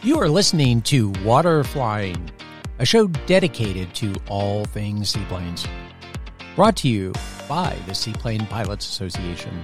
You 0.00 0.20
are 0.20 0.28
listening 0.28 0.82
to 0.82 1.10
Water 1.24 1.64
Flying, 1.64 2.30
a 2.78 2.86
show 2.86 3.08
dedicated 3.26 3.92
to 3.96 4.14
all 4.28 4.64
things 4.64 5.10
seaplanes. 5.10 5.66
Brought 6.54 6.76
to 6.76 6.88
you 6.88 7.12
by 7.48 7.76
the 7.88 7.96
Seaplane 7.96 8.46
Pilots 8.46 8.88
Association. 8.88 9.60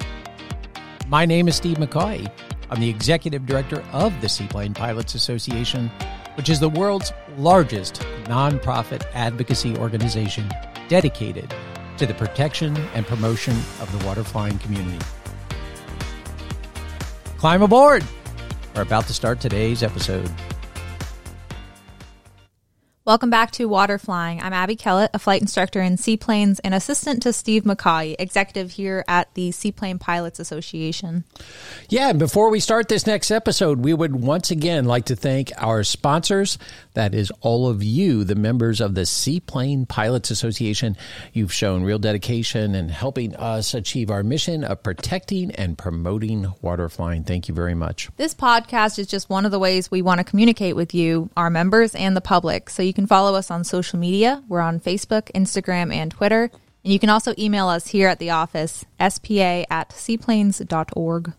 My 1.06 1.24
name 1.24 1.46
is 1.46 1.54
Steve 1.54 1.76
McCoy. 1.76 2.28
I'm 2.68 2.80
the 2.80 2.90
executive 2.90 3.46
director 3.46 3.80
of 3.92 4.20
the 4.20 4.28
Seaplane 4.28 4.74
Pilots 4.74 5.14
Association, 5.14 5.88
which 6.36 6.48
is 6.48 6.58
the 6.58 6.68
world's 6.68 7.12
largest 7.38 8.00
nonprofit 8.24 9.04
advocacy 9.12 9.76
organization 9.76 10.50
dedicated 10.88 11.54
to 11.96 12.06
the 12.06 12.14
protection 12.14 12.76
and 12.94 13.06
promotion 13.06 13.54
of 13.80 13.96
the 13.96 14.04
water 14.04 14.24
flying 14.24 14.58
community. 14.58 14.98
Climb 17.38 17.62
aboard! 17.62 18.02
We're 18.74 18.82
about 18.82 19.06
to 19.06 19.14
start 19.14 19.40
today's 19.40 19.84
episode. 19.84 20.28
Welcome 23.06 23.28
back 23.28 23.50
to 23.50 23.66
Water 23.66 23.98
Flying. 23.98 24.40
I'm 24.40 24.54
Abby 24.54 24.76
Kellett, 24.76 25.10
a 25.12 25.18
flight 25.18 25.42
instructor 25.42 25.82
in 25.82 25.98
seaplanes 25.98 26.58
and 26.60 26.72
assistant 26.72 27.22
to 27.24 27.34
Steve 27.34 27.64
McCoy, 27.64 28.16
executive 28.18 28.70
here 28.70 29.04
at 29.06 29.28
the 29.34 29.52
Seaplane 29.52 29.98
Pilots 29.98 30.40
Association. 30.40 31.24
Yeah, 31.90 32.08
and 32.08 32.18
before 32.18 32.48
we 32.48 32.60
start 32.60 32.88
this 32.88 33.06
next 33.06 33.30
episode, 33.30 33.80
we 33.80 33.92
would 33.92 34.16
once 34.16 34.50
again 34.50 34.86
like 34.86 35.04
to 35.06 35.16
thank 35.16 35.52
our 35.58 35.84
sponsors. 35.84 36.56
That 36.94 37.14
is 37.14 37.30
all 37.42 37.68
of 37.68 37.84
you, 37.84 38.24
the 38.24 38.36
members 38.36 38.80
of 38.80 38.94
the 38.94 39.04
Seaplane 39.04 39.84
Pilots 39.84 40.30
Association. 40.30 40.96
You've 41.34 41.52
shown 41.52 41.82
real 41.82 41.98
dedication 41.98 42.74
in 42.74 42.88
helping 42.88 43.36
us 43.36 43.74
achieve 43.74 44.10
our 44.10 44.22
mission 44.22 44.64
of 44.64 44.82
protecting 44.82 45.50
and 45.50 45.76
promoting 45.76 46.54
water 46.62 46.88
flying. 46.88 47.24
Thank 47.24 47.48
you 47.48 47.54
very 47.54 47.74
much. 47.74 48.08
This 48.16 48.34
podcast 48.34 48.98
is 48.98 49.08
just 49.08 49.28
one 49.28 49.44
of 49.44 49.50
the 49.50 49.58
ways 49.58 49.90
we 49.90 50.00
want 50.00 50.20
to 50.20 50.24
communicate 50.24 50.74
with 50.74 50.94
you, 50.94 51.28
our 51.36 51.50
members, 51.50 51.94
and 51.94 52.16
the 52.16 52.22
public. 52.22 52.70
So 52.70 52.82
you 52.82 52.93
can 52.94 53.06
follow 53.06 53.34
us 53.34 53.50
on 53.50 53.64
social 53.64 53.98
media. 53.98 54.42
We're 54.48 54.60
on 54.60 54.80
Facebook, 54.80 55.30
Instagram, 55.32 55.92
and 55.92 56.10
Twitter. 56.10 56.50
And 56.84 56.92
you 56.92 56.98
can 56.98 57.10
also 57.10 57.34
email 57.38 57.68
us 57.68 57.88
here 57.88 58.08
at 58.08 58.18
the 58.18 58.30
office, 58.30 58.84
spa 59.00 59.64
at 59.70 59.92
seaplanes.org. 59.92 61.32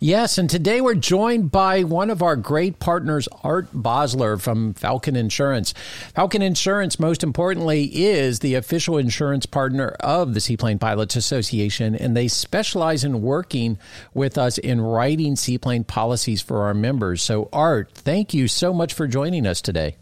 Yes, 0.00 0.38
and 0.38 0.50
today 0.50 0.80
we're 0.80 0.94
joined 0.94 1.50
by 1.50 1.84
one 1.84 2.10
of 2.10 2.22
our 2.22 2.36
great 2.36 2.78
partners, 2.78 3.28
Art 3.42 3.72
Bosler 3.72 4.40
from 4.40 4.74
Falcon 4.74 5.16
Insurance. 5.16 5.72
Falcon 6.14 6.42
Insurance, 6.42 6.98
most 6.98 7.22
importantly, 7.22 7.84
is 7.84 8.40
the 8.40 8.54
official 8.54 8.98
insurance 8.98 9.46
partner 9.46 9.90
of 10.00 10.34
the 10.34 10.40
Seaplane 10.40 10.78
Pilots 10.78 11.16
Association, 11.16 11.94
and 11.94 12.16
they 12.16 12.28
specialize 12.28 13.04
in 13.04 13.22
working 13.22 13.78
with 14.12 14.36
us 14.36 14.58
in 14.58 14.80
writing 14.80 15.36
seaplane 15.36 15.84
policies 15.84 16.42
for 16.42 16.62
our 16.62 16.74
members. 16.74 17.22
So, 17.22 17.48
Art, 17.52 17.90
thank 17.94 18.34
you 18.34 18.48
so 18.48 18.74
much 18.74 18.92
for 18.92 19.06
joining 19.06 19.46
us 19.46 19.62
today. 19.62 19.96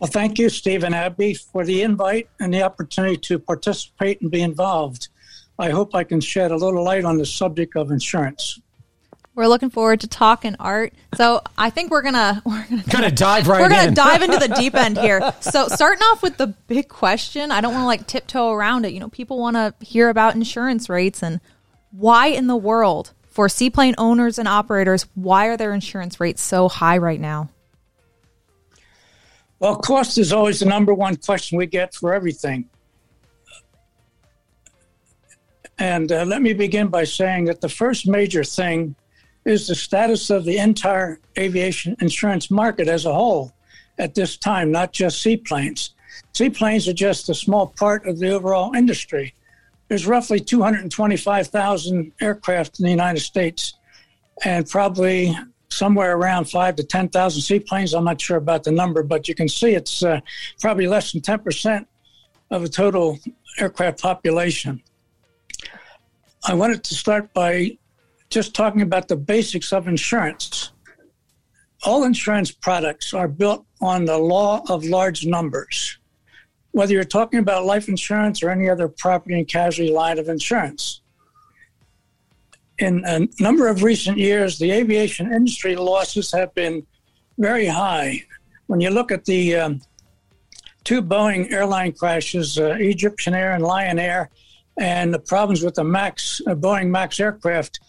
Well, 0.00 0.10
thank 0.10 0.38
you, 0.38 0.48
Steve 0.48 0.82
and 0.82 0.94
Abby, 0.94 1.34
for 1.34 1.62
the 1.62 1.82
invite 1.82 2.30
and 2.40 2.54
the 2.54 2.62
opportunity 2.62 3.18
to 3.18 3.38
participate 3.38 4.22
and 4.22 4.30
be 4.30 4.40
involved. 4.40 5.08
I 5.58 5.68
hope 5.68 5.94
I 5.94 6.04
can 6.04 6.22
shed 6.22 6.50
a 6.52 6.56
little 6.56 6.82
light 6.82 7.04
on 7.04 7.18
the 7.18 7.26
subject 7.26 7.76
of 7.76 7.90
insurance. 7.90 8.58
We're 9.34 9.46
looking 9.46 9.68
forward 9.68 10.00
to 10.00 10.08
talking 10.08 10.56
art. 10.58 10.94
So 11.14 11.42
I 11.56 11.68
think 11.68 11.90
we're 11.90 12.00
gonna 12.00 12.40
we're 12.46 12.66
gonna, 12.66 12.82
gonna 12.90 13.10
dive 13.10 13.46
right. 13.46 13.58
In. 13.58 13.62
We're 13.62 13.68
gonna 13.68 13.88
in. 13.88 13.94
dive 13.94 14.22
into 14.22 14.38
the 14.38 14.54
deep 14.56 14.74
end 14.74 14.96
here. 14.96 15.34
So 15.40 15.68
starting 15.68 16.02
off 16.04 16.22
with 16.22 16.38
the 16.38 16.46
big 16.46 16.88
question, 16.88 17.52
I 17.52 17.60
don't 17.60 17.74
want 17.74 17.82
to 17.82 17.86
like 17.86 18.06
tiptoe 18.06 18.50
around 18.52 18.86
it. 18.86 18.94
You 18.94 19.00
know, 19.00 19.10
people 19.10 19.38
want 19.38 19.56
to 19.56 19.74
hear 19.84 20.08
about 20.08 20.34
insurance 20.34 20.88
rates 20.88 21.22
and 21.22 21.40
why 21.90 22.28
in 22.28 22.46
the 22.46 22.56
world 22.56 23.12
for 23.28 23.50
seaplane 23.50 23.94
owners 23.98 24.38
and 24.38 24.48
operators, 24.48 25.06
why 25.14 25.46
are 25.46 25.58
their 25.58 25.74
insurance 25.74 26.20
rates 26.20 26.42
so 26.42 26.70
high 26.70 26.96
right 26.98 27.20
now? 27.20 27.50
Well, 29.60 29.76
cost 29.76 30.16
is 30.16 30.32
always 30.32 30.60
the 30.60 30.66
number 30.66 30.94
one 30.94 31.16
question 31.16 31.58
we 31.58 31.66
get 31.66 31.94
for 31.94 32.14
everything. 32.14 32.64
And 35.78 36.10
uh, 36.10 36.24
let 36.24 36.40
me 36.40 36.54
begin 36.54 36.88
by 36.88 37.04
saying 37.04 37.44
that 37.44 37.60
the 37.60 37.68
first 37.68 38.08
major 38.08 38.42
thing 38.42 38.96
is 39.44 39.66
the 39.66 39.74
status 39.74 40.30
of 40.30 40.44
the 40.44 40.56
entire 40.56 41.20
aviation 41.38 41.94
insurance 42.00 42.50
market 42.50 42.88
as 42.88 43.04
a 43.04 43.12
whole 43.12 43.52
at 43.98 44.14
this 44.14 44.38
time, 44.38 44.72
not 44.72 44.92
just 44.92 45.22
seaplanes. 45.22 45.94
Seaplanes 46.32 46.88
are 46.88 46.94
just 46.94 47.28
a 47.28 47.34
small 47.34 47.66
part 47.66 48.06
of 48.06 48.18
the 48.18 48.30
overall 48.30 48.74
industry. 48.74 49.34
There's 49.88 50.06
roughly 50.06 50.40
225,000 50.40 52.12
aircraft 52.20 52.78
in 52.78 52.84
the 52.84 52.90
United 52.90 53.20
States, 53.20 53.74
and 54.42 54.66
probably 54.66 55.36
somewhere 55.70 56.16
around 56.16 56.46
five 56.46 56.76
to 56.76 56.84
10,000 56.84 57.40
seaplanes. 57.40 57.94
I'm 57.94 58.04
not 58.04 58.20
sure 58.20 58.36
about 58.36 58.64
the 58.64 58.72
number, 58.72 59.02
but 59.02 59.28
you 59.28 59.34
can 59.34 59.48
see 59.48 59.74
it's 59.74 60.02
uh, 60.02 60.20
probably 60.60 60.86
less 60.86 61.12
than 61.12 61.20
10% 61.20 61.86
of 62.50 62.62
the 62.62 62.68
total 62.68 63.18
aircraft 63.58 64.02
population. 64.02 64.82
I 66.44 66.54
wanted 66.54 66.82
to 66.84 66.94
start 66.94 67.32
by 67.32 67.78
just 68.30 68.54
talking 68.54 68.82
about 68.82 69.08
the 69.08 69.16
basics 69.16 69.72
of 69.72 69.88
insurance. 69.88 70.70
All 71.84 72.04
insurance 72.04 72.50
products 72.50 73.14
are 73.14 73.28
built 73.28 73.66
on 73.80 74.04
the 74.04 74.18
law 74.18 74.62
of 74.68 74.84
large 74.84 75.26
numbers, 75.26 75.98
whether 76.72 76.92
you're 76.92 77.04
talking 77.04 77.40
about 77.40 77.64
life 77.64 77.88
insurance 77.88 78.42
or 78.42 78.50
any 78.50 78.68
other 78.68 78.88
property 78.88 79.34
and 79.34 79.48
casualty 79.48 79.92
line 79.92 80.18
of 80.18 80.28
insurance. 80.28 80.99
In 82.80 83.04
a 83.04 83.28
number 83.38 83.68
of 83.68 83.82
recent 83.82 84.16
years, 84.16 84.58
the 84.58 84.70
aviation 84.70 85.32
industry 85.32 85.76
losses 85.76 86.32
have 86.32 86.54
been 86.54 86.86
very 87.38 87.66
high. 87.66 88.22
When 88.68 88.80
you 88.80 88.88
look 88.88 89.12
at 89.12 89.26
the 89.26 89.56
um, 89.56 89.82
two 90.84 91.02
Boeing 91.02 91.52
airline 91.52 91.92
crashes, 91.92 92.58
uh, 92.58 92.76
Egyptian 92.80 93.34
Air 93.34 93.52
and 93.52 93.62
Lion 93.62 93.98
Air, 93.98 94.30
and 94.78 95.12
the 95.12 95.18
problems 95.18 95.62
with 95.62 95.74
the 95.74 95.84
Max 95.84 96.40
uh, 96.46 96.54
Boeing 96.54 96.88
Max 96.88 97.20
aircraft, 97.20 97.80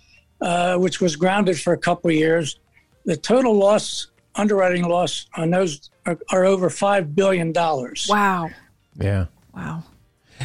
uh, 0.42 0.76
which 0.78 1.00
was 1.00 1.16
grounded 1.16 1.58
for 1.58 1.72
a 1.72 1.78
couple 1.78 2.10
of 2.10 2.16
years. 2.16 2.60
The 3.06 3.16
total 3.16 3.56
loss, 3.56 4.08
underwriting 4.36 4.84
loss 4.84 5.28
on 5.36 5.52
those 5.52 5.90
are, 6.06 6.18
are 6.32 6.44
over 6.44 6.70
five 6.70 7.16
billion 7.16 7.54
dollars. 7.54 8.08
Wow. 8.10 8.50
Yeah. 9.00 9.28
Wow. 9.56 9.84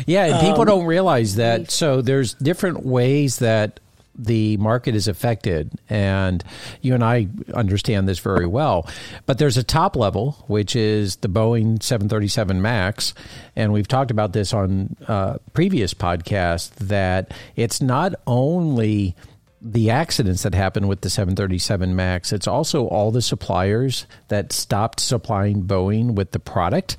Yeah, 0.07 0.27
and 0.27 0.41
people 0.41 0.61
um, 0.61 0.67
don't 0.67 0.87
realize 0.87 1.37
that. 1.37 1.71
So 1.71 2.03
there's 2.03 2.35
different 2.35 2.85
ways 2.85 3.39
that 3.39 3.81
the 4.19 4.57
market 4.57 4.95
is 4.95 5.09
affected. 5.09 5.73
And 5.89 6.43
you 6.81 6.95
and 6.95 7.05
I 7.05 7.29
understand 7.55 8.09
this 8.09 8.19
very 8.19 8.47
well. 8.47 8.89
But 9.27 9.39
there's 9.39 9.57
a 9.57 9.63
top 9.63 9.97
level, 9.97 10.45
which 10.47 10.75
is 10.75 11.17
the 11.17 11.29
Boeing 11.29 11.83
737 11.83 12.61
MAX. 12.61 13.15
And 13.55 13.73
we've 13.73 13.89
talked 13.89 14.11
about 14.11 14.33
this 14.33 14.53
on 14.53 14.97
uh, 15.07 15.39
previous 15.53 15.95
podcasts 15.95 16.71
that 16.77 17.33
it's 17.57 17.81
not 17.81 18.15
only 18.27 19.15
the 19.61 19.91
accidents 19.91 20.43
that 20.43 20.55
happened 20.55 20.89
with 20.89 21.01
the 21.01 21.11
737 21.11 21.97
MAX, 21.97 22.33
it's 22.33 22.47
also 22.47 22.87
all 22.87 23.11
the 23.11 23.23
suppliers 23.23 24.07
that 24.29 24.53
stopped 24.53 25.01
supplying 25.01 25.63
Boeing 25.65 26.15
with 26.15 26.33
the 26.33 26.39
product 26.39 26.97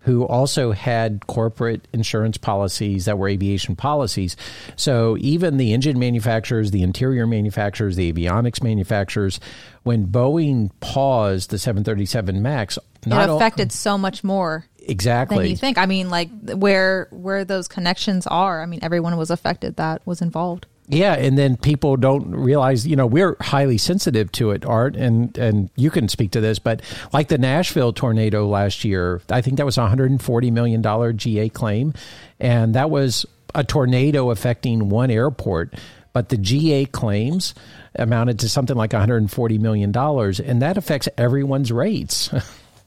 who 0.00 0.24
also 0.24 0.72
had 0.72 1.26
corporate 1.26 1.86
insurance 1.92 2.38
policies 2.38 3.04
that 3.04 3.18
were 3.18 3.28
aviation 3.28 3.76
policies. 3.76 4.36
So 4.76 5.16
even 5.20 5.58
the 5.58 5.72
engine 5.72 5.98
manufacturers, 5.98 6.70
the 6.70 6.82
interior 6.82 7.26
manufacturers, 7.26 7.96
the 7.96 8.12
avionics 8.12 8.62
manufacturers, 8.62 9.40
when 9.82 10.06
Boeing 10.06 10.70
paused 10.80 11.50
the 11.50 11.58
737 11.58 12.40
MAX, 12.40 12.78
it 13.04 13.12
affected 13.12 13.72
so 13.72 13.96
much 13.98 14.24
more 14.24 14.66
exactly 14.78 15.38
than 15.38 15.46
you 15.46 15.56
think. 15.56 15.78
I 15.78 15.86
mean, 15.86 16.10
like 16.10 16.30
where 16.54 17.08
where 17.10 17.44
those 17.44 17.68
connections 17.68 18.26
are. 18.26 18.62
I 18.62 18.66
mean, 18.66 18.80
everyone 18.82 19.16
was 19.16 19.30
affected 19.30 19.76
that 19.76 20.06
was 20.06 20.22
involved. 20.22 20.66
Yeah, 20.92 21.14
and 21.14 21.38
then 21.38 21.56
people 21.56 21.96
don't 21.96 22.34
realize, 22.34 22.84
you 22.84 22.96
know, 22.96 23.06
we're 23.06 23.36
highly 23.40 23.78
sensitive 23.78 24.32
to 24.32 24.50
it, 24.50 24.64
Art, 24.64 24.96
and 24.96 25.36
and 25.38 25.70
you 25.76 25.88
can 25.88 26.08
speak 26.08 26.32
to 26.32 26.40
this, 26.40 26.58
but 26.58 26.82
like 27.12 27.28
the 27.28 27.38
Nashville 27.38 27.92
tornado 27.92 28.48
last 28.48 28.84
year, 28.84 29.22
I 29.30 29.40
think 29.40 29.58
that 29.58 29.66
was 29.66 29.78
a 29.78 29.82
140 29.82 30.50
million 30.50 30.82
dollar 30.82 31.12
GA 31.12 31.48
claim, 31.48 31.94
and 32.40 32.74
that 32.74 32.90
was 32.90 33.24
a 33.54 33.62
tornado 33.62 34.30
affecting 34.30 34.88
one 34.88 35.12
airport, 35.12 35.74
but 36.12 36.28
the 36.28 36.36
GA 36.36 36.86
claims 36.86 37.54
amounted 37.94 38.40
to 38.40 38.48
something 38.48 38.76
like 38.76 38.92
140 38.92 39.58
million 39.58 39.92
dollars, 39.92 40.40
and 40.40 40.60
that 40.60 40.76
affects 40.76 41.08
everyone's 41.16 41.70
rates. 41.70 42.30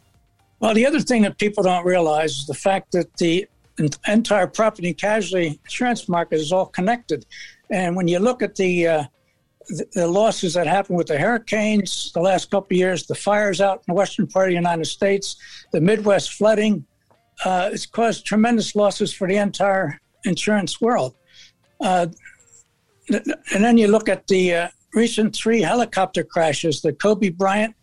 well, 0.59 0.73
the 0.73 0.85
other 0.85 0.99
thing 0.99 1.21
that 1.21 1.37
people 1.37 1.63
don't 1.63 1.85
realize 1.85 2.39
is 2.39 2.47
the 2.47 2.53
fact 2.53 2.91
that 2.91 3.15
the 3.15 3.47
entire 4.07 4.47
property 4.47 4.89
and 4.89 4.97
casualty 4.97 5.59
insurance 5.63 6.09
market 6.09 6.35
is 6.35 6.51
all 6.51 6.65
connected. 6.65 7.25
And 7.73 7.95
when 7.95 8.07
you 8.07 8.19
look 8.19 8.43
at 8.43 8.55
the 8.55 8.87
uh, 8.87 9.03
the, 9.95 10.07
losses 10.07 10.53
that 10.53 10.67
happened 10.67 10.97
with 10.97 11.07
the 11.07 11.17
hurricanes 11.17 12.11
the 12.13 12.21
last 12.21 12.51
couple 12.51 12.75
of 12.75 12.77
years, 12.77 13.07
the 13.07 13.15
fires 13.15 13.59
out 13.61 13.77
in 13.77 13.83
the 13.87 13.93
western 13.93 14.27
part 14.27 14.47
of 14.47 14.51
the 14.51 14.55
United 14.55 14.85
States, 14.85 15.25
the 15.71 15.81
Midwest 15.81 16.33
flooding, 16.33 16.85
uh, 17.45 17.69
it's 17.73 17.87
caused 17.87 18.25
tremendous 18.25 18.75
losses 18.75 19.11
for 19.11 19.27
the 19.27 19.37
entire 19.37 19.99
insurance 20.25 20.79
world. 20.79 21.15
Uh, 21.81 22.07
and 23.09 23.63
then 23.65 23.77
you 23.77 23.87
look 23.87 24.07
at 24.07 24.27
the 24.27 24.53
uh, 24.53 24.67
recent 24.93 25.35
three 25.35 25.61
helicopter 25.61 26.23
crashes, 26.23 26.81
the 26.81 26.93
Kobe 26.93 27.29
Bryant, 27.29 27.75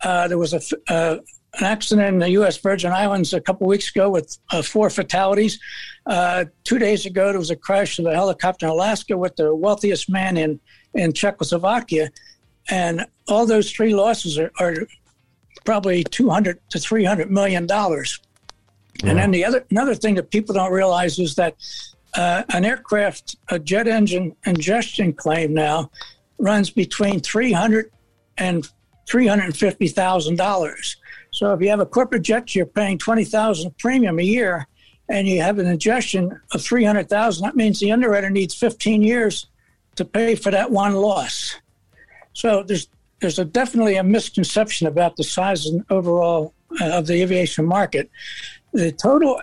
Uh, 0.00 0.28
there 0.28 0.38
was 0.38 0.52
a, 0.54 0.60
uh, 0.92 1.16
an 1.58 1.64
accident 1.64 2.08
in 2.08 2.18
the 2.18 2.30
U.S. 2.30 2.56
Virgin 2.58 2.92
Islands 2.92 3.32
a 3.32 3.40
couple 3.40 3.66
weeks 3.66 3.90
ago 3.90 4.10
with 4.10 4.38
uh, 4.50 4.62
four 4.62 4.90
fatalities. 4.90 5.58
Uh, 6.06 6.46
two 6.64 6.78
days 6.78 7.06
ago, 7.06 7.30
there 7.30 7.38
was 7.38 7.50
a 7.50 7.56
crash 7.56 7.98
of 7.98 8.06
a 8.06 8.14
helicopter 8.14 8.66
in 8.66 8.72
Alaska 8.72 9.16
with 9.16 9.36
the 9.36 9.54
wealthiest 9.54 10.10
man 10.10 10.36
in, 10.36 10.60
in 10.94 11.12
Czechoslovakia. 11.12 12.10
And 12.70 13.06
all 13.28 13.46
those 13.46 13.70
three 13.70 13.94
losses 13.94 14.38
are, 14.38 14.50
are 14.58 14.86
probably 15.64 16.04
200 16.04 16.58
to 16.70 16.78
300 16.78 17.30
million 17.30 17.66
dollars. 17.66 18.20
Yeah. 19.02 19.10
And 19.10 19.18
then 19.18 19.30
the 19.32 19.44
other 19.44 19.64
another 19.70 19.94
thing 19.94 20.14
that 20.14 20.30
people 20.30 20.54
don't 20.54 20.72
realize 20.72 21.18
is 21.18 21.34
that 21.34 21.56
uh, 22.14 22.44
an 22.50 22.64
aircraft, 22.64 23.36
a 23.48 23.58
jet 23.58 23.88
engine 23.88 24.36
ingestion 24.46 25.12
claim 25.12 25.52
now 25.52 25.90
runs 26.38 26.70
between 26.70 27.20
300 27.20 27.90
and 28.38 28.68
350 29.08 29.88
thousand 29.88 30.36
dollars. 30.36 30.96
So 31.34 31.52
if 31.52 31.60
you 31.60 31.68
have 31.68 31.80
a 31.80 31.86
corporate 31.86 32.22
jet, 32.22 32.54
you're 32.54 32.64
paying 32.64 32.96
20,000 32.96 33.76
premium 33.76 34.20
a 34.20 34.22
year, 34.22 34.68
and 35.08 35.26
you 35.26 35.42
have 35.42 35.58
an 35.58 35.66
ingestion 35.66 36.40
of 36.52 36.62
300,000. 36.62 37.44
That 37.44 37.56
means 37.56 37.80
the 37.80 37.90
underwriter 37.90 38.30
needs 38.30 38.54
15 38.54 39.02
years 39.02 39.46
to 39.96 40.04
pay 40.04 40.36
for 40.36 40.52
that 40.52 40.70
one 40.70 40.94
loss. 40.94 41.56
So 42.34 42.62
there's 42.62 42.88
there's 43.20 43.38
a, 43.38 43.44
definitely 43.44 43.96
a 43.96 44.04
misconception 44.04 44.86
about 44.86 45.16
the 45.16 45.24
size 45.24 45.66
and 45.66 45.84
overall 45.90 46.52
uh, 46.80 46.98
of 46.98 47.06
the 47.06 47.20
aviation 47.22 47.64
market. 47.64 48.10
The 48.72 48.92
total 48.92 49.40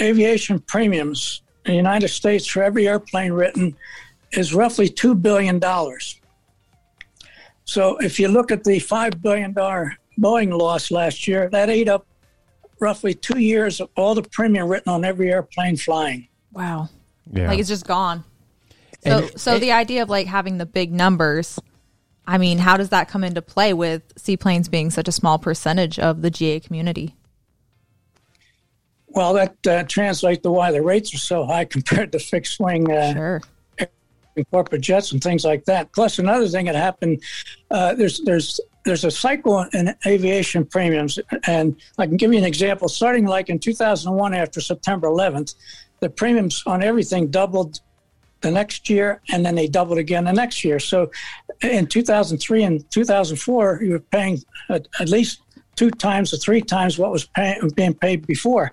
aviation 0.00 0.58
premiums 0.60 1.42
in 1.64 1.72
the 1.72 1.76
United 1.76 2.08
States 2.08 2.46
for 2.46 2.62
every 2.62 2.88
airplane 2.88 3.32
written 3.32 3.76
is 4.32 4.54
roughly 4.54 4.88
$2 4.88 5.20
billion. 5.20 5.60
So 7.64 7.98
if 7.98 8.18
you 8.18 8.28
look 8.28 8.50
at 8.50 8.64
the 8.64 8.80
$5 8.80 9.20
billion 9.20 9.52
Boeing 10.18 10.56
loss 10.56 10.90
last 10.90 11.26
year, 11.26 11.48
that 11.50 11.70
ate 11.70 11.88
up 11.88 12.06
roughly 12.80 13.14
two 13.14 13.38
years 13.38 13.80
of 13.80 13.88
all 13.96 14.14
the 14.14 14.22
premium 14.22 14.68
written 14.68 14.92
on 14.92 15.04
every 15.04 15.30
airplane 15.32 15.76
flying. 15.76 16.28
Wow. 16.52 16.88
Yeah. 17.32 17.48
Like 17.48 17.58
it's 17.58 17.68
just 17.68 17.86
gone. 17.86 18.24
So, 19.04 19.18
and 19.18 19.40
so 19.40 19.56
it, 19.56 19.60
the 19.60 19.72
idea 19.72 20.02
of 20.02 20.10
like 20.10 20.26
having 20.26 20.58
the 20.58 20.66
big 20.66 20.92
numbers– 20.92 21.58
I 22.26 22.38
mean, 22.38 22.58
how 22.58 22.76
does 22.76 22.88
that 22.88 23.08
come 23.08 23.22
into 23.22 23.42
play 23.42 23.74
with 23.74 24.02
seaplanes 24.16 24.68
being 24.68 24.90
such 24.90 25.08
a 25.08 25.12
small 25.12 25.38
percentage 25.38 25.98
of 25.98 26.22
the 26.22 26.30
GA 26.30 26.60
community? 26.60 27.14
Well, 29.08 29.34
that 29.34 29.66
uh, 29.66 29.84
translates 29.84 30.42
to 30.42 30.50
why 30.50 30.72
the 30.72 30.82
rates 30.82 31.14
are 31.14 31.18
so 31.18 31.44
high 31.44 31.64
compared 31.66 32.12
to 32.12 32.18
fixed 32.18 32.58
wing 32.60 32.90
uh, 32.90 33.12
sure. 33.12 33.42
corporate 34.50 34.80
jets 34.80 35.12
and 35.12 35.22
things 35.22 35.44
like 35.44 35.66
that. 35.66 35.92
Plus, 35.92 36.18
another 36.18 36.48
thing 36.48 36.66
that 36.66 36.74
happened 36.74 37.22
uh, 37.70 37.94
there's 37.94 38.20
there's 38.20 38.58
there's 38.84 39.04
a 39.04 39.10
cycle 39.10 39.64
in 39.72 39.94
aviation 40.06 40.64
premiums, 40.64 41.18
and 41.46 41.76
I 41.98 42.06
can 42.06 42.16
give 42.16 42.32
you 42.32 42.38
an 42.38 42.44
example. 42.44 42.88
Starting 42.88 43.24
like 43.24 43.48
in 43.48 43.58
2001, 43.58 44.34
after 44.34 44.60
September 44.60 45.08
11th, 45.08 45.54
the 46.00 46.10
premiums 46.10 46.62
on 46.66 46.82
everything 46.82 47.30
doubled 47.30 47.80
the 48.42 48.50
next 48.50 48.90
year, 48.90 49.22
and 49.30 49.44
then 49.44 49.54
they 49.54 49.66
doubled 49.66 49.98
again 49.98 50.24
the 50.24 50.32
next 50.32 50.64
year. 50.64 50.78
So 50.78 51.10
in 51.62 51.86
2003 51.86 52.62
and 52.62 52.90
2004, 52.90 53.80
you 53.82 53.92
were 53.92 54.00
paying 54.00 54.38
at, 54.68 54.86
at 55.00 55.08
least 55.08 55.40
two 55.76 55.90
times 55.90 56.32
or 56.32 56.36
three 56.36 56.60
times 56.60 56.98
what 56.98 57.10
was 57.10 57.24
pay, 57.24 57.58
being 57.74 57.94
paid 57.94 58.26
before. 58.26 58.70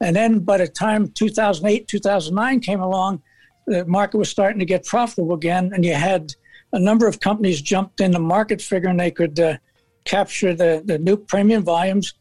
And 0.00 0.14
then 0.14 0.40
by 0.40 0.58
the 0.58 0.66
time 0.66 1.08
2008, 1.08 1.86
2009 1.86 2.60
came 2.60 2.80
along, 2.80 3.22
the 3.66 3.84
market 3.86 4.18
was 4.18 4.28
starting 4.28 4.58
to 4.58 4.66
get 4.66 4.84
profitable 4.84 5.34
again, 5.34 5.70
and 5.72 5.84
you 5.84 5.94
had 5.94 6.34
a 6.72 6.78
number 6.78 7.06
of 7.06 7.20
companies 7.20 7.60
jumped 7.60 8.00
in 8.00 8.10
the 8.10 8.18
market 8.18 8.60
figuring 8.60 8.96
they 8.96 9.10
could 9.10 9.38
uh, 9.38 9.56
capture 10.04 10.54
the, 10.54 10.82
the 10.84 10.98
new 10.98 11.16
premium 11.16 11.62
volumes. 11.62 12.14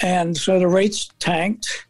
And 0.00 0.36
so 0.36 0.58
the 0.58 0.68
rates 0.68 1.10
tanked. 1.18 1.86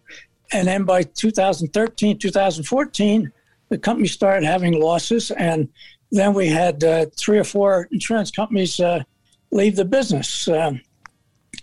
And 0.53 0.69
then 0.69 0.85
by 0.85 1.03
2013, 1.03 2.19
2014, 2.19 3.33
the 3.69 3.79
company 3.79 4.07
started 4.09 4.47
having 4.47 4.81
losses, 4.81 5.31
and 5.33 5.69
then 6.13 6.35
we 6.35 6.47
had 6.47 6.85
uh, 6.85 7.07
three 7.17 7.39
or 7.39 7.45
four 7.45 7.89
insurance 7.91 8.31
companies 8.31 8.79
uh, 8.79 9.03
leave 9.51 9.75
the 9.75 9.85
business, 9.85 10.47
uh, 10.47 10.73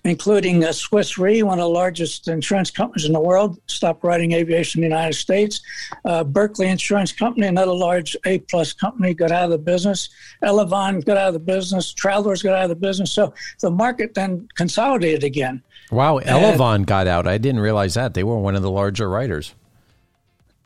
including 0.04 0.64
uh, 0.64 0.72
Swiss 0.72 1.18
Re, 1.18 1.44
one 1.44 1.60
of 1.60 1.64
the 1.64 1.70
largest 1.70 2.28
insurance 2.28 2.70
companies 2.72 3.06
in 3.06 3.14
the 3.14 3.20
world, 3.20 3.60
stopped 3.68 4.04
writing 4.04 4.34
aviation 4.34 4.84
in 4.84 4.90
the 4.90 4.96
United 4.96 5.16
States. 5.16 5.62
Uh, 6.06 6.24
Berkley 6.24 6.68
Insurance 6.68 7.12
Company, 7.12 7.48
another 7.48 7.74
large 7.74 8.16
A 8.26 8.40
plus 8.40 8.74
company, 8.74 9.14
got 9.14 9.32
out 9.32 9.46
of 9.46 9.52
the 9.52 9.58
business. 9.58 10.10
Elavon 10.44 11.04
got 11.06 11.18
out 11.18 11.30
of 11.30 11.34
the 11.34 11.40
business. 11.40 11.94
Travelers 11.94 12.42
got 12.42 12.56
out 12.56 12.64
of 12.64 12.70
the 12.70 12.76
business. 12.76 13.12
So 13.12 13.34
the 13.62 13.72
market 13.72 14.14
then 14.14 14.48
consolidated 14.56 15.24
again. 15.24 15.62
Wow, 15.92 16.20
Elavon 16.20 16.86
got 16.86 17.08
out. 17.08 17.28
I 17.28 17.38
didn't 17.38 17.62
realize 17.62 17.94
that. 17.94 18.14
They 18.14 18.24
were 18.24 18.40
one 18.40 18.56
of 18.56 18.62
the 18.62 18.72
larger 18.72 19.10
writers. 19.10 19.54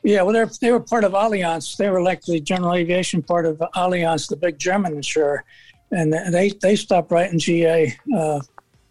Yeah, 0.03 0.21
well, 0.21 0.33
they're, 0.33 0.71
were 0.71 0.79
part 0.79 1.03
of 1.03 1.11
Allianz. 1.11 1.75
They 1.75 1.89
were 1.89 2.01
like 2.01 2.21
the 2.21 2.39
general 2.39 2.75
aviation 2.75 3.21
part 3.21 3.45
of 3.45 3.57
Allianz, 3.75 4.29
the 4.29 4.37
big 4.37 4.57
German 4.57 4.93
insurer, 4.93 5.43
and 5.91 6.13
they 6.13 6.49
they 6.61 6.77
stopped 6.77 7.11
writing 7.11 7.39
GA 7.39 7.93
uh, 8.15 8.39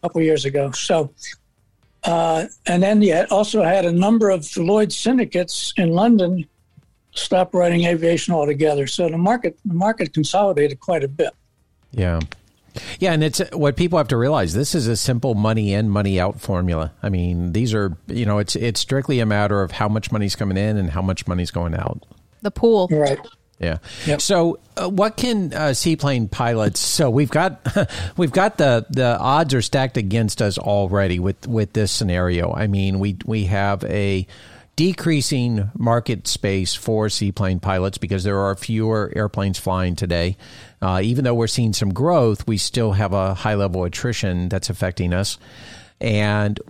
couple 0.07 0.23
years 0.23 0.45
ago. 0.45 0.71
So, 0.71 1.11
uh, 2.05 2.47
and 2.67 2.83
then 2.83 3.03
you 3.03 3.27
also 3.31 3.63
had 3.63 3.85
a 3.85 3.93
number 3.93 4.31
of 4.31 4.57
Lloyd 4.57 4.93
syndicates 4.93 5.75
in 5.77 5.91
London 5.91 6.47
stop 7.19 7.55
writing 7.55 7.85
aviation 7.85 8.35
altogether. 8.35 8.87
So 8.87 9.09
the 9.09 9.19
market 9.19 9.59
the 9.65 9.75
market 9.75 10.13
consolidated 10.13 10.81
quite 10.81 11.03
a 11.03 11.09
bit. 11.09 11.35
Yeah. 11.91 12.21
Yeah, 12.99 13.15
and 13.15 13.25
it's 13.25 13.41
what 13.53 13.75
people 13.75 13.97
have 13.97 14.09
to 14.09 14.19
realize. 14.19 14.53
This 14.53 14.75
is 14.75 14.87
a 14.87 14.97
simple 14.97 15.35
money 15.35 15.73
in, 15.73 15.89
money 15.89 16.21
out 16.21 16.41
formula. 16.41 16.93
I 17.03 17.09
mean, 17.09 17.53
these 17.53 17.73
are 17.73 17.97
you 18.07 18.27
know, 18.27 18.39
it's 18.39 18.55
it's 18.55 18.81
strictly 18.81 19.19
a 19.21 19.27
matter 19.27 19.63
of 19.63 19.73
how 19.73 19.89
much 19.89 20.13
money's 20.13 20.37
coming 20.37 20.59
in 20.59 20.77
and 20.77 20.91
how 20.91 21.01
much 21.01 21.27
money's 21.27 21.51
going 21.51 21.75
out. 21.75 22.05
The 22.43 22.51
pool, 22.51 22.87
right? 22.91 23.19
Yeah. 23.59 23.79
Yep. 24.07 24.21
So, 24.21 24.59
uh, 24.77 24.89
what 24.89 25.17
can 25.17 25.55
uh, 25.55 25.73
seaplane 25.73 26.29
pilots? 26.29 26.79
So 26.79 27.09
we've 27.09 27.31
got 27.31 27.67
we've 28.17 28.33
got 28.33 28.59
the 28.59 28.87
the 28.91 29.19
odds 29.19 29.55
are 29.55 29.63
stacked 29.63 29.97
against 29.97 30.43
us 30.43 30.59
already 30.59 31.19
with 31.19 31.47
with 31.47 31.73
this 31.73 31.91
scenario. 31.91 32.53
I 32.53 32.67
mean, 32.67 32.99
we 32.99 33.17
we 33.25 33.45
have 33.45 33.83
a 33.85 34.27
decreasing 34.77 35.71
market 35.75 36.29
space 36.29 36.75
for 36.75 37.09
seaplane 37.09 37.59
pilots 37.59 37.97
because 37.97 38.25
there 38.25 38.39
are 38.39 38.55
fewer 38.55 39.11
airplanes 39.17 39.59
flying 39.59 39.97
today. 39.97 40.37
Uh, 40.83 41.01
even 41.03 41.25
though 41.25 41.35
we're 41.35 41.47
seeing 41.47 41.73
some 41.73 41.95
growth, 41.95 42.47
we 42.47 42.59
still 42.59 42.93
have 42.93 43.15
a 43.15 43.33
high 43.33 43.55
level 43.55 43.85
attrition 43.85 44.51
that's 44.51 44.69
affecting 44.69 45.15
us. 45.15 45.39
And 45.99 46.61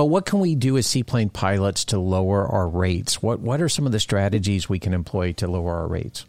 but 0.00 0.06
what 0.06 0.24
can 0.24 0.40
we 0.40 0.54
do 0.54 0.78
as 0.78 0.86
seaplane 0.86 1.28
pilots 1.28 1.84
to 1.84 1.98
lower 1.98 2.46
our 2.46 2.66
rates? 2.66 3.22
What 3.22 3.40
what 3.40 3.60
are 3.60 3.68
some 3.68 3.84
of 3.84 3.92
the 3.92 4.00
strategies 4.00 4.66
we 4.66 4.78
can 4.78 4.94
employ 4.94 5.32
to 5.32 5.46
lower 5.46 5.74
our 5.74 5.88
rates? 5.88 6.24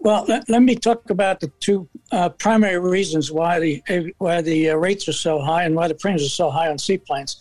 Well, 0.00 0.24
let, 0.26 0.48
let 0.48 0.60
me 0.60 0.74
talk 0.74 1.08
about 1.08 1.38
the 1.38 1.46
two 1.60 1.88
uh, 2.10 2.30
primary 2.30 2.80
reasons 2.80 3.30
why 3.30 3.60
the 3.60 4.12
why 4.18 4.42
the 4.42 4.70
uh, 4.70 4.74
rates 4.74 5.06
are 5.06 5.12
so 5.12 5.38
high 5.38 5.62
and 5.62 5.76
why 5.76 5.86
the 5.86 5.94
premiums 5.94 6.26
are 6.26 6.30
so 6.30 6.50
high 6.50 6.68
on 6.68 6.78
seaplanes. 6.78 7.36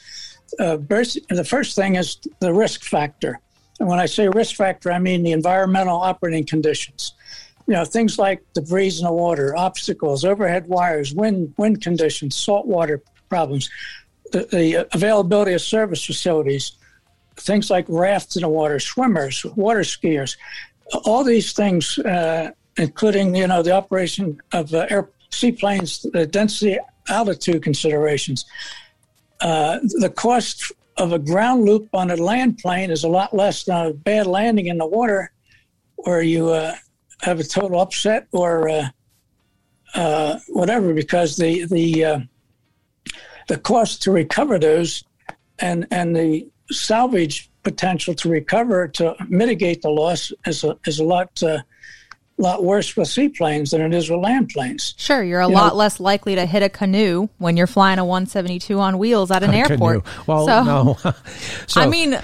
Uh, 0.60 0.78
the 0.78 1.48
first 1.50 1.76
thing 1.76 1.96
is 1.96 2.20
the 2.42 2.54
risk 2.54 2.84
factor. 2.84 3.40
And 3.80 3.90
when 3.90 3.98
I 3.98 4.06
say 4.06 4.30
risk 4.30 4.58
factor, 4.58 4.92
I 4.92 5.00
mean 5.00 5.24
the 5.24 5.32
environmental 5.32 5.98
operating 5.98 6.46
conditions. 6.46 7.16
You 7.66 7.74
know, 7.74 7.86
things 7.86 8.20
like 8.20 8.44
debris 8.54 9.00
in 9.00 9.06
the 9.06 9.12
water, 9.12 9.58
obstacles, 9.58 10.26
overhead 10.26 10.68
wires, 10.68 11.16
wind, 11.16 11.56
wind 11.58 11.82
conditions, 11.82 12.36
saltwater 12.36 13.02
problems, 13.30 13.68
the, 14.36 14.46
the 14.52 14.88
availability 14.94 15.54
of 15.54 15.62
service 15.62 16.04
facilities, 16.04 16.74
things 17.38 17.70
like 17.70 17.86
rafts 17.88 18.36
in 18.36 18.42
the 18.42 18.50
water, 18.50 18.80
swimmers, 18.80 19.46
water 19.56 19.82
skiers, 19.82 20.36
all 21.06 21.24
these 21.24 21.54
things, 21.54 21.98
uh, 22.00 22.52
including, 22.78 23.34
you 23.34 23.48
know, 23.48 23.62
the 23.62 23.72
operation 23.72 24.42
of 24.52 24.74
uh, 24.74 24.86
air, 24.90 25.10
seaplanes, 25.30 26.06
the 26.14 26.26
density, 26.26 26.78
altitude 27.08 27.64
considerations. 27.64 28.46
Uh, 29.40 29.80
the 30.00 30.10
cost 30.10 30.72
of 30.98 31.14
a 31.14 31.20
ground 31.20 31.66
loop 31.66 31.88
on 31.94 32.12
a 32.12 32.16
land 32.16 32.58
plane 32.58 32.92
is 32.92 33.04
a 33.04 33.08
lot 33.08 33.34
less 33.34 33.64
than 33.64 33.88
a 33.88 33.94
bad 33.94 34.28
landing 34.28 34.68
in 34.68 34.78
the 34.78 34.86
water 34.86 35.32
where 35.96 36.22
you 36.22 36.50
uh, 36.50 36.74
have 37.22 37.40
a 37.40 37.44
total 37.44 37.80
upset 37.80 38.28
or 38.32 38.70
uh, 38.70 38.88
uh 39.94 40.38
whatever 40.50 40.94
because 40.94 41.38
the 41.38 41.66
the 41.66 42.04
uh, 42.04 42.20
the 43.48 43.58
cost 43.58 44.02
to 44.04 44.12
recover 44.12 44.60
those 44.60 45.04
and 45.60 45.88
and 45.92 46.16
the 46.16 46.48
salvage 46.72 47.50
potential 47.64 48.14
to 48.14 48.30
recover 48.30 48.88
to 48.88 49.16
mitigate 49.28 49.82
the 49.82 49.90
loss 49.90 50.32
is 50.46 50.64
a, 50.64 50.78
is 50.86 51.00
a 51.00 51.04
lot 51.04 51.42
uh, 51.44 51.60
lot 52.38 52.64
worse 52.66 52.98
with 52.98 53.08
seaplanes 53.08 53.72
than 53.72 53.80
it 53.82 53.94
is 53.94 54.10
with 54.10 54.20
land 54.20 54.50
planes. 54.50 54.94
Sure, 54.98 55.24
you're 55.24 55.40
a 55.40 55.48
You 55.48 55.54
lot 55.54 55.70
know- 55.74 55.78
less 55.78 56.00
likely 56.02 56.36
to 56.36 56.46
hit 56.46 56.62
a 56.64 56.70
canoe 56.70 57.30
when 57.38 57.56
you're 57.56 57.66
flying 57.68 57.98
a 57.98 58.04
172 58.04 58.78
on 58.80 58.98
wheels 58.98 59.32
at 59.32 59.42
an 59.44 59.54
airport. 59.54 60.04
Canoe. 60.04 60.24
Well, 60.28 60.46
so, 60.46 60.64
no. 60.64 60.98
so, 61.68 61.80
I 61.82 61.88
mean, 61.88 62.20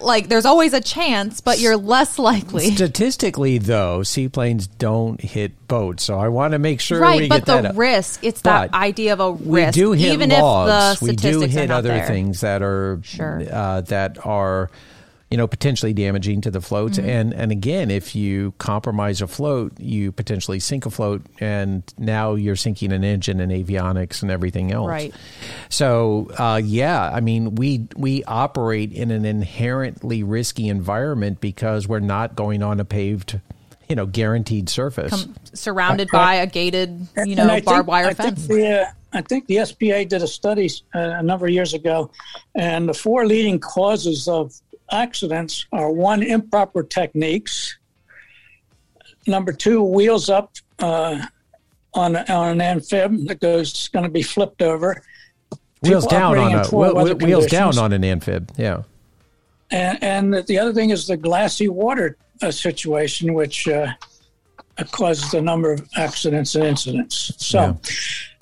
like, 0.00 0.28
there's 0.28 0.44
always 0.46 0.72
a 0.72 0.80
chance, 0.80 1.40
but 1.40 1.58
you're 1.58 1.76
less 1.76 2.16
likely. 2.18 2.70
statistically, 2.74 3.58
though, 3.58 4.02
seaplanes 4.04 4.68
don't 4.68 5.20
hit 5.20 5.66
boats. 5.66 6.04
So 6.04 6.16
I 6.18 6.28
want 6.28 6.52
to 6.52 6.60
make 6.60 6.80
sure 6.80 7.00
we 7.00 7.02
Right, 7.06 7.28
but 7.28 7.44
the 7.46 7.72
risk, 7.74 8.22
it's 8.22 8.42
that 8.42 8.72
idea 8.72 9.14
of 9.14 9.20
a 9.20 9.32
risk. 9.32 9.74
we 9.76 9.82
do 9.82 9.92
hit 9.92 10.12
even 10.12 10.30
logs. 10.30 10.94
if 10.94 11.00
the 11.00 11.06
we 11.06 11.16
do 11.16 11.40
hit 11.40 11.72
other 11.72 11.88
there. 11.88 12.06
things 12.06 12.40
that 12.42 12.62
are 12.62 13.00
Sure. 13.02 13.42
uh, 13.50 13.80
that 13.80 14.24
are 14.24 14.70
you 15.30 15.36
know 15.36 15.46
potentially 15.48 15.92
damaging 15.92 16.40
to 16.40 16.50
the 16.52 16.60
floats 16.60 16.98
Mm-hmm. 16.98 17.08
and 17.08 17.34
and 17.34 17.50
again 17.52 17.90
if 17.90 18.14
you 18.14 18.52
compromise 18.58 19.20
a 19.20 19.26
float 19.26 19.72
you 19.80 20.12
potentially 20.12 20.60
sink 20.60 20.86
a 20.86 20.90
float 20.90 21.22
and 21.40 21.82
now 21.98 22.34
you're 22.34 22.54
sinking 22.54 22.92
an 22.92 23.02
engine 23.02 23.40
and 23.40 23.50
avionics 23.50 24.22
and 24.22 24.30
everything 24.30 24.70
else 24.72 24.86
Right. 24.88 25.12
so 25.68 26.30
uh, 26.38 26.60
yeah 26.62 27.10
i 27.12 27.20
mean 27.20 27.56
we 27.56 27.88
we 27.96 28.22
operate 28.24 28.92
in 28.92 29.10
an 29.10 29.24
inherently 29.24 30.22
risky 30.22 30.68
environment 30.68 31.40
because 31.40 31.88
we're 31.88 31.98
not 32.00 32.36
going 32.36 32.62
on 32.62 32.78
a 32.78 32.84
paved 32.84 33.40
you 33.88 33.96
know 33.96 34.06
guaranteed 34.06 34.68
surface 34.68 35.10
Com- 35.24 35.34
surrounded 35.54 36.08
by 36.12 36.34
a 36.36 36.46
gated, 36.46 37.06
you 37.24 37.34
know, 37.36 37.44
I 37.46 37.54
think- 37.54 37.64
barbed 37.66 37.88
wire 37.88 38.06
I 38.08 38.14
fence. 38.14 38.46
the, 38.46 38.82
uh, 38.82 38.84
I 39.12 39.22
think 39.22 39.46
the 39.46 39.64
SPA 39.64 40.04
did 40.04 40.22
a 40.22 40.26
study 40.26 40.68
uh, 40.94 40.98
a 40.98 41.22
number 41.22 41.46
of 41.46 41.52
years 41.52 41.72
ago, 41.72 42.10
and 42.54 42.86
the 42.88 42.92
four 42.92 43.24
leading 43.26 43.58
causes 43.60 44.28
of 44.28 44.52
accidents 44.90 45.66
are 45.72 45.90
one, 45.90 46.22
improper 46.22 46.82
techniques. 46.82 47.78
Number 49.26 49.52
two, 49.52 49.82
wheels 49.82 50.30
up 50.30 50.52
uh, 50.78 51.20
on, 51.94 52.16
on 52.16 52.48
an 52.48 52.60
amphib 52.60 53.26
that 53.28 53.40
goes 53.40 53.88
going 53.88 54.04
to 54.04 54.10
be 54.10 54.22
flipped 54.22 54.62
over. 54.62 55.02
wheels 55.82 56.04
People 56.04 56.18
down 56.18 56.38
on 56.38 56.54
a 56.54 56.64
poor 56.64 56.90
whe- 56.90 56.94
weather 56.94 57.14
whe- 57.14 57.24
wheels 57.24 57.46
down 57.46 57.78
on 57.78 57.92
an 57.92 58.04
amphib 58.04 58.50
yeah 58.56 58.82
And, 59.70 60.02
and 60.02 60.46
the 60.46 60.58
other 60.58 60.72
thing 60.72 60.90
is 60.90 61.06
the 61.06 61.16
glassy 61.16 61.68
water 61.68 62.16
uh, 62.42 62.50
situation, 62.50 63.34
which 63.34 63.66
uh, 63.66 63.88
causes 64.92 65.34
a 65.34 65.40
number 65.40 65.72
of 65.72 65.88
accidents 65.96 66.54
and 66.54 66.64
incidents. 66.64 67.32
So 67.38 67.78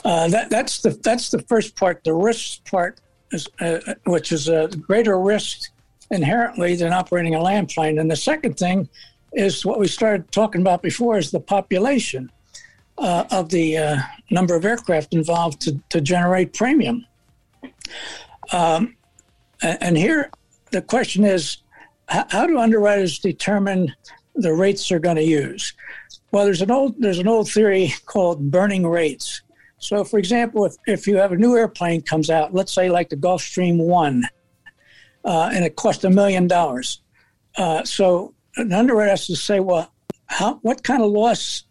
uh, 0.04 0.28
that, 0.28 0.50
that's 0.50 0.82
the 0.82 0.90
that's 0.90 1.30
the 1.30 1.40
first 1.42 1.76
part. 1.76 2.02
The 2.04 2.12
risk 2.12 2.64
part, 2.70 3.00
is, 3.32 3.48
uh, 3.60 3.94
which 4.04 4.32
is 4.32 4.48
a 4.48 4.68
greater 4.68 5.18
risk 5.18 5.70
inherently 6.10 6.76
than 6.76 6.92
operating 6.92 7.34
a 7.34 7.42
land 7.42 7.68
plane. 7.68 7.98
And 7.98 8.10
the 8.10 8.16
second 8.16 8.58
thing 8.58 8.88
is 9.32 9.64
what 9.64 9.78
we 9.78 9.88
started 9.88 10.30
talking 10.30 10.60
about 10.60 10.82
before: 10.82 11.18
is 11.18 11.30
the 11.30 11.40
population 11.40 12.30
uh, 12.98 13.24
of 13.30 13.48
the 13.48 13.78
uh, 13.78 13.96
number 14.30 14.54
of 14.54 14.64
aircraft 14.64 15.14
involved 15.14 15.60
to, 15.62 15.80
to 15.90 16.00
generate 16.00 16.52
premium. 16.52 17.04
Um, 18.52 18.96
and 19.62 19.96
here 19.96 20.30
the 20.70 20.82
question 20.82 21.24
is 21.24 21.58
how 22.08 22.46
do 22.46 22.58
underwriters 22.58 23.18
determine 23.18 23.94
the 24.34 24.52
rates 24.52 24.88
they're 24.88 24.98
going 24.98 25.16
to 25.16 25.24
use 25.24 25.72
well 26.32 26.44
there's 26.44 26.60
an 26.60 26.70
old 26.70 26.94
there's 27.00 27.18
an 27.18 27.28
old 27.28 27.48
theory 27.48 27.94
called 28.06 28.50
burning 28.50 28.86
rates 28.86 29.42
so 29.78 30.04
for 30.04 30.18
example 30.18 30.64
if, 30.64 30.74
if 30.86 31.06
you 31.06 31.16
have 31.16 31.32
a 31.32 31.36
new 31.36 31.56
airplane 31.56 32.02
comes 32.02 32.30
out 32.30 32.52
let's 32.52 32.72
say 32.72 32.90
like 32.90 33.08
the 33.08 33.16
gulfstream 33.16 33.78
1 33.78 34.24
uh, 35.24 35.50
and 35.52 35.64
it 35.64 35.76
cost 35.76 36.04
a 36.04 36.10
million 36.10 36.46
dollars 36.46 37.00
uh, 37.56 37.82
so 37.84 38.34
an 38.56 38.72
underwriter 38.72 39.10
has 39.10 39.26
to 39.26 39.36
say 39.36 39.60
well 39.60 39.92
how, 40.26 40.54
what 40.62 40.82
kind 40.82 41.02
of 41.02 41.10
loss 41.10 41.64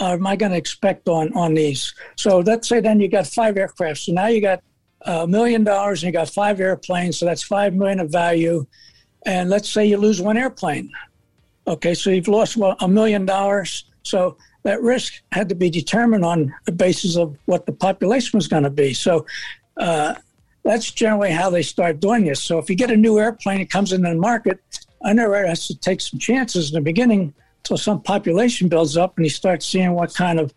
am 0.00 0.26
i 0.26 0.36
going 0.36 0.52
to 0.52 0.58
expect 0.58 1.08
on 1.08 1.32
on 1.34 1.54
these 1.54 1.94
so 2.16 2.38
let's 2.40 2.68
say 2.68 2.80
then 2.80 3.00
you 3.00 3.08
got 3.08 3.26
five 3.26 3.56
aircraft 3.56 4.00
so 4.00 4.12
now 4.12 4.26
you 4.26 4.40
got 4.40 4.62
a 5.06 5.26
million 5.26 5.64
dollars 5.64 6.02
and 6.02 6.12
you 6.12 6.18
got 6.18 6.28
five 6.28 6.60
airplanes, 6.60 7.18
so 7.18 7.26
that's 7.26 7.42
five 7.42 7.74
million 7.74 8.00
of 8.00 8.10
value. 8.10 8.66
And 9.24 9.48
let's 9.48 9.70
say 9.70 9.86
you 9.86 9.96
lose 9.96 10.20
one 10.20 10.36
airplane. 10.36 10.90
Okay, 11.66 11.94
so 11.94 12.10
you've 12.10 12.28
lost 12.28 12.56
well, 12.56 12.76
a 12.80 12.88
million 12.88 13.24
dollars. 13.24 13.84
So 14.02 14.36
that 14.62 14.80
risk 14.82 15.14
had 15.32 15.48
to 15.48 15.54
be 15.54 15.70
determined 15.70 16.24
on 16.24 16.54
the 16.64 16.72
basis 16.72 17.16
of 17.16 17.36
what 17.46 17.66
the 17.66 17.72
population 17.72 18.36
was 18.36 18.48
going 18.48 18.62
to 18.62 18.70
be. 18.70 18.94
So 18.94 19.26
uh, 19.76 20.14
that's 20.66 20.90
generally 20.90 21.30
how 21.30 21.48
they 21.48 21.62
start 21.62 22.00
doing 22.00 22.24
this. 22.24 22.42
So 22.42 22.58
if 22.58 22.68
you 22.68 22.76
get 22.76 22.90
a 22.90 22.96
new 22.96 23.18
airplane, 23.18 23.60
it 23.60 23.70
comes 23.70 23.92
into 23.92 24.08
the 24.08 24.16
market, 24.16 24.60
underwriter 25.02 25.46
has 25.46 25.66
to 25.68 25.76
take 25.78 26.00
some 26.00 26.18
chances 26.18 26.70
in 26.70 26.74
the 26.74 26.80
beginning 26.80 27.32
until 27.60 27.78
some 27.78 28.02
population 28.02 28.68
builds 28.68 28.96
up 28.96 29.16
and 29.16 29.24
you 29.24 29.30
start 29.30 29.62
seeing 29.62 29.92
what 29.92 30.14
kind 30.14 30.40
of 30.40 30.52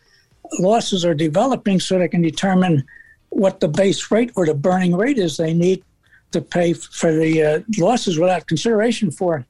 losses 0.59 1.05
are 1.05 1.13
developing 1.13 1.79
so 1.79 1.99
they 1.99 2.07
can 2.07 2.21
determine 2.21 2.83
what 3.29 3.59
the 3.59 3.67
base 3.67 4.09
rate 4.09 4.31
or 4.35 4.45
the 4.45 4.53
burning 4.53 4.95
rate 4.95 5.19
is 5.19 5.37
they 5.37 5.53
need 5.53 5.83
to 6.31 6.41
pay 6.41 6.73
for 6.73 7.11
the 7.11 7.43
uh, 7.43 7.59
losses 7.77 8.17
without 8.17 8.47
consideration 8.47 9.11
for 9.11 9.45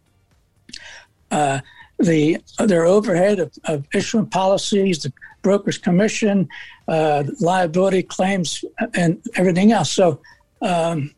uh, 1.31 1.59
the 1.99 2.37
their 2.65 2.85
overhead 2.85 3.39
of, 3.39 3.51
of 3.65 3.85
issuing 3.93 4.25
policies, 4.25 5.03
the 5.03 5.13
broker's 5.41 5.77
commission, 5.77 6.47
uh, 6.87 7.23
liability 7.39 8.03
claims, 8.03 8.63
and 8.93 9.21
everything 9.35 9.71
else. 9.71 9.91
So 9.91 10.21
um, 10.61 11.13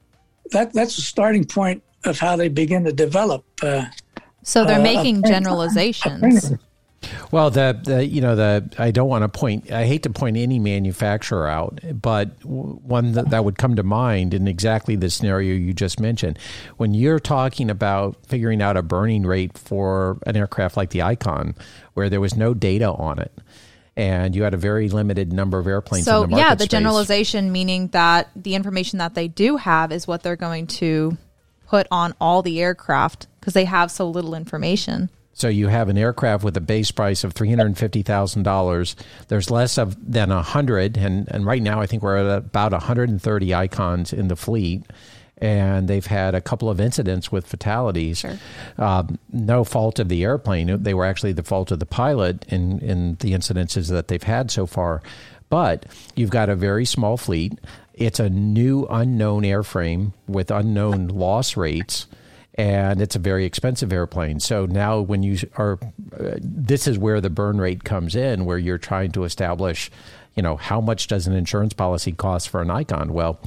that 0.51 0.74
that's 0.74 0.95
the 0.95 1.01
starting 1.01 1.45
point 1.45 1.83
of 2.05 2.19
how 2.19 2.36
they 2.36 2.50
begin 2.50 2.83
to 2.86 2.91
develop. 2.93 3.45
Uh, 3.62 3.86
So 4.43 4.65
they're 4.65 4.79
uh, 4.79 4.83
making 4.83 5.24
a- 5.24 5.27
generalizations. 5.27 6.53
Well, 7.31 7.50
the, 7.50 7.79
the 7.83 8.05
you 8.05 8.21
know 8.21 8.36
the 8.36 8.69
I 8.77 8.91
don't 8.91 9.10
want 9.10 9.24
to 9.24 9.27
point. 9.39 9.71
I 9.71 9.86
hate 9.86 10.03
to 10.03 10.12
point 10.12 10.38
any 10.38 10.60
manufacturer 10.60 11.48
out, 11.48 11.79
but 12.00 12.29
one 12.45 13.13
that, 13.13 13.31
that 13.31 13.43
would 13.43 13.57
come 13.57 13.75
to 13.75 13.83
mind 13.83 14.36
in 14.36 14.48
exactly 14.48 14.95
the 14.95 15.10
scenario 15.10 15.55
you 15.55 15.74
just 15.74 16.00
mentioned, 16.00 16.38
when 16.77 16.93
you're 16.93 17.19
talking 17.19 17.71
about 17.71 18.17
figuring 18.27 18.62
out 18.62 18.77
a 18.77 18.83
burning 18.83 19.24
rate 19.24 19.57
for 19.57 20.19
an 20.27 20.36
aircraft 20.38 20.77
like 20.77 20.91
the 20.91 21.01
Icon, 21.01 21.55
where 21.95 22.07
there 22.07 22.21
was 22.21 22.36
no 22.36 22.53
data 22.53 22.91
on 22.91 23.17
it, 23.17 23.31
and 24.01 24.36
you 24.36 24.41
had 24.41 24.55
a 24.55 24.58
very 24.58 24.89
limited 24.89 25.31
number 25.31 25.60
of 25.60 25.67
airplanes. 25.67 26.05
So 26.05 26.24
in 26.24 26.29
the 26.31 26.36
market 26.36 26.43
yeah, 26.43 26.55
the 26.55 26.63
space. 26.63 26.72
generalization 26.72 27.51
meaning 27.51 27.89
that 27.89 28.29
the 28.36 28.55
information 28.55 28.98
that 28.98 29.13
they 29.13 29.27
do 29.27 29.58
have 29.58 29.91
is 29.91 30.08
what 30.08 30.24
they're 30.24 30.36
going 30.36 30.65
to 30.67 31.17
put 31.67 31.86
on 31.91 32.15
all 32.20 32.41
the 32.41 32.60
aircraft 32.62 33.27
because 33.39 33.53
they 33.53 33.65
have 33.65 33.91
so 33.91 34.10
little 34.10 34.34
information. 34.34 35.10
So 35.34 35.48
you 35.48 35.67
have 35.67 35.88
an 35.88 35.98
aircraft 35.98 36.43
with 36.43 36.58
a 36.58 36.62
base 36.62 36.89
price 36.91 37.24
of 37.24 37.34
three 37.34 37.50
hundred 37.50 37.67
and 37.67 37.77
fifty 37.77 38.01
thousand 38.01 38.43
dollars. 38.43 38.96
There's 39.27 39.51
less 39.51 39.77
of 39.77 39.96
than 40.12 40.31
a 40.31 40.41
hundred, 40.41 40.98
and 40.98 41.27
and 41.31 41.46
right 41.46 41.62
now 41.62 41.79
I 41.79 41.86
think 41.86 42.01
we're 42.01 42.17
at 42.17 42.38
about 42.38 42.74
hundred 42.74 43.10
and 43.10 43.22
thirty 43.22 43.53
icons 43.53 44.13
in 44.13 44.27
the 44.27 44.36
fleet, 44.36 44.84
and 45.41 45.88
they've 45.88 46.05
had 46.05 46.36
a 46.36 46.41
couple 46.41 46.69
of 46.69 46.79
incidents 46.79 47.31
with 47.31 47.48
fatalities. 47.48 48.19
Sure. 48.19 48.38
Um, 48.77 49.19
no 49.33 49.63
fault 49.63 50.00
of 50.00 50.07
the 50.07 50.24
airplane; 50.24 50.81
they 50.83 50.93
were 50.93 51.05
actually 51.05 51.33
the 51.33 51.43
fault 51.43 51.71
of 51.71 51.79
the 51.79 51.86
pilot 51.86 52.45
in 52.48 52.79
in 52.79 53.15
the 53.15 53.33
incidences 53.33 53.89
that 53.89 54.07
they've 54.07 54.24
had 54.24 54.51
so 54.51 54.65
far. 54.65 55.01
But 55.50 55.86
you've 56.15 56.29
got 56.29 56.48
a 56.48 56.55
very 56.55 56.86
small 56.86 57.17
fleet. 57.17 57.60
It's 57.93 58.19
a 58.19 58.29
new 58.29 58.88
unknown 58.89 59.43
airframe 59.43 60.13
with 60.27 60.50
unknown 60.50 61.10
loss 61.10 61.57
rates 61.57 62.07
and 62.55 63.01
it's 63.01 63.15
a 63.15 63.19
very 63.19 63.45
expensive 63.45 63.93
airplane. 63.93 64.39
So 64.39 64.65
now, 64.65 65.00
when 65.00 65.24
you 65.24 65.38
are, 65.57 65.79
uh, 66.19 66.36
this 66.41 66.88
is 66.88 66.98
where 66.98 67.21
the 67.21 67.29
burn 67.29 67.60
rate 67.60 67.83
comes 67.83 68.15
in, 68.15 68.45
where 68.45 68.57
you're 68.57 68.77
trying 68.77 69.12
to 69.13 69.24
establish, 69.24 69.89
you 70.36 70.43
know, 70.43 70.57
how 70.57 70.81
much 70.81 71.07
does 71.07 71.27
an 71.27 71.33
insurance 71.33 71.74
policy 71.74 72.12
cost 72.12 72.50
for 72.50 72.62
an 72.62 72.69
Icon? 72.69 73.13
Well, 73.13 73.39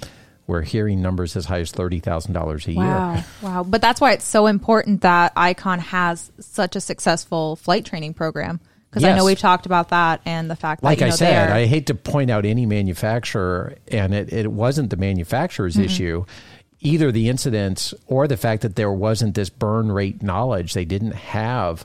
we're 0.46 0.62
hearing 0.62 1.00
numbers 1.00 1.36
as 1.36 1.46
high 1.46 1.60
as 1.60 1.72
thirty 1.72 2.00
thousand 2.00 2.34
dollars 2.34 2.66
a 2.68 2.74
Wow. 2.74 3.14
year. 3.14 3.24
Wow. 3.42 3.64
But 3.64 3.80
that's 3.80 4.00
why 4.00 4.12
it's 4.12 4.24
so 4.24 4.46
important 4.46 5.00
that 5.02 5.32
Icon 5.36 5.78
has 5.78 6.30
such 6.38 6.76
a 6.76 6.80
successful 6.80 7.56
flight 7.56 7.84
training 7.84 8.14
program. 8.14 8.60
Because 8.90 9.04
I 9.04 9.16
know 9.16 9.24
we've 9.24 9.38
talked 9.38 9.66
about 9.66 9.88
that 9.88 10.20
and 10.24 10.48
the 10.48 10.54
fact 10.54 10.82
that, 10.82 10.86
Like 10.86 11.00
you 11.00 11.06
I 11.06 11.10
said, 11.10 11.50
I 11.50 11.66
hate 11.66 11.88
to 11.88 11.96
point 11.96 12.30
out 12.30 12.44
any 12.44 12.64
manufacturer, 12.64 13.74
and 13.90 14.14
it, 14.14 14.32
it 14.32 14.52
wasn't 14.52 14.90
the 14.90 14.96
manufacturer's 14.96 15.74
mm-hmm. 15.74 15.84
issue. 15.84 16.24
Either 16.78 17.10
the 17.10 17.28
incidents 17.28 17.92
or 18.06 18.28
the 18.28 18.36
fact 18.36 18.62
that 18.62 18.76
there 18.76 18.92
wasn't 18.92 19.34
this 19.34 19.50
burn 19.50 19.90
rate 19.90 20.22
knowledge. 20.22 20.74
They 20.74 20.84
didn't 20.84 21.14
have 21.14 21.84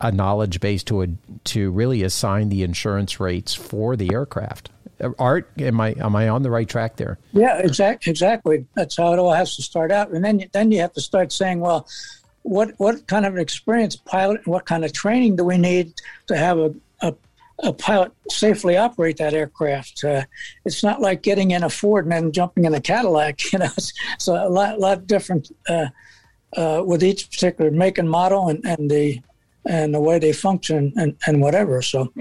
a 0.00 0.12
knowledge 0.12 0.60
base 0.60 0.82
to 0.84 1.02
a, 1.02 1.06
to 1.44 1.70
really 1.70 2.02
assign 2.02 2.50
the 2.50 2.62
insurance 2.62 3.18
rates 3.18 3.54
for 3.54 3.96
the 3.96 4.12
aircraft. 4.12 4.68
Art, 5.18 5.50
am 5.58 5.80
I 5.80 5.90
am 5.98 6.16
I 6.16 6.28
on 6.28 6.42
the 6.42 6.50
right 6.50 6.68
track 6.68 6.96
there? 6.96 7.18
Yeah, 7.32 7.58
exactly. 7.58 8.10
Exactly. 8.10 8.66
That's 8.74 8.96
how 8.96 9.12
it 9.12 9.18
all 9.18 9.32
has 9.32 9.56
to 9.56 9.62
start 9.62 9.90
out, 9.90 10.10
and 10.10 10.24
then 10.24 10.44
then 10.52 10.70
you 10.70 10.80
have 10.80 10.92
to 10.94 11.00
start 11.00 11.32
saying, 11.32 11.60
well, 11.60 11.88
what 12.42 12.72
what 12.78 13.06
kind 13.06 13.26
of 13.26 13.34
an 13.34 13.40
experienced 13.40 14.04
pilot 14.04 14.38
and 14.44 14.46
what 14.46 14.66
kind 14.66 14.84
of 14.84 14.92
training 14.92 15.36
do 15.36 15.44
we 15.44 15.58
need 15.58 15.94
to 16.26 16.36
have 16.36 16.58
a 16.58 16.74
a, 17.00 17.14
a 17.60 17.72
pilot 17.72 18.12
safely 18.30 18.76
operate 18.76 19.16
that 19.16 19.34
aircraft? 19.34 20.04
Uh, 20.04 20.24
it's 20.64 20.82
not 20.82 21.00
like 21.00 21.22
getting 21.22 21.50
in 21.50 21.64
a 21.64 21.70
Ford 21.70 22.04
and 22.04 22.12
then 22.12 22.32
jumping 22.32 22.64
in 22.64 22.74
a 22.74 22.80
Cadillac. 22.80 23.40
You 23.52 23.58
know, 23.58 23.70
it's, 23.76 23.92
it's 24.14 24.28
a 24.28 24.48
lot 24.48 24.78
lot 24.78 25.06
different 25.06 25.50
uh, 25.68 25.86
uh, 26.56 26.82
with 26.84 27.02
each 27.02 27.30
particular 27.30 27.70
make 27.70 27.98
and 27.98 28.08
model 28.08 28.48
and 28.48 28.64
and 28.64 28.90
the 28.90 29.20
and 29.66 29.94
the 29.94 30.00
way 30.00 30.18
they 30.18 30.32
function 30.32 30.92
and, 30.96 31.16
and 31.26 31.40
whatever. 31.40 31.82
So 31.82 32.12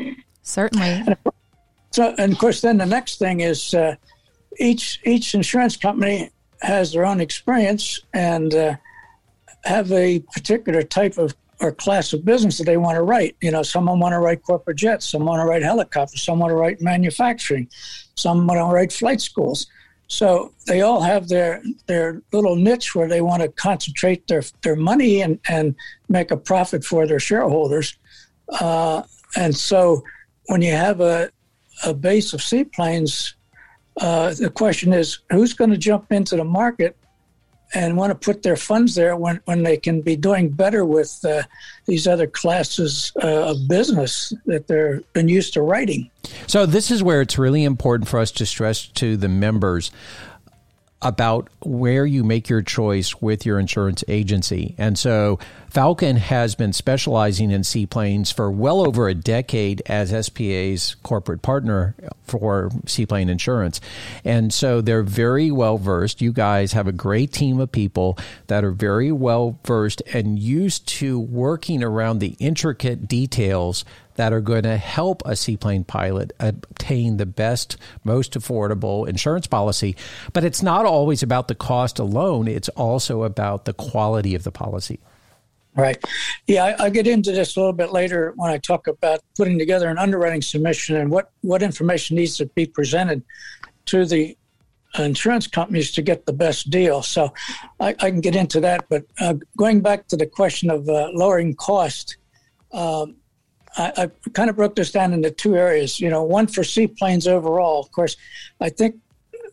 certainly. 0.41 1.03
So 1.93 2.15
and 2.17 2.33
of 2.33 2.39
course, 2.39 2.61
then 2.61 2.77
the 2.79 2.87
next 2.87 3.19
thing 3.19 3.41
is 3.41 3.73
uh, 3.73 3.95
each 4.57 4.99
each 5.05 5.35
insurance 5.35 5.77
company 5.77 6.31
has 6.61 6.91
their 6.91 7.05
own 7.05 7.21
experience 7.21 8.01
and 8.13 8.53
uh, 8.53 8.75
have 9.63 9.91
a 9.91 10.19
particular 10.33 10.81
type 10.81 11.17
of 11.19 11.35
or 11.59 11.71
class 11.71 12.11
of 12.11 12.25
business 12.25 12.57
that 12.57 12.65
they 12.65 12.77
want 12.77 12.95
to 12.95 13.03
write. 13.03 13.35
You 13.41 13.51
know, 13.51 13.61
someone 13.61 13.99
want 13.99 14.13
to 14.13 14.19
write 14.19 14.41
corporate 14.41 14.77
jets, 14.77 15.07
some 15.07 15.23
want 15.23 15.39
to 15.39 15.45
write 15.45 15.61
helicopters, 15.61 16.23
some 16.23 16.39
want 16.39 16.49
to 16.49 16.55
write 16.55 16.81
manufacturing, 16.81 17.69
some 18.15 18.47
want 18.47 18.57
to 18.57 18.65
write 18.65 18.91
flight 18.91 19.21
schools. 19.21 19.67
So 20.07 20.51
they 20.65 20.81
all 20.81 21.01
have 21.01 21.27
their 21.27 21.61
their 21.85 22.23
little 22.31 22.55
niche 22.55 22.95
where 22.95 23.07
they 23.07 23.21
want 23.21 23.43
to 23.43 23.49
concentrate 23.49 24.27
their 24.27 24.41
their 24.63 24.75
money 24.75 25.21
and 25.21 25.39
and 25.47 25.75
make 26.09 26.31
a 26.31 26.37
profit 26.37 26.83
for 26.83 27.05
their 27.05 27.19
shareholders. 27.19 27.95
Uh, 28.59 29.03
and 29.35 29.55
so 29.55 30.01
when 30.47 30.63
you 30.63 30.71
have 30.71 30.99
a 30.99 31.29
a 31.85 31.93
base 31.93 32.33
of 32.33 32.41
seaplanes, 32.41 33.35
uh, 33.97 34.33
the 34.33 34.49
question 34.49 34.93
is 34.93 35.19
who's 35.29 35.53
going 35.53 35.69
to 35.69 35.77
jump 35.77 36.11
into 36.11 36.35
the 36.35 36.43
market 36.43 36.97
and 37.75 37.97
want 37.97 38.11
to 38.11 38.15
put 38.15 38.43
their 38.43 38.55
funds 38.55 38.95
there 38.95 39.15
when, 39.15 39.41
when 39.45 39.63
they 39.63 39.77
can 39.77 40.01
be 40.01 40.15
doing 40.15 40.49
better 40.49 40.85
with 40.85 41.19
uh, 41.25 41.41
these 41.85 42.07
other 42.07 42.27
classes 42.27 43.11
uh, 43.23 43.51
of 43.51 43.67
business 43.67 44.33
that 44.45 44.67
they've 44.67 45.03
been 45.13 45.27
used 45.27 45.53
to 45.53 45.61
writing. 45.61 46.09
So, 46.47 46.65
this 46.65 46.91
is 46.91 47.01
where 47.01 47.21
it's 47.21 47.37
really 47.37 47.63
important 47.63 48.07
for 48.07 48.19
us 48.19 48.31
to 48.33 48.45
stress 48.45 48.87
to 48.87 49.17
the 49.17 49.29
members 49.29 49.91
about 51.03 51.49
where 51.61 52.05
you 52.05 52.23
make 52.23 52.49
your 52.49 52.61
choice 52.61 53.21
with 53.21 53.45
your 53.45 53.59
insurance 53.59 54.03
agency. 54.07 54.73
And 54.77 54.97
so 54.97 55.37
Falcon 55.73 56.17
has 56.17 56.53
been 56.53 56.71
specializing 56.71 57.49
in 57.49 57.63
seaplanes 57.63 58.29
for 58.29 58.51
well 58.51 58.85
over 58.85 59.07
a 59.07 59.15
decade 59.15 59.81
as 59.87 60.11
SPA's 60.27 60.95
corporate 61.01 61.41
partner 61.41 61.95
for 62.25 62.69
seaplane 62.85 63.27
insurance. 63.27 63.81
And 64.23 64.53
so 64.53 64.81
they're 64.81 65.01
very 65.01 65.49
well 65.49 65.79
versed. 65.79 66.21
You 66.21 66.31
guys 66.31 66.73
have 66.73 66.85
a 66.85 66.91
great 66.91 67.31
team 67.31 67.59
of 67.59 67.71
people 67.71 68.19
that 68.45 68.63
are 68.63 68.69
very 68.71 69.11
well 69.11 69.57
versed 69.65 70.03
and 70.13 70.37
used 70.37 70.87
to 70.89 71.19
working 71.19 71.83
around 71.83 72.19
the 72.19 72.35
intricate 72.37 73.07
details 73.07 73.83
that 74.13 74.31
are 74.31 74.41
going 74.41 74.61
to 74.61 74.77
help 74.77 75.23
a 75.25 75.35
seaplane 75.35 75.85
pilot 75.85 76.33
obtain 76.39 77.17
the 77.17 77.25
best, 77.25 77.77
most 78.03 78.33
affordable 78.33 79.07
insurance 79.07 79.47
policy. 79.47 79.95
But 80.33 80.43
it's 80.43 80.61
not 80.61 80.85
always 80.85 81.23
about 81.23 81.47
the 81.47 81.55
cost 81.55 81.97
alone, 81.97 82.47
it's 82.47 82.69
also 82.69 83.23
about 83.23 83.65
the 83.65 83.73
quality 83.73 84.35
of 84.35 84.43
the 84.43 84.51
policy. 84.51 84.99
Right. 85.75 86.03
Yeah, 86.45 86.75
I, 86.77 86.83
will 86.83 86.91
get 86.91 87.07
into 87.07 87.31
this 87.31 87.55
a 87.55 87.59
little 87.59 87.73
bit 87.73 87.91
later 87.91 88.33
when 88.35 88.51
I 88.51 88.59
talk 88.59 88.87
about 88.87 89.21
putting 89.35 89.57
together 89.57 89.89
an 89.89 89.97
underwriting 89.97 90.41
submission 90.41 90.97
and 90.97 91.09
what, 91.09 91.31
what 91.41 91.63
information 91.63 92.15
needs 92.15 92.37
to 92.37 92.45
be 92.45 92.67
presented 92.67 93.23
to 93.87 94.05
the 94.05 94.37
insurance 94.99 95.47
companies 95.47 95.91
to 95.93 96.01
get 96.01 96.25
the 96.25 96.33
best 96.33 96.69
deal. 96.69 97.01
So 97.01 97.33
I, 97.79 97.95
I 97.99 98.11
can 98.11 98.21
get 98.21 98.35
into 98.35 98.59
that. 98.61 98.85
But 98.89 99.05
uh, 99.19 99.35
going 99.57 99.81
back 99.81 100.07
to 100.09 100.17
the 100.17 100.27
question 100.27 100.69
of 100.69 100.87
uh, 100.87 101.09
lowering 101.13 101.55
cost, 101.55 102.17
um, 102.71 103.15
I, 103.75 103.91
I 103.97 104.29
kind 104.33 104.49
of 104.49 104.55
broke 104.55 104.75
this 104.75 104.91
down 104.91 105.13
into 105.13 105.31
two 105.31 105.55
areas. 105.55 105.99
You 105.99 106.09
know, 106.09 106.23
one 106.23 106.47
for 106.47 106.63
seaplanes 106.63 107.27
overall. 107.27 107.79
Of 107.79 107.91
course, 107.91 108.17
I 108.61 108.69
think 108.69 108.95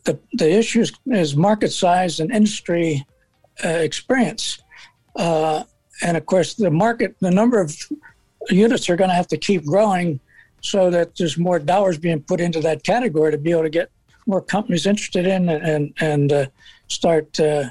the 0.03 0.19
the 0.33 0.51
issue 0.51 0.85
is, 1.07 1.35
market 1.35 1.71
size 1.71 2.19
and 2.19 2.31
industry 2.31 3.05
uh, 3.63 3.67
experience, 3.67 4.59
uh, 5.15 5.63
and 6.01 6.17
of 6.17 6.25
course, 6.25 6.53
the 6.53 6.71
market, 6.71 7.15
the 7.19 7.31
number 7.31 7.59
of 7.59 7.75
units 8.49 8.89
are 8.89 8.95
going 8.95 9.09
to 9.09 9.15
have 9.15 9.27
to 9.27 9.37
keep 9.37 9.65
growing, 9.65 10.19
so 10.61 10.89
that 10.89 11.15
there's 11.15 11.37
more 11.37 11.59
dollars 11.59 11.97
being 11.97 12.21
put 12.21 12.39
into 12.39 12.59
that 12.61 12.83
category 12.83 13.31
to 13.31 13.37
be 13.37 13.51
able 13.51 13.63
to 13.63 13.69
get 13.69 13.89
more 14.25 14.41
companies 14.41 14.85
interested 14.85 15.25
in 15.25 15.49
and 15.49 15.63
and, 15.63 15.93
and 15.99 16.31
uh, 16.31 16.45
start. 16.87 17.39
Uh, 17.39 17.69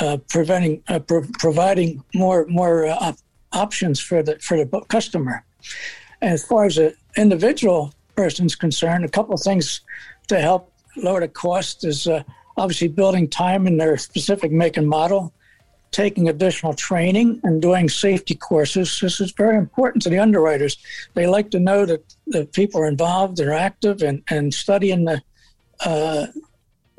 uh, 0.00 0.16
preventing, 0.28 0.82
uh, 0.88 0.98
pro- 0.98 1.26
providing 1.38 2.02
more 2.14 2.46
more 2.46 2.88
op- 2.88 3.18
options 3.52 4.00
for 4.00 4.22
the 4.22 4.38
for 4.38 4.56
the 4.56 4.80
customer. 4.88 5.44
As 6.22 6.44
far 6.44 6.64
as 6.64 6.78
an 6.78 6.94
individual 7.16 7.92
person's 8.16 8.54
concerned, 8.54 9.04
a 9.04 9.08
couple 9.08 9.34
of 9.34 9.42
things 9.42 9.80
to 10.28 10.40
help 10.40 10.72
lower 10.96 11.20
the 11.20 11.28
cost 11.28 11.84
is 11.84 12.06
uh, 12.06 12.22
obviously 12.56 12.88
building 12.88 13.28
time 13.28 13.66
in 13.66 13.76
their 13.76 13.96
specific 13.96 14.52
make 14.52 14.76
and 14.76 14.88
model, 14.88 15.32
taking 15.92 16.28
additional 16.28 16.74
training, 16.74 17.38
and 17.44 17.62
doing 17.62 17.88
safety 17.88 18.34
courses. 18.34 18.98
This 19.00 19.20
is 19.20 19.32
very 19.32 19.56
important 19.56 20.02
to 20.02 20.08
the 20.08 20.18
underwriters. 20.18 20.78
They 21.14 21.26
like 21.26 21.50
to 21.50 21.60
know 21.60 21.86
that 21.86 22.02
the 22.26 22.46
people 22.46 22.80
are 22.80 22.88
involved, 22.88 23.36
they're 23.36 23.52
active, 23.52 24.02
and, 24.02 24.22
and 24.28 24.52
studying 24.52 25.04
the, 25.04 25.22
uh, 25.84 26.26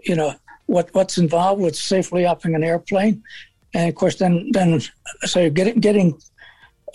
you 0.03 0.15
know, 0.15 0.35
what 0.67 0.93
what's 0.93 1.17
involved 1.17 1.61
with 1.61 1.75
safely 1.75 2.25
operating 2.25 2.55
an 2.55 2.63
airplane. 2.63 3.23
And 3.73 3.89
of 3.89 3.95
course, 3.95 4.15
then 4.15 4.49
then 4.51 4.81
so 5.23 5.49
getting 5.49 5.79
getting 5.79 6.19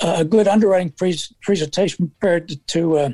a 0.01 0.25
good 0.25 0.49
underwriting 0.49 0.91
pre- 0.91 1.19
presentation 1.43 2.09
prepared 2.09 2.49
to, 2.49 2.57
to 2.57 2.99
uh, 2.99 3.11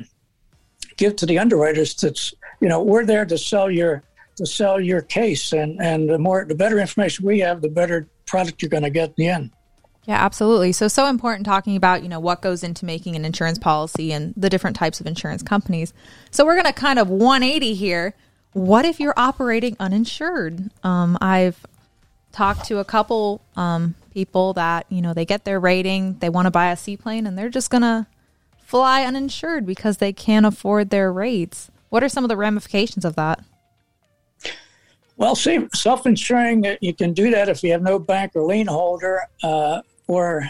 give 0.97 1.15
to 1.17 1.25
the 1.25 1.39
underwriters. 1.39 1.95
That's 1.95 2.33
you 2.61 2.69
know 2.69 2.81
we're 2.81 3.05
there 3.05 3.25
to 3.25 3.37
sell 3.37 3.69
your 3.69 4.03
to 4.37 4.45
sell 4.45 4.79
your 4.79 5.01
case, 5.01 5.51
and 5.51 5.81
and 5.81 6.09
the 6.09 6.19
more 6.19 6.45
the 6.45 6.55
better 6.55 6.79
information 6.79 7.25
we 7.25 7.39
have, 7.39 7.61
the 7.61 7.69
better 7.69 8.07
product 8.25 8.61
you're 8.61 8.69
going 8.69 8.83
to 8.83 8.89
get 8.89 9.09
in 9.09 9.15
the 9.17 9.27
end. 9.27 9.51
Yeah, 10.05 10.23
absolutely. 10.23 10.71
So 10.71 10.87
so 10.87 11.07
important 11.07 11.45
talking 11.45 11.75
about, 11.75 12.03
you 12.03 12.09
know, 12.09 12.19
what 12.19 12.41
goes 12.41 12.63
into 12.63 12.85
making 12.85 13.15
an 13.15 13.25
insurance 13.25 13.57
policy 13.57 14.11
and 14.11 14.33
the 14.37 14.49
different 14.49 14.75
types 14.75 14.99
of 14.99 15.07
insurance 15.07 15.41
companies. 15.41 15.93
So 16.29 16.45
we're 16.45 16.53
going 16.53 16.65
to 16.65 16.73
kind 16.73 16.99
of 16.99 17.09
180 17.09 17.73
here. 17.73 18.13
What 18.53 18.85
if 18.85 18.99
you're 18.99 19.15
operating 19.17 19.75
uninsured? 19.79 20.69
Um, 20.83 21.17
I've 21.21 21.65
talked 22.31 22.65
to 22.65 22.77
a 22.77 22.85
couple 22.85 23.41
um, 23.55 23.95
people 24.13 24.53
that 24.53 24.85
you 24.89 25.01
know 25.01 25.13
they 25.13 25.25
get 25.25 25.45
their 25.45 25.59
rating, 25.59 26.19
they 26.19 26.29
want 26.29 26.45
to 26.45 26.51
buy 26.51 26.71
a 26.71 26.77
seaplane, 26.77 27.25
and 27.25 27.37
they're 27.37 27.49
just 27.49 27.69
gonna 27.69 28.07
fly 28.57 29.03
uninsured 29.03 29.65
because 29.65 29.97
they 29.97 30.13
can't 30.13 30.45
afford 30.45 30.89
their 30.89 31.11
rates. 31.11 31.71
What 31.89 32.03
are 32.03 32.09
some 32.09 32.23
of 32.23 32.29
the 32.29 32.37
ramifications 32.37 33.05
of 33.05 33.15
that? 33.15 33.43
Well, 35.17 35.35
see, 35.35 35.67
self-insuring, 35.73 36.67
uh, 36.67 36.75
you 36.81 36.93
can 36.93 37.13
do 37.13 37.31
that 37.31 37.47
if 37.47 37.63
you 37.63 37.71
have 37.71 37.81
no 37.81 37.99
bank 37.99 38.33
or 38.35 38.43
lien 38.43 38.67
holder, 38.67 39.21
uh, 39.43 39.81
or 40.07 40.47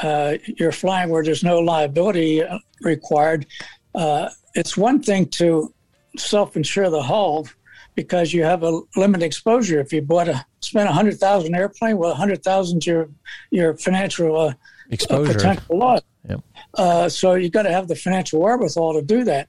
uh, 0.00 0.34
you're 0.46 0.72
flying 0.72 1.10
where 1.10 1.24
there's 1.24 1.42
no 1.42 1.58
liability 1.58 2.42
uh, 2.42 2.58
required. 2.82 3.46
Uh, 3.94 4.28
it's 4.54 4.76
one 4.76 5.02
thing 5.02 5.26
to 5.26 5.72
self-insure 6.16 6.90
the 6.90 7.02
hull 7.02 7.46
because 7.94 8.32
you 8.32 8.44
have 8.44 8.62
a 8.62 8.80
limited 8.94 9.24
exposure. 9.24 9.80
If 9.80 9.92
you 9.92 10.02
bought 10.02 10.28
a 10.28 10.44
spent 10.60 10.88
a 10.88 10.92
hundred 10.92 11.18
thousand 11.18 11.54
airplane, 11.54 11.96
well, 11.96 12.12
a 12.12 12.14
hundred 12.14 12.44
thousand 12.44 12.86
your 12.86 13.08
your 13.50 13.74
financial 13.76 14.36
uh, 14.36 14.54
exposure 14.90 15.32
potential 15.32 15.78
loss. 15.78 16.02
Yep. 16.28 16.40
Uh, 16.74 17.08
so 17.08 17.34
you've 17.34 17.52
got 17.52 17.62
to 17.62 17.72
have 17.72 17.88
the 17.88 17.96
financial 17.96 18.40
wherewithal 18.40 18.94
to 18.94 19.02
do 19.02 19.24
that. 19.24 19.48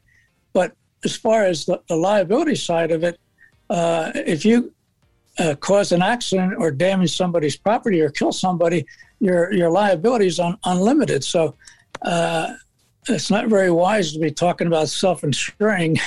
But 0.54 0.74
as 1.04 1.16
far 1.16 1.44
as 1.44 1.66
the, 1.66 1.82
the 1.88 1.96
liability 1.96 2.56
side 2.56 2.92
of 2.92 3.04
it, 3.04 3.20
uh, 3.70 4.12
if 4.16 4.46
you 4.46 4.74
uh, 5.40 5.56
cause 5.56 5.92
an 5.92 6.02
accident 6.02 6.56
or 6.58 6.72
damage 6.72 7.16
somebody's 7.16 7.58
property 7.58 8.02
or 8.02 8.10
kill 8.10 8.32
somebody, 8.32 8.86
your 9.20 9.52
your 9.54 9.70
liability 9.70 10.28
is 10.28 10.40
un, 10.40 10.58
unlimited. 10.64 11.24
So 11.24 11.56
uh, 12.02 12.54
it's 13.08 13.30
not 13.30 13.48
very 13.48 13.72
wise 13.72 14.14
to 14.14 14.20
be 14.20 14.32
talking 14.32 14.68
about 14.68 14.90
self-insuring 14.90 16.00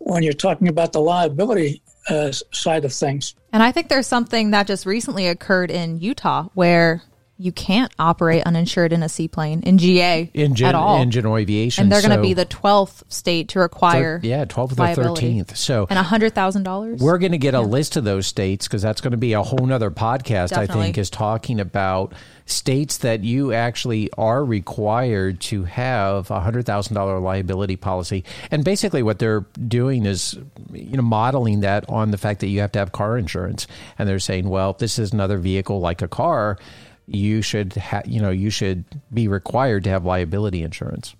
when 0.00 0.22
you're 0.22 0.32
talking 0.32 0.68
about 0.68 0.92
the 0.92 1.00
liability 1.00 1.82
uh, 2.08 2.32
side 2.52 2.84
of 2.84 2.92
things. 2.92 3.34
And 3.52 3.62
I 3.62 3.72
think 3.72 3.88
there's 3.88 4.06
something 4.06 4.50
that 4.50 4.66
just 4.66 4.86
recently 4.86 5.28
occurred 5.28 5.70
in 5.70 6.00
Utah 6.00 6.48
where 6.54 7.02
you 7.42 7.52
can't 7.52 7.92
operate 7.98 8.44
uninsured 8.44 8.92
in 8.92 9.02
a 9.02 9.08
seaplane 9.08 9.62
in 9.62 9.78
GA 9.78 10.30
engine, 10.32 10.66
at 10.66 10.74
all. 10.74 11.00
Engine 11.00 11.26
aviation, 11.26 11.82
and 11.82 11.92
they're 11.92 12.00
going 12.00 12.16
to 12.16 12.22
be 12.22 12.34
the 12.34 12.44
twelfth 12.44 13.04
state 13.08 13.48
to 13.48 13.58
require. 13.58 14.20
Thir- 14.20 14.26
yeah, 14.26 14.44
twelfth 14.44 14.78
or 14.78 14.94
thirteenth. 14.94 15.56
So 15.56 15.86
and 15.90 15.98
hundred 15.98 16.34
thousand 16.34 16.62
dollars. 16.62 17.00
We're 17.00 17.18
going 17.18 17.32
to 17.32 17.38
get 17.38 17.54
yeah. 17.54 17.60
a 17.60 17.62
list 17.62 17.96
of 17.96 18.04
those 18.04 18.26
states 18.26 18.68
because 18.68 18.82
that's 18.82 19.00
going 19.00 19.12
to 19.12 19.16
be 19.16 19.32
a 19.32 19.42
whole 19.42 19.66
nother 19.66 19.90
podcast. 19.90 20.50
Definitely. 20.50 20.80
I 20.80 20.84
think 20.84 20.98
is 20.98 21.10
talking 21.10 21.58
about 21.58 22.12
states 22.46 22.98
that 22.98 23.24
you 23.24 23.52
actually 23.52 24.10
are 24.18 24.44
required 24.44 25.40
to 25.40 25.64
have 25.64 26.30
a 26.30 26.40
hundred 26.40 26.66
thousand 26.66 26.94
dollar 26.94 27.18
liability 27.18 27.76
policy, 27.76 28.24
and 28.50 28.64
basically 28.64 29.02
what 29.02 29.18
they're 29.18 29.44
doing 29.66 30.06
is 30.06 30.38
you 30.72 30.96
know 30.96 31.02
modeling 31.02 31.60
that 31.60 31.84
on 31.88 32.10
the 32.12 32.18
fact 32.18 32.40
that 32.40 32.48
you 32.48 32.60
have 32.60 32.72
to 32.72 32.78
have 32.78 32.92
car 32.92 33.18
insurance, 33.18 33.66
and 33.98 34.08
they're 34.08 34.18
saying, 34.18 34.48
well, 34.48 34.70
if 34.70 34.78
this 34.78 34.98
is 34.98 35.12
another 35.12 35.38
vehicle 35.38 35.80
like 35.80 36.02
a 36.02 36.08
car, 36.08 36.58
you 37.06 37.42
should 37.42 37.74
ha- 37.74 38.02
you 38.06 38.20
know 38.20 38.30
you 38.30 38.50
should 38.50 38.84
be 39.12 39.28
required 39.28 39.84
to 39.84 39.90
have 39.90 40.04
liability 40.04 40.62
insurance. 40.62 41.14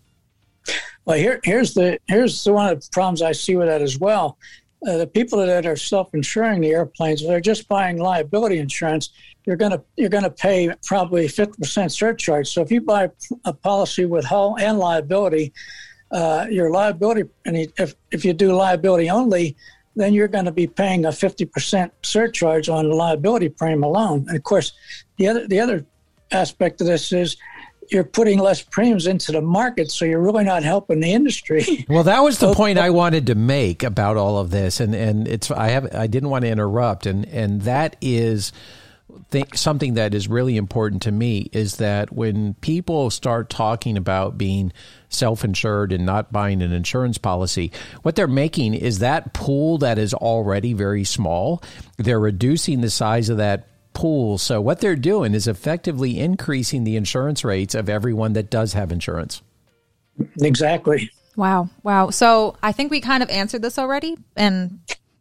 Well, 1.05 1.19
here 1.19 1.41
here's 1.45 1.75
the 1.75 1.99
here's 2.07 2.45
the 2.45 2.53
one 2.53 2.69
of 2.73 2.81
the 2.81 2.89
problems 2.93 3.23
I 3.23 3.33
see 3.33 3.57
with 3.57 3.69
that 3.69 3.83
as 3.83 3.99
well 3.99 4.39
uh, 4.87 4.97
the 4.97 5.07
people 5.07 5.39
that 5.39 5.65
are 5.65 5.77
self-insuring 5.77 6.61
the 6.61 6.71
airplanes, 6.71 7.23
they're 7.23 7.41
just 7.41 7.69
buying 7.69 7.99
liability 7.99 8.59
insurance, 8.59 9.11
you're 9.45 9.57
to 9.57 9.83
you're 9.97 10.09
to 10.09 10.31
pay 10.31 10.73
probably 10.85 11.27
50% 11.27 11.91
surcharge. 11.91 12.49
So 12.49 12.63
if 12.63 12.71
you 12.71 12.81
buy 12.81 13.11
a 13.45 13.53
policy 13.53 14.07
with 14.07 14.25
hull 14.25 14.57
and 14.59 14.79
liability, 14.79 15.53
uh, 16.11 16.47
your 16.51 16.71
liability, 16.71 17.25
and 17.45 17.57
if 17.79 17.95
if 18.11 18.25
you 18.25 18.33
do 18.33 18.53
liability 18.53 19.09
only, 19.11 19.57
then 19.95 20.15
you're 20.15 20.29
going 20.29 20.45
to 20.45 20.53
be 20.53 20.67
paying 20.67 21.05
a 21.05 21.11
50% 21.11 21.91
surcharge 22.03 22.69
on 22.69 22.89
the 22.89 22.95
liability 22.95 23.49
premium 23.49 23.83
alone. 23.83 24.25
And 24.29 24.37
of 24.37 24.43
course, 24.43 24.73
the 25.17 25.29
other 25.29 25.47
the 25.47 25.61
other 25.61 25.87
aspect 26.31 26.81
of 26.81 26.87
this 26.87 27.13
is 27.13 27.37
you're 27.93 28.05
putting 28.05 28.39
less 28.39 28.63
premiums 28.63 29.07
into 29.07 29.33
the 29.33 29.43
market, 29.43 29.91
so 29.91 30.05
you're 30.05 30.21
really 30.21 30.45
not 30.45 30.63
helping 30.63 31.01
the 31.01 31.13
industry. 31.13 31.85
Well, 31.89 32.05
that 32.05 32.21
was 32.21 32.39
the 32.39 32.55
point 32.55 32.79
I 32.79 32.91
wanted 32.91 33.27
to 33.27 33.35
make 33.35 33.83
about 33.83 34.17
all 34.17 34.39
of 34.39 34.51
this, 34.51 34.81
and 34.81 34.95
and 34.95 35.29
it's 35.29 35.51
I 35.51 35.69
have 35.69 35.95
I 35.95 36.07
didn't 36.07 36.31
want 36.31 36.45
to 36.45 36.51
interrupt, 36.51 37.07
and 37.07 37.27
and 37.27 37.63
that 37.63 37.97
is. 38.01 38.53
Think, 39.31 39.57
something 39.57 39.95
that 39.95 40.15
is 40.15 40.27
really 40.27 40.57
important 40.57 41.03
to 41.03 41.13
me 41.13 41.51
is 41.53 41.77
that 41.77 42.13
when 42.13 42.55
people 42.55 43.11
start 43.11 43.51
talking 43.51 43.99
about 43.99 44.39
being 44.39 44.73
self-insured 45.11 45.93
and 45.93 46.07
not 46.07 46.33
buying 46.33 46.63
an 46.63 46.73
insurance 46.73 47.19
policy 47.19 47.73
what 48.03 48.15
they're 48.15 48.27
making 48.27 48.73
is 48.73 49.01
that 49.01 49.35
pool 49.35 49.77
that 49.79 49.99
is 49.99 50.15
already 50.15 50.73
very 50.73 51.05
small 51.05 51.63
they're 51.99 52.21
reducing 52.21 52.81
the 52.81 52.89
size 52.89 53.29
of 53.29 53.37
that 53.37 53.69
pool. 53.93 54.39
So 54.39 54.61
what 54.61 54.81
they're 54.81 54.97
doing 54.97 55.35
is 55.35 55.47
effectively 55.47 56.19
increasing 56.19 56.85
the 56.85 56.97
insurance 56.97 57.45
rates 57.45 57.75
of 57.75 57.89
everyone 57.89 58.33
that 58.35 58.51
does 58.51 58.73
have 58.73 58.93
insurance. 58.93 59.43
Exactly. 60.41 61.11
Wow. 61.37 61.71
Wow. 61.83 62.11
So 62.11 62.57
I 62.63 62.73
think 62.73 62.91
we 62.91 63.01
kind 63.01 63.23
of 63.23 63.31
answered 63.31 63.63
this 63.63 63.79
already 63.79 64.17
and 64.37 64.79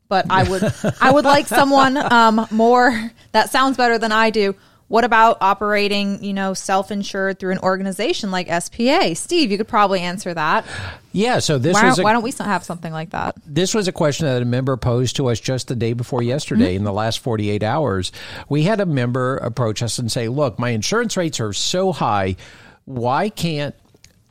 but 0.10 0.26
I 0.30 0.44
would 0.44 0.62
I 1.00 1.12
would 1.12 1.24
like 1.24 1.48
someone 1.48 1.96
um, 1.96 2.46
more 2.52 3.12
that 3.32 3.50
sounds 3.50 3.78
better 3.78 3.98
than 3.98 4.12
I 4.12 4.30
do 4.30 4.56
what 4.92 5.06
about 5.06 5.38
operating, 5.40 6.22
you 6.22 6.34
know, 6.34 6.54
self-insured 6.54 7.40
through 7.40 7.54
an 7.54 7.60
organization 7.60 8.30
like 8.30 8.48
SPA? 8.48 9.16
Steve, 9.16 9.50
you 9.50 9.58
could 9.58 9.70
probably 9.70 10.02
answer 10.02 10.34
that. 10.34 10.66
Yeah, 11.14 11.40
so 11.40 11.58
this 11.58 11.76
why, 11.76 11.86
was 11.86 12.00
a, 12.00 12.04
why 12.04 12.12
don't 12.12 12.24
we 12.24 12.34
have 12.40 12.66
something 12.66 12.92
like 12.92 13.12
that? 13.12 13.38
This 13.46 13.74
was 13.74 13.88
a 13.88 13.94
question 13.94 14.26
that 14.26 14.42
a 14.42 14.46
member 14.46 14.76
posed 14.76 15.16
to 15.16 15.30
us 15.30 15.40
just 15.40 15.70
the 15.70 15.78
day 15.78 15.94
before 15.94 16.22
yesterday 16.22 16.72
mm-hmm. 16.72 16.80
in 16.80 16.84
the 16.84 16.92
last 16.92 17.20
48 17.20 17.64
hours. 17.64 18.12
We 18.50 18.64
had 18.64 18.82
a 18.82 18.86
member 18.86 19.38
approach 19.38 19.82
us 19.82 19.98
and 19.98 20.12
say, 20.12 20.28
"Look, 20.28 20.60
my 20.60 20.72
insurance 20.72 21.16
rates 21.16 21.40
are 21.40 21.54
so 21.54 21.94
high, 21.94 22.36
why 22.84 23.30
can't 23.30 23.74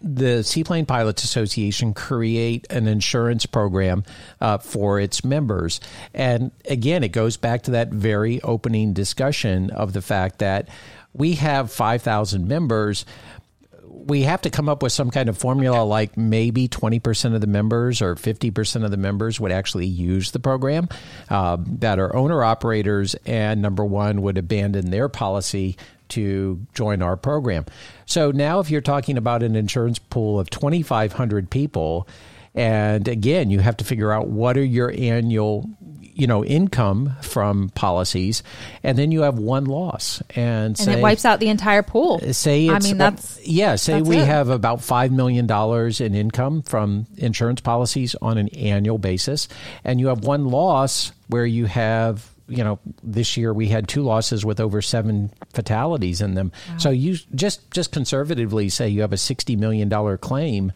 the 0.02 0.42
Seaplane 0.42 0.86
Pilots 0.86 1.24
Association 1.24 1.92
create 1.92 2.66
an 2.70 2.88
insurance 2.88 3.46
program 3.46 4.04
uh, 4.40 4.58
for 4.58 4.98
its 4.98 5.24
members. 5.24 5.80
And 6.14 6.52
again, 6.68 7.04
it 7.04 7.10
goes 7.10 7.36
back 7.36 7.62
to 7.62 7.72
that 7.72 7.90
very 7.90 8.40
opening 8.42 8.92
discussion 8.92 9.70
of 9.70 9.92
the 9.92 10.02
fact 10.02 10.38
that 10.38 10.68
we 11.12 11.34
have 11.34 11.70
5,000 11.72 12.48
members. 12.48 13.04
We 13.84 14.22
have 14.22 14.40
to 14.42 14.50
come 14.50 14.68
up 14.68 14.82
with 14.82 14.92
some 14.92 15.10
kind 15.10 15.28
of 15.28 15.36
formula 15.36 15.82
like 15.82 16.16
maybe 16.16 16.68
20% 16.68 17.34
of 17.34 17.40
the 17.40 17.46
members 17.46 18.00
or 18.00 18.14
50% 18.14 18.84
of 18.84 18.90
the 18.90 18.96
members 18.96 19.38
would 19.38 19.52
actually 19.52 19.86
use 19.86 20.30
the 20.30 20.40
program 20.40 20.88
uh, 21.28 21.58
that 21.66 21.98
are 21.98 22.14
owner 22.14 22.42
operators 22.42 23.14
and 23.26 23.60
number 23.60 23.84
one 23.84 24.22
would 24.22 24.38
abandon 24.38 24.90
their 24.90 25.08
policy 25.08 25.76
to 26.10 26.66
join 26.74 27.02
our 27.02 27.16
program. 27.16 27.66
So 28.06 28.30
now, 28.30 28.60
if 28.60 28.70
you're 28.70 28.80
talking 28.80 29.16
about 29.16 29.42
an 29.42 29.56
insurance 29.56 29.98
pool 29.98 30.38
of 30.38 30.50
2,500 30.50 31.50
people, 31.50 32.08
and 32.54 33.06
again, 33.06 33.50
you 33.50 33.60
have 33.60 33.76
to 33.78 33.84
figure 33.84 34.12
out 34.12 34.28
what 34.28 34.56
are 34.56 34.64
your 34.64 34.92
annual 34.96 35.68
you 36.20 36.26
know 36.26 36.44
income 36.44 37.16
from 37.22 37.70
policies 37.70 38.42
and 38.82 38.98
then 38.98 39.10
you 39.10 39.22
have 39.22 39.38
one 39.38 39.64
loss 39.64 40.22
and, 40.36 40.78
and 40.78 40.90
it 40.90 41.00
wipes 41.00 41.24
out 41.24 41.40
the 41.40 41.48
entire 41.48 41.82
pool 41.82 42.20
say 42.32 42.68
i 42.68 42.78
mean 42.80 42.98
that's 42.98 43.40
yeah 43.46 43.74
say 43.76 43.94
that's 43.94 44.08
we 44.08 44.18
it. 44.18 44.26
have 44.26 44.50
about 44.50 44.82
five 44.82 45.10
million 45.10 45.46
dollars 45.46 46.00
in 46.00 46.14
income 46.14 46.62
from 46.62 47.06
insurance 47.16 47.60
policies 47.62 48.14
on 48.20 48.36
an 48.36 48.48
annual 48.48 48.98
basis 48.98 49.48
and 49.82 49.98
you 49.98 50.08
have 50.08 50.24
one 50.24 50.44
loss 50.44 51.12
where 51.28 51.46
you 51.46 51.64
have 51.64 52.28
you 52.50 52.64
know, 52.64 52.78
this 53.02 53.36
year 53.36 53.54
we 53.54 53.68
had 53.68 53.88
two 53.88 54.02
losses 54.02 54.44
with 54.44 54.60
over 54.60 54.82
seven 54.82 55.30
fatalities 55.54 56.20
in 56.20 56.34
them. 56.34 56.52
Wow. 56.68 56.78
So 56.78 56.90
you 56.90 57.16
just 57.34 57.70
just 57.70 57.92
conservatively 57.92 58.68
say 58.68 58.88
you 58.88 59.02
have 59.02 59.12
a 59.12 59.16
sixty 59.16 59.56
million 59.56 59.88
dollar 59.88 60.18
claim 60.18 60.72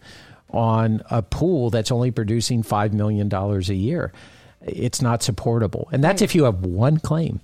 on 0.49 1.03
a 1.11 1.21
pool 1.21 1.69
that's 1.69 1.91
only 1.91 2.11
producing 2.11 2.63
five 2.63 2.93
million 2.93 3.27
dollars 3.29 3.69
a 3.69 3.75
year. 3.75 4.13
It's 4.61 5.01
not 5.01 5.21
supportable, 5.21 5.89
and 5.91 6.03
that's 6.03 6.21
right. 6.21 6.29
if 6.29 6.35
you 6.35 6.45
have 6.45 6.61
one 6.61 6.97
claim. 6.97 7.41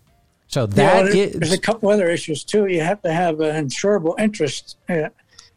so 0.48 0.66
that 0.66 1.14
yeah, 1.14 1.26
there's 1.34 1.52
a 1.52 1.58
couple 1.58 1.90
other 1.90 2.08
issues 2.08 2.42
too. 2.42 2.66
You 2.66 2.80
have 2.80 3.02
to 3.02 3.12
have 3.12 3.40
an 3.40 3.68
insurable 3.68 4.18
interest 4.18 4.78
uh, 4.88 5.10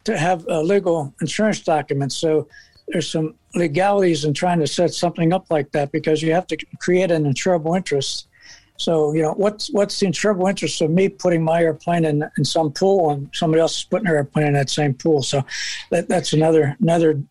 to 0.04 0.18
have 0.18 0.46
a 0.48 0.62
legal 0.62 1.14
insurance 1.22 1.62
document. 1.62 2.12
So 2.12 2.48
there's 2.88 3.10
some 3.10 3.36
legalities 3.54 4.24
in 4.24 4.34
trying 4.34 4.60
to 4.60 4.68
set 4.68 4.94
something 4.94 5.34
up 5.34 5.48
like 5.50 5.72
that 5.72 5.92
because 5.92 6.22
you 6.22 6.34
have 6.34 6.48
to 6.48 6.58
create 6.80 7.12
an 7.12 7.26
insurable 7.26 7.76
interest. 7.76 8.28
So 8.78 9.12
you 9.14 9.24
know 9.24 9.34
what's 9.34 9.72
what's 9.72 10.00
the 10.00 10.06
insurable 10.06 10.48
interest 10.50 10.82
of 10.82 10.92
me 10.92 11.10
putting 11.10 11.44
my 11.44 11.64
airplane 11.64 12.06
in, 12.06 12.24
in 12.38 12.46
some 12.46 12.72
pool 12.72 13.10
and 13.10 13.30
somebody 13.34 13.60
else 13.60 13.80
is 13.80 13.84
putting 13.86 14.06
their 14.06 14.18
airplane 14.18 14.48
in 14.48 14.54
that 14.54 14.70
same 14.70 14.94
pool? 14.94 15.24
So 15.24 15.44
that, 15.90 16.08
that's 16.08 16.34
another 16.34 16.78
another 16.80 17.22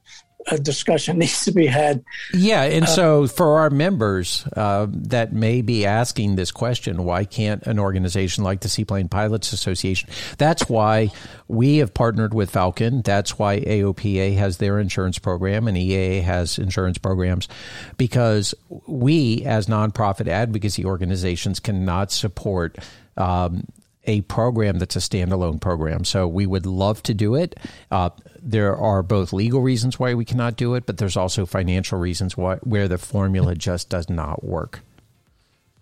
a 0.48 0.58
discussion 0.58 1.18
needs 1.20 1.44
to 1.44 1.52
be 1.52 1.66
had. 1.66 2.04
Yeah, 2.32 2.62
and 2.62 2.84
uh, 2.84 2.88
so 2.88 3.26
for 3.26 3.58
our 3.58 3.70
members 3.70 4.46
uh, 4.56 4.86
that 4.90 5.32
may 5.32 5.62
be 5.62 5.86
asking 5.86 6.36
this 6.36 6.50
question, 6.50 7.04
why 7.04 7.24
can't 7.24 7.62
an 7.64 7.78
organization 7.78 8.44
like 8.44 8.60
the 8.60 8.68
Seaplane 8.68 9.08
Pilots 9.08 9.52
Association? 9.52 10.10
That's 10.38 10.68
why 10.68 11.10
we 11.48 11.78
have 11.78 11.94
partnered 11.94 12.34
with 12.34 12.50
Falcon. 12.50 13.02
That's 13.02 13.38
why 13.38 13.60
AOPA 13.60 14.36
has 14.36 14.58
their 14.58 14.78
insurance 14.78 15.18
program 15.18 15.68
and 15.68 15.76
EAA 15.76 16.22
has 16.22 16.58
insurance 16.58 16.98
programs, 16.98 17.48
because 17.96 18.54
we, 18.86 19.44
as 19.44 19.66
nonprofit 19.66 20.28
advocacy 20.28 20.84
organizations, 20.84 21.60
cannot 21.60 22.10
support. 22.10 22.78
Um, 23.16 23.66
a 24.06 24.20
program 24.22 24.78
that's 24.78 24.96
a 24.96 25.00
standalone 25.00 25.60
program. 25.60 26.04
So 26.04 26.26
we 26.28 26.46
would 26.46 26.66
love 26.66 27.02
to 27.04 27.14
do 27.14 27.34
it. 27.34 27.58
Uh, 27.90 28.10
there 28.40 28.76
are 28.76 29.02
both 29.02 29.32
legal 29.32 29.60
reasons 29.60 29.98
why 29.98 30.14
we 30.14 30.24
cannot 30.24 30.56
do 30.56 30.74
it, 30.74 30.86
but 30.86 30.98
there's 30.98 31.16
also 31.16 31.46
financial 31.46 31.98
reasons 31.98 32.36
why 32.36 32.56
where 32.56 32.88
the 32.88 32.98
formula 32.98 33.54
just 33.54 33.88
does 33.88 34.08
not 34.08 34.44
work. 34.44 34.80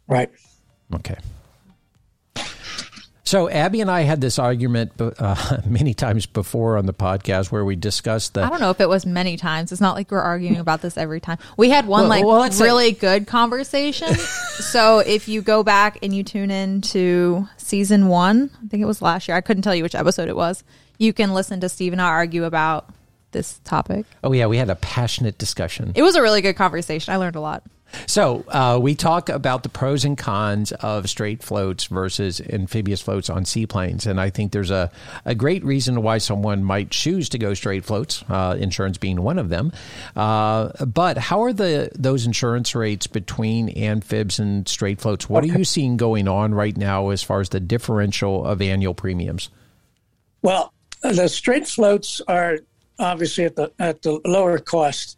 Right. 0.06 0.30
Okay. 0.94 1.16
So 3.34 3.50
Abby 3.50 3.80
and 3.80 3.90
I 3.90 4.02
had 4.02 4.20
this 4.20 4.38
argument 4.38 4.92
uh, 5.00 5.56
many 5.66 5.92
times 5.92 6.24
before 6.24 6.76
on 6.76 6.86
the 6.86 6.94
podcast 6.94 7.50
where 7.50 7.64
we 7.64 7.74
discussed 7.74 8.34
that. 8.34 8.44
I 8.44 8.48
don't 8.48 8.60
know 8.60 8.70
if 8.70 8.80
it 8.80 8.88
was 8.88 9.04
many 9.04 9.36
times. 9.36 9.72
It's 9.72 9.80
not 9.80 9.96
like 9.96 10.12
we're 10.12 10.20
arguing 10.20 10.58
about 10.58 10.82
this 10.82 10.96
every 10.96 11.18
time. 11.18 11.38
We 11.56 11.68
had 11.68 11.88
one 11.88 12.02
well, 12.02 12.08
like 12.08 12.24
well, 12.24 12.48
really 12.64 12.92
good 12.92 13.26
conversation. 13.26 14.14
so 14.14 15.00
if 15.00 15.26
you 15.26 15.42
go 15.42 15.64
back 15.64 15.98
and 16.00 16.14
you 16.14 16.22
tune 16.22 16.52
in 16.52 16.80
to 16.82 17.48
season 17.56 18.06
one, 18.06 18.50
I 18.64 18.68
think 18.68 18.84
it 18.84 18.86
was 18.86 19.02
last 19.02 19.26
year. 19.26 19.36
I 19.36 19.40
couldn't 19.40 19.64
tell 19.64 19.74
you 19.74 19.82
which 19.82 19.96
episode 19.96 20.28
it 20.28 20.36
was. 20.36 20.62
You 20.98 21.12
can 21.12 21.34
listen 21.34 21.58
to 21.58 21.68
Steve 21.68 21.92
and 21.92 22.00
I 22.00 22.06
argue 22.06 22.44
about 22.44 22.88
this 23.32 23.58
topic. 23.64 24.06
Oh 24.22 24.30
yeah, 24.30 24.46
we 24.46 24.58
had 24.58 24.70
a 24.70 24.76
passionate 24.76 25.38
discussion. 25.38 25.90
It 25.96 26.02
was 26.02 26.14
a 26.14 26.22
really 26.22 26.40
good 26.40 26.54
conversation. 26.54 27.12
I 27.12 27.16
learned 27.16 27.34
a 27.34 27.40
lot. 27.40 27.64
So 28.06 28.44
uh, 28.48 28.78
we 28.80 28.94
talk 28.94 29.28
about 29.28 29.62
the 29.62 29.68
pros 29.68 30.04
and 30.04 30.16
cons 30.16 30.72
of 30.72 31.08
straight 31.08 31.42
floats 31.42 31.84
versus 31.84 32.40
amphibious 32.40 33.00
floats 33.00 33.30
on 33.30 33.44
seaplanes, 33.44 34.06
and 34.06 34.20
I 34.20 34.30
think 34.30 34.52
there's 34.52 34.70
a, 34.70 34.90
a 35.24 35.34
great 35.34 35.64
reason 35.64 36.02
why 36.02 36.18
someone 36.18 36.64
might 36.64 36.90
choose 36.90 37.28
to 37.30 37.38
go 37.38 37.54
straight 37.54 37.84
floats, 37.84 38.24
uh, 38.28 38.56
insurance 38.58 38.98
being 38.98 39.22
one 39.22 39.38
of 39.38 39.48
them. 39.48 39.72
Uh, 40.16 40.70
but 40.86 41.18
how 41.18 41.42
are 41.42 41.52
the 41.52 41.90
those 41.94 42.26
insurance 42.26 42.74
rates 42.74 43.06
between 43.06 43.68
amphibs 43.70 44.38
and 44.38 44.68
straight 44.68 45.00
floats? 45.00 45.28
What 45.28 45.44
okay. 45.44 45.54
are 45.54 45.58
you 45.58 45.64
seeing 45.64 45.96
going 45.96 46.28
on 46.28 46.54
right 46.54 46.76
now 46.76 47.10
as 47.10 47.22
far 47.22 47.40
as 47.40 47.48
the 47.50 47.60
differential 47.60 48.44
of 48.44 48.60
annual 48.60 48.94
premiums? 48.94 49.50
Well, 50.42 50.72
the 51.02 51.28
straight 51.28 51.66
floats 51.66 52.20
are 52.28 52.58
obviously 52.98 53.44
at 53.44 53.56
the 53.56 53.72
at 53.78 54.02
the 54.02 54.20
lower 54.24 54.58
cost, 54.58 55.16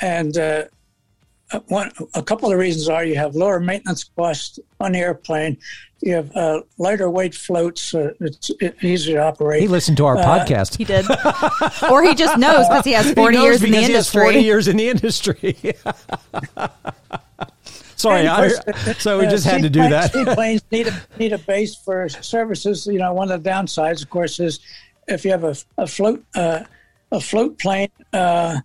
and 0.00 0.36
uh, 0.36 0.40
uh, 0.40 0.64
one, 1.66 1.90
a 2.14 2.22
couple 2.22 2.48
of 2.48 2.52
the 2.52 2.56
reasons 2.56 2.88
are 2.88 3.04
you 3.04 3.16
have 3.16 3.34
lower 3.34 3.60
maintenance 3.60 4.04
costs 4.04 4.58
on 4.78 4.92
the 4.92 4.98
airplane. 4.98 5.58
You 6.00 6.14
have 6.14 6.34
uh, 6.34 6.62
lighter 6.78 7.10
weight 7.10 7.34
floats. 7.34 7.94
Uh, 7.94 8.14
it's 8.20 8.50
easier 8.82 9.16
to 9.16 9.22
operate. 9.24 9.60
He 9.60 9.68
listened 9.68 9.96
to 9.98 10.06
our 10.06 10.16
uh, 10.16 10.24
podcast. 10.24 10.76
He 10.76 10.84
did, 10.84 11.04
or 11.90 12.02
he 12.02 12.14
just 12.14 12.38
knows 12.44 12.68
because 12.68 12.84
he 12.84 12.92
has 12.92 13.12
forty 13.12 13.36
he 13.36 13.42
years 13.42 13.62
in 13.62 13.72
the 13.72 13.78
industry. 13.78 14.22
forty 14.22 14.40
years 14.40 14.68
in 14.68 14.76
the 14.76 14.88
industry. 14.88 15.56
Sorry, 17.96 18.26
course, 18.26 18.60
I, 18.66 18.92
so 18.98 19.18
we 19.18 19.26
just 19.26 19.44
had 19.44 19.60
to 19.60 19.68
do 19.68 19.80
that. 19.80 20.14
Seaplanes 20.14 20.62
need 20.70 20.86
a 20.86 21.02
need 21.18 21.34
a 21.34 21.38
base 21.38 21.76
for 21.76 22.08
services. 22.08 22.86
You 22.86 22.98
know, 22.98 23.12
one 23.12 23.30
of 23.30 23.42
the 23.42 23.50
downsides, 23.50 24.02
of 24.02 24.08
course, 24.08 24.40
is 24.40 24.60
if 25.06 25.22
you 25.22 25.32
have 25.32 25.44
a, 25.44 25.54
a 25.76 25.86
float 25.86 26.24
uh, 26.34 26.60
a 27.12 27.20
float 27.20 27.58
plane 27.58 27.90
uh, 28.14 28.58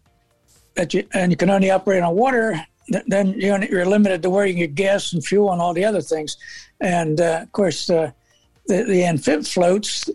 that 0.76 0.94
you 0.94 1.06
and 1.14 1.34
you 1.34 1.36
can 1.36 1.50
only 1.50 1.70
operate 1.70 2.02
on 2.02 2.16
water 2.16 2.66
then 2.88 3.34
you're 3.34 3.86
limited 3.86 4.22
to 4.22 4.30
where 4.30 4.46
you 4.46 4.54
get 4.54 4.76
gas 4.76 5.14
and 5.14 5.26
fuel 5.26 5.52
and 5.52 5.62
all 5.62 5.74
the 5.74 5.86
other 5.86 6.02
things. 6.02 6.38
And 6.80 7.20
uh, 7.20 7.40
of 7.44 7.52
course, 7.52 7.90
uh, 7.90 8.12
the, 8.68 8.84
the 8.84 9.04
amphib 9.04 9.46
floats, 9.46 10.10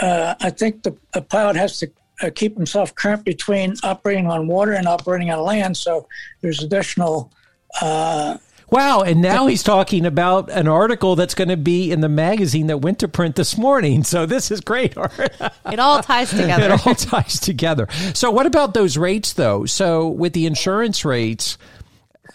uh, 0.00 0.34
I 0.40 0.50
think 0.50 0.82
the, 0.82 0.96
the, 1.12 1.22
pilot 1.22 1.56
has 1.56 1.78
to 1.80 1.90
uh, 2.22 2.30
keep 2.34 2.56
himself 2.56 2.94
current 2.94 3.24
between 3.24 3.74
operating 3.82 4.26
on 4.26 4.46
water 4.46 4.72
and 4.72 4.86
operating 4.86 5.30
on 5.30 5.40
land. 5.40 5.76
So 5.76 6.06
there's 6.40 6.62
additional. 6.62 7.32
Uh, 7.80 8.38
wow. 8.70 9.02
And 9.02 9.22
now 9.22 9.46
he's 9.46 9.62
talking 9.62 10.06
about 10.06 10.50
an 10.50 10.68
article 10.68 11.16
that's 11.16 11.34
going 11.34 11.48
to 11.48 11.56
be 11.56 11.90
in 11.90 12.00
the 12.00 12.08
magazine 12.08 12.68
that 12.68 12.78
went 12.78 12.98
to 13.00 13.08
print 13.08 13.36
this 13.36 13.56
morning. 13.56 14.04
So 14.04 14.26
this 14.26 14.50
is 14.50 14.60
great. 14.60 14.94
it 15.66 15.78
all 15.78 16.02
ties 16.02 16.30
together. 16.30 16.74
it 16.74 16.86
all 16.86 16.94
ties 16.94 17.40
together. 17.40 17.88
So, 18.14 18.30
what 18.30 18.46
about 18.46 18.74
those 18.74 18.96
rates, 18.96 19.34
though? 19.34 19.64
So, 19.66 20.08
with 20.08 20.32
the 20.32 20.46
insurance 20.46 21.04
rates, 21.04 21.58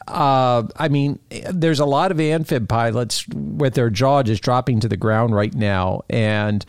uh, 0.08 0.64
I 0.76 0.90
mean, 0.90 1.20
there's 1.50 1.80
a 1.80 1.86
lot 1.86 2.12
of 2.12 2.20
amphib 2.20 2.68
pilots 2.68 3.28
with 3.28 3.74
their 3.76 3.90
jaw 3.90 4.24
just 4.24 4.44
dropping 4.44 4.80
to 4.82 4.88
the 4.88 4.98
ground 4.98 5.36
right 5.36 5.54
now, 5.54 6.02
and 6.10 6.66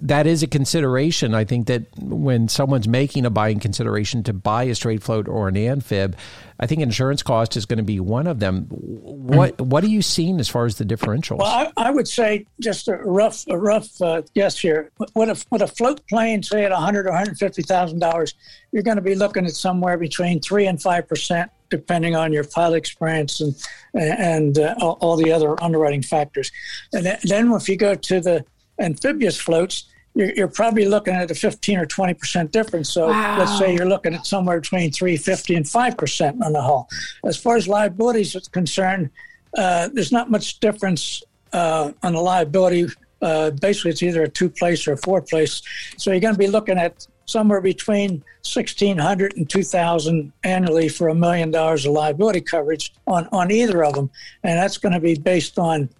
that 0.00 0.26
is 0.26 0.42
a 0.42 0.46
consideration. 0.46 1.34
I 1.34 1.44
think 1.44 1.66
that 1.66 1.86
when 1.98 2.48
someone's 2.48 2.88
making 2.88 3.26
a 3.26 3.30
buying 3.30 3.60
consideration 3.60 4.22
to 4.24 4.32
buy 4.32 4.64
a 4.64 4.74
straight 4.74 5.02
float 5.02 5.28
or 5.28 5.48
an 5.48 5.56
amphib, 5.56 6.16
I 6.60 6.66
think 6.66 6.80
insurance 6.80 7.22
cost 7.22 7.56
is 7.56 7.66
going 7.66 7.78
to 7.78 7.84
be 7.84 8.00
one 8.00 8.26
of 8.26 8.40
them. 8.40 8.66
What 8.68 9.56
mm-hmm. 9.56 9.68
what 9.68 9.84
are 9.84 9.88
you 9.88 10.02
seeing 10.02 10.40
as 10.40 10.48
far 10.48 10.66
as 10.66 10.76
the 10.76 10.84
differentials? 10.84 11.38
Well, 11.38 11.72
I, 11.76 11.88
I 11.88 11.90
would 11.90 12.08
say 12.08 12.46
just 12.60 12.88
a 12.88 12.96
rough 12.96 13.46
a 13.48 13.56
rough 13.56 14.00
uh, 14.02 14.22
guess 14.34 14.58
here. 14.58 14.90
With 15.14 15.28
a 15.28 15.44
with 15.50 15.62
a 15.62 15.68
float 15.68 16.06
plane, 16.08 16.42
say 16.42 16.64
at 16.64 16.72
one 16.72 16.80
hundred 16.82 17.06
or 17.06 17.10
one 17.10 17.18
hundred 17.18 17.38
fifty 17.38 17.62
thousand 17.62 18.00
dollars, 18.00 18.34
you're 18.72 18.82
going 18.82 18.96
to 18.96 19.02
be 19.02 19.14
looking 19.14 19.46
at 19.46 19.52
somewhere 19.52 19.96
between 19.96 20.40
three 20.40 20.66
and 20.66 20.80
five 20.80 21.08
percent 21.08 21.50
depending 21.70 22.16
on 22.16 22.32
your 22.32 22.44
pilot 22.44 22.76
experience 22.76 23.40
and 23.40 23.54
and 23.94 24.58
uh, 24.58 24.74
all 24.78 25.16
the 25.16 25.32
other 25.32 25.62
underwriting 25.62 26.02
factors. 26.02 26.50
And 26.92 27.06
then 27.24 27.52
if 27.52 27.68
you 27.68 27.76
go 27.76 27.94
to 27.94 28.20
the 28.20 28.44
amphibious 28.78 29.38
floats, 29.38 29.84
you're, 30.14 30.32
you're 30.34 30.48
probably 30.48 30.86
looking 30.86 31.14
at 31.14 31.30
a 31.30 31.34
15 31.34 31.78
or 31.78 31.86
20 31.86 32.14
percent 32.14 32.52
difference. 32.52 32.90
So 32.90 33.08
wow. 33.08 33.38
let's 33.38 33.58
say 33.58 33.74
you're 33.74 33.88
looking 33.88 34.14
at 34.14 34.26
somewhere 34.26 34.60
between 34.60 34.90
350 34.90 35.54
and 35.54 35.68
5 35.68 35.96
percent 35.96 36.42
on 36.42 36.52
the 36.52 36.62
hull. 36.62 36.88
As 37.24 37.36
far 37.36 37.56
as 37.56 37.68
liabilities 37.68 38.34
is 38.34 38.48
concerned, 38.48 39.10
uh, 39.56 39.88
there's 39.92 40.12
not 40.12 40.30
much 40.30 40.60
difference 40.60 41.22
uh, 41.52 41.92
on 42.02 42.14
the 42.14 42.20
liability. 42.20 42.88
Uh, 43.20 43.50
basically, 43.50 43.90
it's 43.90 44.02
either 44.02 44.22
a 44.22 44.28
two 44.28 44.48
place 44.48 44.86
or 44.86 44.92
a 44.92 44.96
four 44.98 45.20
place. 45.20 45.62
So 45.96 46.10
you're 46.10 46.20
going 46.20 46.34
to 46.34 46.38
be 46.38 46.46
looking 46.46 46.78
at 46.78 47.06
somewhere 47.28 47.60
between 47.60 48.22
1600 48.42 49.36
and 49.36 49.48
2000 49.48 50.32
annually 50.44 50.88
for 50.88 51.08
a 51.08 51.14
million 51.14 51.50
dollars 51.50 51.84
of 51.84 51.92
liability 51.92 52.40
coverage 52.40 52.94
on, 53.06 53.28
on 53.32 53.50
either 53.50 53.84
of 53.84 53.94
them 53.94 54.10
and 54.42 54.58
that's 54.58 54.78
going 54.78 54.94
to 54.94 55.00
be 55.00 55.14
based 55.14 55.58
on 55.58 55.90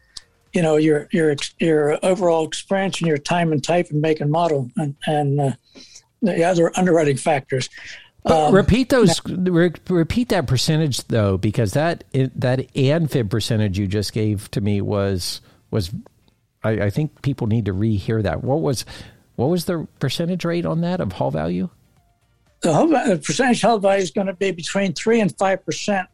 you 0.53 0.63
know 0.63 0.77
your 0.77 1.09
your 1.13 1.37
your 1.59 1.99
overall 2.05 2.47
experience 2.47 3.01
and 3.01 3.09
your 3.09 3.19
time 3.19 3.53
and 3.53 3.63
type 3.63 3.91
and 3.91 4.01
make 4.01 4.21
and 4.21 4.31
model 4.31 4.71
and, 4.77 4.95
and 5.07 5.41
uh, 5.41 5.53
the 6.23 6.45
other 6.45 6.73
underwriting 6.77 7.17
factors 7.17 7.69
um, 8.25 8.55
repeat 8.55 8.89
those. 8.89 9.21
Re- 9.27 9.73
repeat 9.89 10.29
that 10.31 10.47
percentage 10.47 11.05
though, 11.07 11.39
because 11.39 11.73
that 11.73 12.05
that 12.13 12.77
amphib 12.77 13.31
percentage 13.31 13.79
you 13.79 13.87
just 13.87 14.13
gave 14.13 14.51
to 14.53 14.61
me 14.61 14.81
was 14.81 15.41
was. 15.71 15.91
I, 16.65 16.71
I 16.71 16.91
think 16.91 17.23
people 17.23 17.47
need 17.47 17.67
to 17.67 17.73
rehear 17.73 18.23
that. 18.23 18.43
What 18.43 18.61
was 18.61 18.85
what 19.37 19.47
was 19.47 19.67
the 19.67 19.87
percentage 20.01 20.45
rate 20.45 20.67
on 20.67 20.81
that 20.81 21.01
of 21.01 21.13
hull 21.13 21.31
value? 21.31 21.71
The, 22.61 22.73
hull, 22.73 22.89
the 22.89 23.23
percentage 23.25 23.63
hull 23.63 23.79
value 23.79 24.03
is 24.03 24.11
going 24.11 24.27
to 24.27 24.35
be 24.35 24.51
between 24.51 24.93
three 24.93 25.21
and 25.21 25.37
five 25.39 25.65
percent 25.65 26.09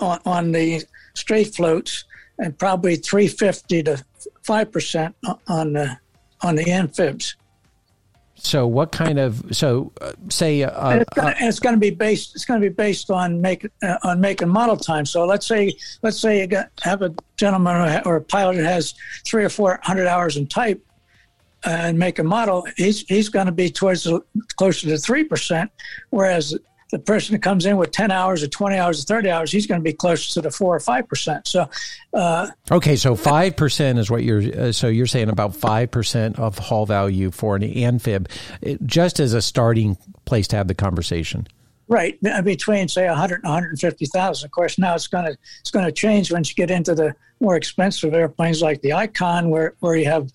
on, 0.00 0.20
on 0.24 0.52
the 0.52 0.82
straight 1.14 1.54
floats, 1.54 2.04
and 2.38 2.58
probably 2.58 2.96
three 2.96 3.28
fifty 3.28 3.82
to 3.82 4.02
five 4.42 4.70
percent 4.72 5.14
on 5.48 5.72
the 5.72 5.96
on 6.42 6.54
the 6.54 6.64
amphibs. 6.64 7.34
So, 8.38 8.66
what 8.66 8.92
kind 8.92 9.18
of 9.18 9.42
so 9.50 9.92
uh, 10.00 10.12
say 10.28 10.62
uh, 10.62 11.04
it's 11.16 11.58
going 11.58 11.74
to 11.74 11.80
be 11.80 11.90
based 11.90 12.34
it's 12.34 12.44
going 12.44 12.60
to 12.60 12.68
be 12.68 12.74
based 12.74 13.10
on 13.10 13.40
make 13.40 13.66
uh, 13.82 13.96
on 14.02 14.20
make 14.20 14.42
and 14.42 14.50
model 14.50 14.76
time. 14.76 15.06
So 15.06 15.24
let's 15.24 15.46
say 15.46 15.74
let's 16.02 16.18
say 16.18 16.40
you 16.40 16.46
got, 16.46 16.70
have 16.82 17.02
a 17.02 17.14
gentleman 17.36 18.02
or 18.04 18.16
a 18.16 18.20
pilot 18.20 18.56
that 18.56 18.64
has 18.64 18.94
three 19.24 19.44
or 19.44 19.48
four 19.48 19.80
hundred 19.82 20.06
hours 20.06 20.36
in 20.36 20.46
type 20.46 20.82
and 21.66 21.98
make 21.98 22.18
a 22.18 22.24
model, 22.24 22.66
he's 22.76 23.00
he's 23.02 23.28
going 23.28 23.46
to 23.46 23.52
be 23.52 23.68
towards 23.68 24.04
the, 24.04 24.20
closer 24.56 24.88
to 24.88 24.98
three 24.98 25.24
percent, 25.24 25.70
whereas 26.10 26.56
the 26.90 26.98
person 26.98 27.32
that 27.32 27.42
comes 27.42 27.66
in 27.66 27.76
with 27.76 27.90
10 27.90 28.10
hours 28.10 28.42
or 28.42 28.48
20 28.48 28.76
hours 28.76 29.02
or 29.02 29.06
30 29.06 29.30
hours, 29.30 29.52
he's 29.52 29.66
going 29.66 29.80
to 29.80 29.84
be 29.84 29.92
closer 29.92 30.32
to 30.34 30.40
the 30.40 30.50
4 30.50 30.76
or 30.76 30.78
5%. 30.78 31.46
So, 31.46 31.68
uh, 32.12 32.48
okay, 32.70 32.96
so 32.96 33.16
5% 33.16 33.98
is 33.98 34.10
what 34.10 34.22
you're, 34.22 34.68
uh, 34.68 34.72
so 34.72 34.88
you're 34.88 35.06
saying 35.06 35.28
about 35.28 35.52
5% 35.52 36.38
of 36.38 36.58
hull 36.58 36.86
value 36.86 37.30
for 37.30 37.56
an 37.56 37.64
amphib, 37.64 38.28
it, 38.60 38.84
just 38.86 39.18
as 39.18 39.34
a 39.34 39.42
starting 39.42 39.96
place 40.24 40.46
to 40.48 40.56
have 40.56 40.68
the 40.68 40.74
conversation. 40.74 41.46
Right, 41.88 42.20
between 42.42 42.88
say 42.88 43.06
100 43.06 43.36
and 43.36 43.44
150,000. 43.44 44.44
Of 44.44 44.50
course, 44.50 44.76
now 44.76 44.96
it's 44.96 45.06
going 45.06 45.26
to 45.26 45.38
it's 45.60 45.70
going 45.70 45.84
to 45.84 45.92
change 45.92 46.32
once 46.32 46.50
you 46.50 46.56
get 46.56 46.68
into 46.68 46.96
the 46.96 47.14
more 47.38 47.54
expensive 47.54 48.12
airplanes 48.12 48.60
like 48.60 48.80
the 48.80 48.92
Icon, 48.92 49.50
where 49.50 49.74
where 49.78 49.94
you 49.94 50.06
have 50.06 50.32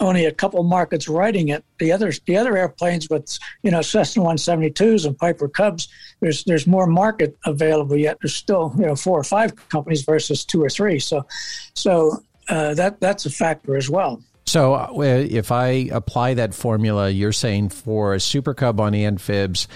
only 0.00 0.26
a 0.26 0.32
couple 0.32 0.62
markets 0.62 1.08
writing 1.08 1.48
it. 1.48 1.64
The 1.78 1.92
other 1.92 2.12
the 2.26 2.36
other 2.36 2.56
airplanes 2.56 3.08
with 3.08 3.38
you 3.62 3.70
know 3.70 3.82
Cessna 3.82 4.22
172s 4.22 5.06
and 5.06 5.18
Piper 5.18 5.48
Cubs, 5.48 5.88
there's 6.20 6.44
there's 6.44 6.66
more 6.66 6.86
market 6.86 7.36
available 7.44 7.96
yet. 7.96 8.18
There's 8.22 8.34
still 8.34 8.72
you 8.78 8.86
know 8.86 8.96
four 8.96 9.18
or 9.18 9.24
five 9.24 9.68
companies 9.68 10.02
versus 10.02 10.44
two 10.44 10.62
or 10.62 10.70
three. 10.70 10.98
So 10.98 11.26
so 11.74 12.22
uh, 12.48 12.74
that 12.74 13.00
that's 13.00 13.26
a 13.26 13.30
factor 13.30 13.76
as 13.76 13.90
well. 13.90 14.22
So 14.46 14.74
uh, 14.74 14.88
if 15.02 15.52
I 15.52 15.90
apply 15.92 16.34
that 16.34 16.54
formula, 16.54 17.10
you're 17.10 17.32
saying 17.32 17.68
for 17.68 18.14
a 18.14 18.20
Super 18.20 18.54
Cub 18.54 18.80
on 18.80 18.94
amphibs 18.94 19.68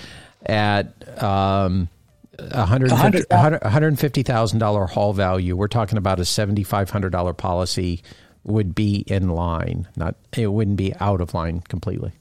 at 0.46 1.22
um, 1.22 1.90
$150,000 2.38 4.90
hull 4.90 5.12
value, 5.12 5.56
we're 5.56 5.68
talking 5.68 5.98
about 5.98 6.18
a 6.20 6.22
$7,500 6.22 7.37
policy 7.37 8.02
would 8.44 8.74
be 8.74 9.05
in 9.07 9.28
line. 9.31 9.88
Not 9.96 10.16
it 10.37 10.46
wouldn't 10.48 10.76
be 10.76 10.94
out 11.00 11.20
of 11.20 11.35
line 11.35 11.61
completely. 11.61 12.12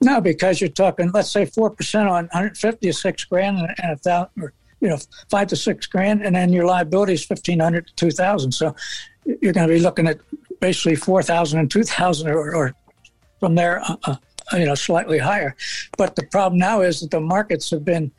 No, 0.00 0.20
because 0.20 0.60
you're 0.60 0.68
talking, 0.68 1.10
let's 1.12 1.30
say 1.30 1.46
four 1.46 1.70
percent 1.70 2.08
on 2.08 2.24
150 2.26 2.88
is 2.88 3.00
six 3.00 3.24
grand, 3.24 3.58
and, 3.58 3.92
a 3.92 3.96
thousand, 3.96 4.42
or 4.42 4.52
you 4.80 4.88
know, 4.88 4.98
five 5.30 5.48
to 5.48 5.56
six 5.56 5.86
grand, 5.86 6.22
and 6.22 6.36
then 6.36 6.52
your 6.52 6.66
liability 6.66 7.14
is 7.14 7.28
1500 7.28 7.86
to 7.86 7.94
2000. 7.94 8.52
So 8.52 8.76
you're 9.24 9.52
going 9.52 9.66
to 9.66 9.72
be 9.74 9.80
looking 9.80 10.06
at 10.06 10.18
basically 10.60 10.96
4,000 10.96 11.58
and 11.58 11.70
2,000, 11.70 12.28
or, 12.28 12.54
or 12.54 12.74
from 13.40 13.54
there, 13.54 13.80
uh, 13.82 13.96
uh, 14.04 14.16
you 14.52 14.66
know, 14.66 14.74
slightly 14.74 15.18
higher. 15.18 15.56
But 15.96 16.14
the 16.14 16.24
problem 16.24 16.58
now 16.58 16.82
is 16.82 17.00
that 17.00 17.10
the 17.10 17.20
markets 17.20 17.70
have 17.70 17.84
been 17.84 18.12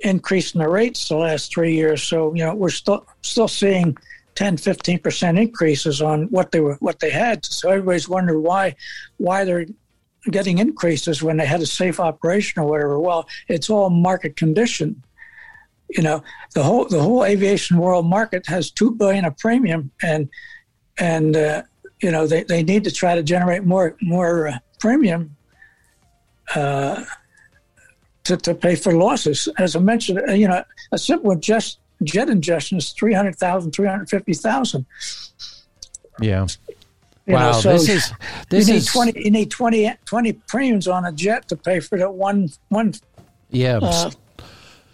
increasing 0.00 0.60
the 0.60 0.68
rates 0.68 1.08
the 1.08 1.16
last 1.16 1.52
three 1.52 1.74
years. 1.74 2.02
So 2.02 2.34
you 2.34 2.44
know, 2.44 2.54
we're 2.54 2.68
still 2.70 3.06
still 3.22 3.48
seeing 3.48 3.96
10, 4.36 4.58
15 4.58 4.98
percent 5.00 5.38
increases 5.38 6.00
on 6.00 6.24
what 6.24 6.52
they 6.52 6.60
were 6.60 6.76
what 6.76 7.00
they 7.00 7.10
had. 7.10 7.44
So 7.44 7.70
everybody's 7.70 8.08
wondering 8.08 8.42
why 8.42 8.76
why 9.16 9.44
they're 9.44 9.66
getting 10.30 10.58
increases 10.58 11.22
when 11.22 11.36
they 11.36 11.46
had 11.46 11.60
a 11.60 11.66
safe 11.66 11.98
operation 11.98 12.62
or 12.62 12.66
whatever. 12.66 13.00
Well, 13.00 13.28
it's 13.48 13.70
all 13.70 13.90
market 13.90 14.36
condition. 14.36 15.02
You 15.88 16.02
know, 16.02 16.22
the 16.54 16.62
whole 16.62 16.84
the 16.84 17.00
whole 17.00 17.24
aviation 17.24 17.78
world 17.78 18.06
market 18.06 18.46
has 18.46 18.70
two 18.70 18.90
billion 18.90 19.24
of 19.24 19.36
premium, 19.38 19.90
and 20.02 20.28
and 20.98 21.36
uh, 21.36 21.62
you 22.00 22.10
know 22.10 22.26
they, 22.26 22.42
they 22.42 22.62
need 22.62 22.84
to 22.84 22.90
try 22.90 23.14
to 23.14 23.22
generate 23.22 23.64
more 23.64 23.96
more 24.02 24.48
uh, 24.48 24.58
premium 24.78 25.36
uh, 26.54 27.04
to 28.24 28.36
to 28.36 28.54
pay 28.54 28.74
for 28.74 28.92
losses. 28.92 29.48
As 29.58 29.76
I 29.76 29.78
mentioned, 29.78 30.20
uh, 30.28 30.32
you 30.32 30.48
know, 30.48 30.62
a 30.92 30.98
simple 30.98 31.34
just 31.36 31.78
jet 32.02 32.28
ingestion 32.28 32.78
is 32.78 32.90
300,000, 32.90 33.72
350,000. 33.72 34.86
Yeah. 36.20 36.46
You 37.26 37.34
wow, 37.34 37.50
know, 37.50 37.60
so 37.60 37.72
this 37.72 37.88
is 37.88 38.12
this 38.50 38.68
you 38.68 38.74
need 38.74 38.78
is 38.78 38.86
20 38.86 39.24
you 39.24 39.30
need 39.32 39.50
20, 39.50 39.92
20 40.04 40.32
premiums 40.46 40.86
on 40.86 41.04
a 41.04 41.10
jet 41.10 41.48
to 41.48 41.56
pay 41.56 41.80
for 41.80 41.98
that 41.98 42.14
one 42.14 42.50
one 42.68 42.94
yeah 43.50 43.80
uh, 43.82 44.12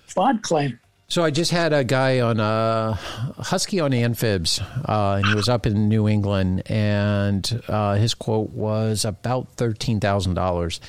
FOD 0.08 0.42
claim. 0.42 0.80
So 1.08 1.22
I 1.22 1.30
just 1.30 1.50
had 1.50 1.74
a 1.74 1.84
guy 1.84 2.20
on 2.20 2.40
a 2.40 2.42
uh, 2.42 2.92
Husky 3.42 3.80
on 3.80 3.92
amphibs, 3.92 4.62
uh, 4.88 5.16
and 5.16 5.26
he 5.26 5.34
was 5.34 5.46
up 5.46 5.66
in 5.66 5.90
New 5.90 6.08
England, 6.08 6.62
and 6.70 7.62
uh, 7.68 7.96
his 7.96 8.14
quote 8.14 8.48
was 8.48 9.04
about 9.04 9.48
thirteen 9.56 10.00
thousand 10.00 10.32
dollars. 10.32 10.80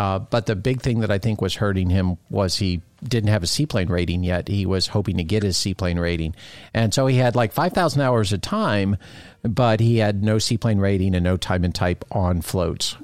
Uh, 0.00 0.18
but 0.18 0.46
the 0.46 0.56
big 0.56 0.80
thing 0.80 1.00
that 1.00 1.10
I 1.10 1.18
think 1.18 1.42
was 1.42 1.56
hurting 1.56 1.90
him 1.90 2.16
was 2.30 2.56
he 2.56 2.80
didn't 3.04 3.28
have 3.28 3.42
a 3.42 3.46
seaplane 3.46 3.90
rating 3.90 4.24
yet. 4.24 4.48
He 4.48 4.64
was 4.64 4.86
hoping 4.86 5.18
to 5.18 5.24
get 5.24 5.42
his 5.42 5.58
seaplane 5.58 5.98
rating. 5.98 6.34
And 6.72 6.94
so 6.94 7.06
he 7.06 7.18
had 7.18 7.36
like 7.36 7.52
5,000 7.52 8.00
hours 8.00 8.32
of 8.32 8.40
time, 8.40 8.96
but 9.42 9.78
he 9.78 9.98
had 9.98 10.24
no 10.24 10.38
seaplane 10.38 10.78
rating 10.78 11.14
and 11.14 11.22
no 11.22 11.36
time 11.36 11.64
and 11.64 11.74
type 11.74 12.02
on 12.12 12.40
floats. 12.40 12.96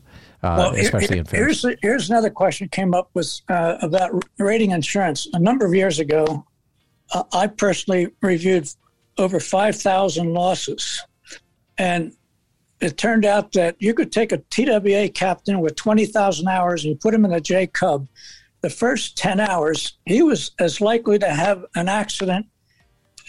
Uh, 0.43 0.57
well, 0.73 0.75
especially 0.75 1.17
here, 1.17 1.25
in 1.25 1.27
here's, 1.27 1.67
here's 1.83 2.09
another 2.09 2.31
question 2.31 2.67
came 2.71 2.95
up 2.95 3.11
was 3.13 3.43
uh, 3.51 3.77
about 3.83 4.25
rating 4.39 4.71
insurance. 4.71 5.29
A 5.35 5.39
number 5.39 5.67
of 5.67 5.75
years 5.75 5.99
ago, 5.99 6.47
uh, 7.13 7.25
I 7.31 7.49
personally 7.49 8.09
reviewed 8.23 8.71
over 9.19 9.39
5,000 9.39 10.33
losses. 10.33 11.03
And 11.77 12.15
it 12.81 12.99
turned 12.99 13.25
out 13.25 13.53
that 13.53 13.77
you 13.79 13.95
could 13.95 14.13
take 14.13 14.33
a 14.33 14.39
TWA 14.51 15.09
captain 15.09 15.61
with 15.61 15.77
20,000 15.77 16.47
hours 16.49 16.85
and 16.85 17.01
put 17.01 17.15
him 17.15 17.25
in 17.25 17.33
a 17.33 17.41
J 17.41 17.67
Cub. 17.67 18.07
The 18.61 18.71
first 18.71 19.17
10 19.17 19.41
hours, 19.41 19.99
he 20.05 20.23
was 20.23 20.51
as 20.59 20.81
likely 20.81 21.19
to 21.19 21.29
have 21.29 21.65
an 21.75 21.89
accident 21.89 22.47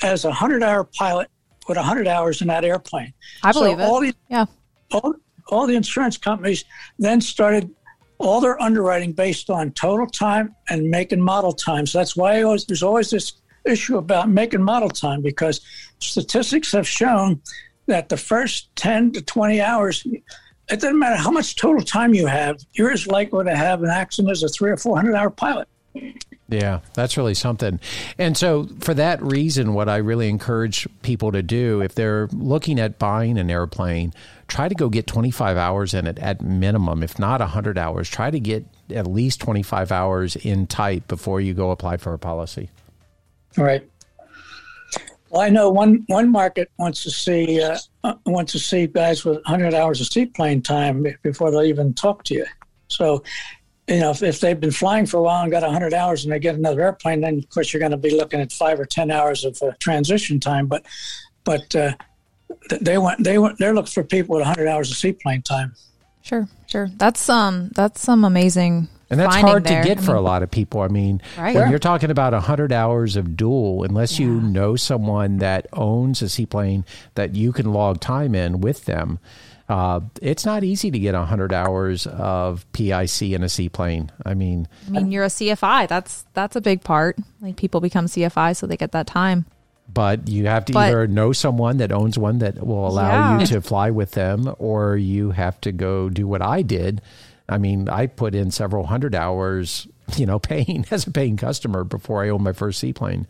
as 0.03 0.25
a 0.25 0.29
100 0.29 0.63
hour 0.63 0.83
pilot 0.83 1.29
with 1.67 1.77
100 1.77 2.07
hours 2.07 2.41
in 2.41 2.47
that 2.47 2.65
airplane. 2.65 3.13
I 3.43 3.51
believe 3.51 3.77
so 3.77 3.83
it. 3.83 3.87
All 3.87 4.01
the, 4.01 4.13
yeah. 4.29 4.45
All, 4.91 5.15
all 5.49 5.67
the 5.67 5.75
insurance 5.75 6.17
companies 6.17 6.65
then 6.99 7.21
started 7.21 7.73
all 8.19 8.41
their 8.41 8.61
underwriting 8.61 9.13
based 9.13 9.49
on 9.49 9.71
total 9.71 10.07
time 10.07 10.55
and 10.69 10.89
make 10.89 11.11
and 11.11 11.23
model 11.23 11.53
time. 11.53 11.85
So 11.85 11.99
that's 11.99 12.15
why 12.15 12.41
always, 12.41 12.65
there's 12.65 12.83
always 12.83 13.09
this 13.09 13.33
issue 13.65 13.97
about 13.97 14.29
make 14.29 14.53
and 14.53 14.63
model 14.63 14.89
time 14.89 15.21
because 15.21 15.61
statistics 15.99 16.71
have 16.71 16.87
shown 16.87 17.41
that 17.87 18.09
the 18.09 18.17
first 18.17 18.73
10 18.75 19.13
to 19.13 19.21
20 19.21 19.61
hours, 19.61 20.05
it 20.05 20.79
doesn't 20.79 20.99
matter 20.99 21.15
how 21.15 21.31
much 21.31 21.55
total 21.55 21.83
time 21.83 22.13
you 22.13 22.27
have, 22.27 22.59
you're 22.73 22.91
as 22.91 23.07
likely 23.07 23.45
to 23.45 23.55
have 23.55 23.83
an 23.83 23.89
accident 23.89 24.31
as 24.31 24.43
a 24.43 24.49
three 24.49 24.71
or 24.71 24.77
400 24.77 25.15
hour 25.15 25.29
pilot. 25.29 25.67
Yeah, 26.49 26.79
that's 26.93 27.17
really 27.17 27.33
something. 27.33 27.79
And 28.17 28.37
so, 28.37 28.69
for 28.79 28.93
that 28.93 29.21
reason, 29.21 29.73
what 29.73 29.89
I 29.89 29.97
really 29.97 30.29
encourage 30.29 30.87
people 31.01 31.31
to 31.33 31.43
do 31.43 31.81
if 31.81 31.93
they're 31.93 32.27
looking 32.31 32.79
at 32.79 32.97
buying 32.97 33.37
an 33.37 33.49
airplane, 33.49 34.13
try 34.47 34.69
to 34.69 34.75
go 34.75 34.87
get 34.87 35.07
25 35.07 35.57
hours 35.57 35.93
in 35.93 36.07
it 36.07 36.17
at 36.19 36.41
minimum, 36.41 37.03
if 37.03 37.19
not 37.19 37.41
100 37.41 37.77
hours. 37.77 38.09
Try 38.09 38.31
to 38.31 38.39
get 38.39 38.65
at 38.89 39.07
least 39.07 39.41
25 39.41 39.91
hours 39.91 40.35
in 40.37 40.67
type 40.67 41.07
before 41.09 41.41
you 41.41 41.53
go 41.53 41.71
apply 41.71 41.97
for 41.97 42.13
a 42.13 42.19
policy. 42.19 42.69
Right. 43.57 43.85
Well, 45.29 45.41
I 45.41 45.49
know 45.49 45.69
one 45.69 46.03
one 46.07 46.29
market 46.31 46.71
wants 46.77 47.03
to 47.03 47.11
see 47.11 47.61
uh, 47.61 47.77
uh 48.03 48.15
wants 48.25 48.51
to 48.53 48.59
see 48.59 48.87
guys 48.87 49.25
with 49.25 49.35
100 49.35 49.73
hours 49.73 49.99
of 50.01 50.07
seaplane 50.07 50.61
time 50.61 51.05
before 51.21 51.51
they'll 51.51 51.63
even 51.63 51.93
talk 51.93 52.23
to 52.25 52.33
you. 52.33 52.45
So, 52.87 53.23
you 53.87 53.99
know, 53.99 54.11
if, 54.11 54.23
if 54.23 54.39
they've 54.39 54.59
been 54.59 54.71
flying 54.71 55.05
for 55.05 55.17
a 55.17 55.21
while 55.21 55.43
and 55.43 55.51
got 55.51 55.63
100 55.63 55.93
hours 55.93 56.23
and 56.23 56.31
they 56.31 56.39
get 56.39 56.55
another 56.55 56.81
airplane, 56.81 57.21
then 57.21 57.39
of 57.39 57.49
course 57.49 57.73
you're 57.73 57.79
going 57.79 57.91
to 57.91 57.97
be 57.97 58.15
looking 58.15 58.39
at 58.39 58.51
five 58.51 58.79
or 58.79 58.85
10 58.85 59.11
hours 59.11 59.43
of 59.43 59.61
uh, 59.61 59.71
transition 59.79 60.39
time. 60.39 60.67
But, 60.67 60.85
but 61.43 61.75
uh, 61.75 61.93
they 62.81 62.97
want 62.97 63.23
they 63.23 63.37
want 63.37 63.57
they're 63.57 63.73
looking 63.73 63.91
for 63.91 64.03
people 64.03 64.35
with 64.35 64.45
100 64.45 64.69
hours 64.69 64.91
of 64.91 64.97
seaplane 64.97 65.41
time. 65.41 65.73
Sure, 66.27 66.45
sure. 66.65 66.89
That's 66.97 67.29
um 67.29 67.69
that's 67.73 68.01
some 68.01 68.25
amazing 68.25 68.89
and 69.09 69.17
that's 69.17 69.37
hard 69.37 69.63
there. 69.63 69.81
to 69.81 69.87
get 69.87 69.99
I 69.99 70.01
for 70.01 70.11
mean, 70.11 70.17
a 70.17 70.21
lot 70.21 70.43
of 70.43 70.51
people. 70.51 70.81
I 70.81 70.89
mean, 70.89 71.21
right. 71.37 71.55
when 71.55 71.69
you're 71.69 71.79
talking 71.79 72.11
about 72.11 72.33
100 72.33 72.73
hours 72.73 73.15
of 73.15 73.37
dual, 73.37 73.85
unless 73.85 74.19
yeah. 74.19 74.25
you 74.25 74.41
know 74.41 74.75
someone 74.75 75.37
that 75.37 75.67
owns 75.71 76.21
a 76.21 76.27
seaplane 76.27 76.83
that 77.15 77.33
you 77.33 77.53
can 77.53 77.71
log 77.71 78.01
time 78.01 78.35
in 78.35 78.59
with 78.59 78.83
them, 78.83 79.19
uh, 79.69 80.01
it's 80.21 80.45
not 80.45 80.65
easy 80.65 80.91
to 80.91 80.99
get 80.99 81.13
100 81.13 81.53
hours 81.53 82.05
of 82.07 82.69
PIC 82.73 83.21
in 83.21 83.43
a 83.43 83.49
seaplane. 83.49 84.11
I 84.25 84.33
mean, 84.33 84.67
I 84.87 84.89
mean, 84.89 85.11
you're 85.13 85.23
a 85.23 85.27
CFI. 85.27 85.87
That's 85.87 86.25
that's 86.33 86.57
a 86.57 86.61
big 86.61 86.83
part. 86.83 87.17
Like 87.39 87.55
people 87.55 87.79
become 87.79 88.07
CFI 88.07 88.57
so 88.57 88.67
they 88.67 88.75
get 88.75 88.91
that 88.91 89.07
time. 89.07 89.45
But 89.97 90.29
you 90.29 90.45
have 90.45 90.65
to 90.65 90.73
but, 90.73 90.87
either 90.87 91.07
know 91.07 91.33
someone 91.33 91.77
that 91.77 91.91
owns 91.91 92.17
one 92.17 92.39
that 92.39 92.65
will 92.65 92.87
allow 92.87 93.09
yeah. 93.09 93.39
you 93.39 93.45
to 93.47 93.61
fly 93.61 93.91
with 93.91 94.11
them, 94.11 94.53
or 94.59 94.95
you 94.95 95.31
have 95.31 95.59
to 95.61 95.71
go 95.71 96.09
do 96.09 96.27
what 96.27 96.41
I 96.41 96.61
did 96.61 97.01
I 97.49 97.57
mean, 97.57 97.87
I 97.89 98.07
put 98.07 98.35
in 98.35 98.51
several 98.51 98.85
hundred 98.85 99.15
hours, 99.15 99.87
you 100.15 100.25
know, 100.25 100.39
paying 100.39 100.85
as 100.91 101.07
a 101.07 101.11
paying 101.11 101.37
customer 101.37 101.83
before 101.83 102.23
I 102.23 102.29
owned 102.29 102.43
my 102.43 102.53
first 102.53 102.79
seaplane. 102.79 103.27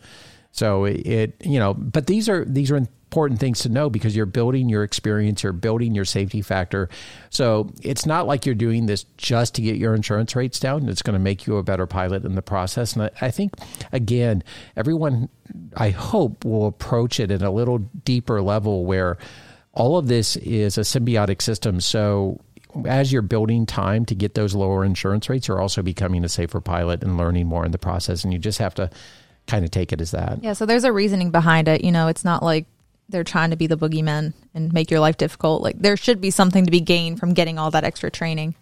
So 0.52 0.84
it, 0.84 1.36
you 1.44 1.58
know, 1.58 1.74
but 1.74 2.06
these 2.06 2.28
are 2.28 2.44
these 2.44 2.70
are 2.70 2.76
important 3.08 3.40
things 3.40 3.60
to 3.60 3.70
know 3.70 3.88
because 3.88 4.14
you're 4.14 4.26
building 4.26 4.68
your 4.68 4.84
experience, 4.84 5.42
you're 5.42 5.52
building 5.54 5.94
your 5.94 6.04
safety 6.04 6.42
factor. 6.42 6.90
So 7.30 7.72
it's 7.82 8.04
not 8.04 8.26
like 8.26 8.44
you're 8.44 8.54
doing 8.54 8.84
this 8.84 9.04
just 9.16 9.54
to 9.54 9.62
get 9.62 9.76
your 9.76 9.94
insurance 9.94 10.36
rates 10.36 10.60
down. 10.60 10.86
It's 10.90 11.00
going 11.00 11.14
to 11.14 11.18
make 11.18 11.46
you 11.46 11.56
a 11.56 11.62
better 11.62 11.86
pilot 11.86 12.26
in 12.26 12.34
the 12.34 12.42
process. 12.42 12.92
And 12.92 13.04
I, 13.04 13.10
I 13.22 13.30
think 13.30 13.54
again, 13.92 14.44
everyone, 14.76 15.30
I 15.74 15.88
hope, 15.88 16.44
will 16.44 16.66
approach 16.66 17.18
it 17.18 17.30
at 17.30 17.40
a 17.40 17.50
little 17.50 17.78
deeper 17.78 18.42
level 18.42 18.84
where 18.84 19.16
all 19.72 19.96
of 19.96 20.08
this 20.08 20.36
is 20.36 20.76
a 20.76 20.82
symbiotic 20.82 21.40
system. 21.40 21.80
So 21.80 22.42
as 22.84 23.10
you're 23.10 23.22
building 23.22 23.64
time 23.64 24.04
to 24.04 24.14
get 24.14 24.34
those 24.34 24.54
lower 24.54 24.84
insurance 24.84 25.30
rates, 25.30 25.48
you're 25.48 25.62
also 25.62 25.80
becoming 25.82 26.24
a 26.24 26.28
safer 26.28 26.60
pilot 26.60 27.02
and 27.02 27.16
learning 27.16 27.46
more 27.46 27.64
in 27.64 27.72
the 27.72 27.78
process. 27.78 28.22
And 28.22 28.34
you 28.34 28.38
just 28.38 28.58
have 28.58 28.74
to 28.74 28.90
kind 29.48 29.64
of 29.64 29.72
take 29.72 29.92
it 29.92 30.00
as 30.00 30.12
that. 30.12 30.38
Yeah. 30.42 30.52
So 30.52 30.64
there's 30.66 30.84
a 30.84 30.92
reasoning 30.92 31.30
behind 31.30 31.66
it. 31.66 31.82
You 31.82 31.90
know, 31.90 32.06
it's 32.06 32.24
not 32.24 32.42
like 32.42 32.66
they're 33.08 33.24
trying 33.24 33.50
to 33.50 33.56
be 33.56 33.66
the 33.66 33.76
boogeymen 33.76 34.34
and 34.54 34.72
make 34.72 34.90
your 34.90 35.00
life 35.00 35.16
difficult. 35.16 35.62
Like 35.62 35.78
there 35.80 35.96
should 35.96 36.20
be 36.20 36.30
something 36.30 36.64
to 36.64 36.70
be 36.70 36.80
gained 36.80 37.18
from 37.18 37.34
getting 37.34 37.58
all 37.58 37.72
that 37.72 37.84
extra 37.84 38.10
training. 38.10 38.54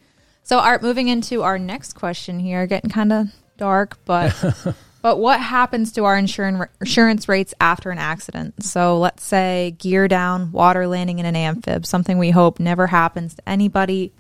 So, 0.42 0.58
Art, 0.60 0.82
moving 0.82 1.08
into 1.08 1.42
our 1.42 1.58
next 1.58 1.94
question 1.94 2.38
here, 2.38 2.66
getting 2.66 2.88
kind 2.88 3.12
of 3.12 3.26
dark, 3.58 3.98
but 4.04 4.32
But 5.06 5.20
what 5.20 5.38
happens 5.38 5.92
to 5.92 6.04
our 6.04 6.18
insurance 6.18 6.68
insurance 6.80 7.28
rates 7.28 7.54
after 7.60 7.92
an 7.92 7.98
accident? 7.98 8.64
So 8.64 8.98
let's 8.98 9.24
say 9.24 9.76
gear 9.78 10.08
down, 10.08 10.50
water 10.50 10.88
landing 10.88 11.20
in 11.20 11.26
an 11.26 11.36
amphib, 11.36 11.86
something 11.86 12.18
we 12.18 12.30
hope 12.30 12.58
never 12.58 12.88
happens 12.88 13.36
to 13.36 13.48
anybody, 13.48 14.12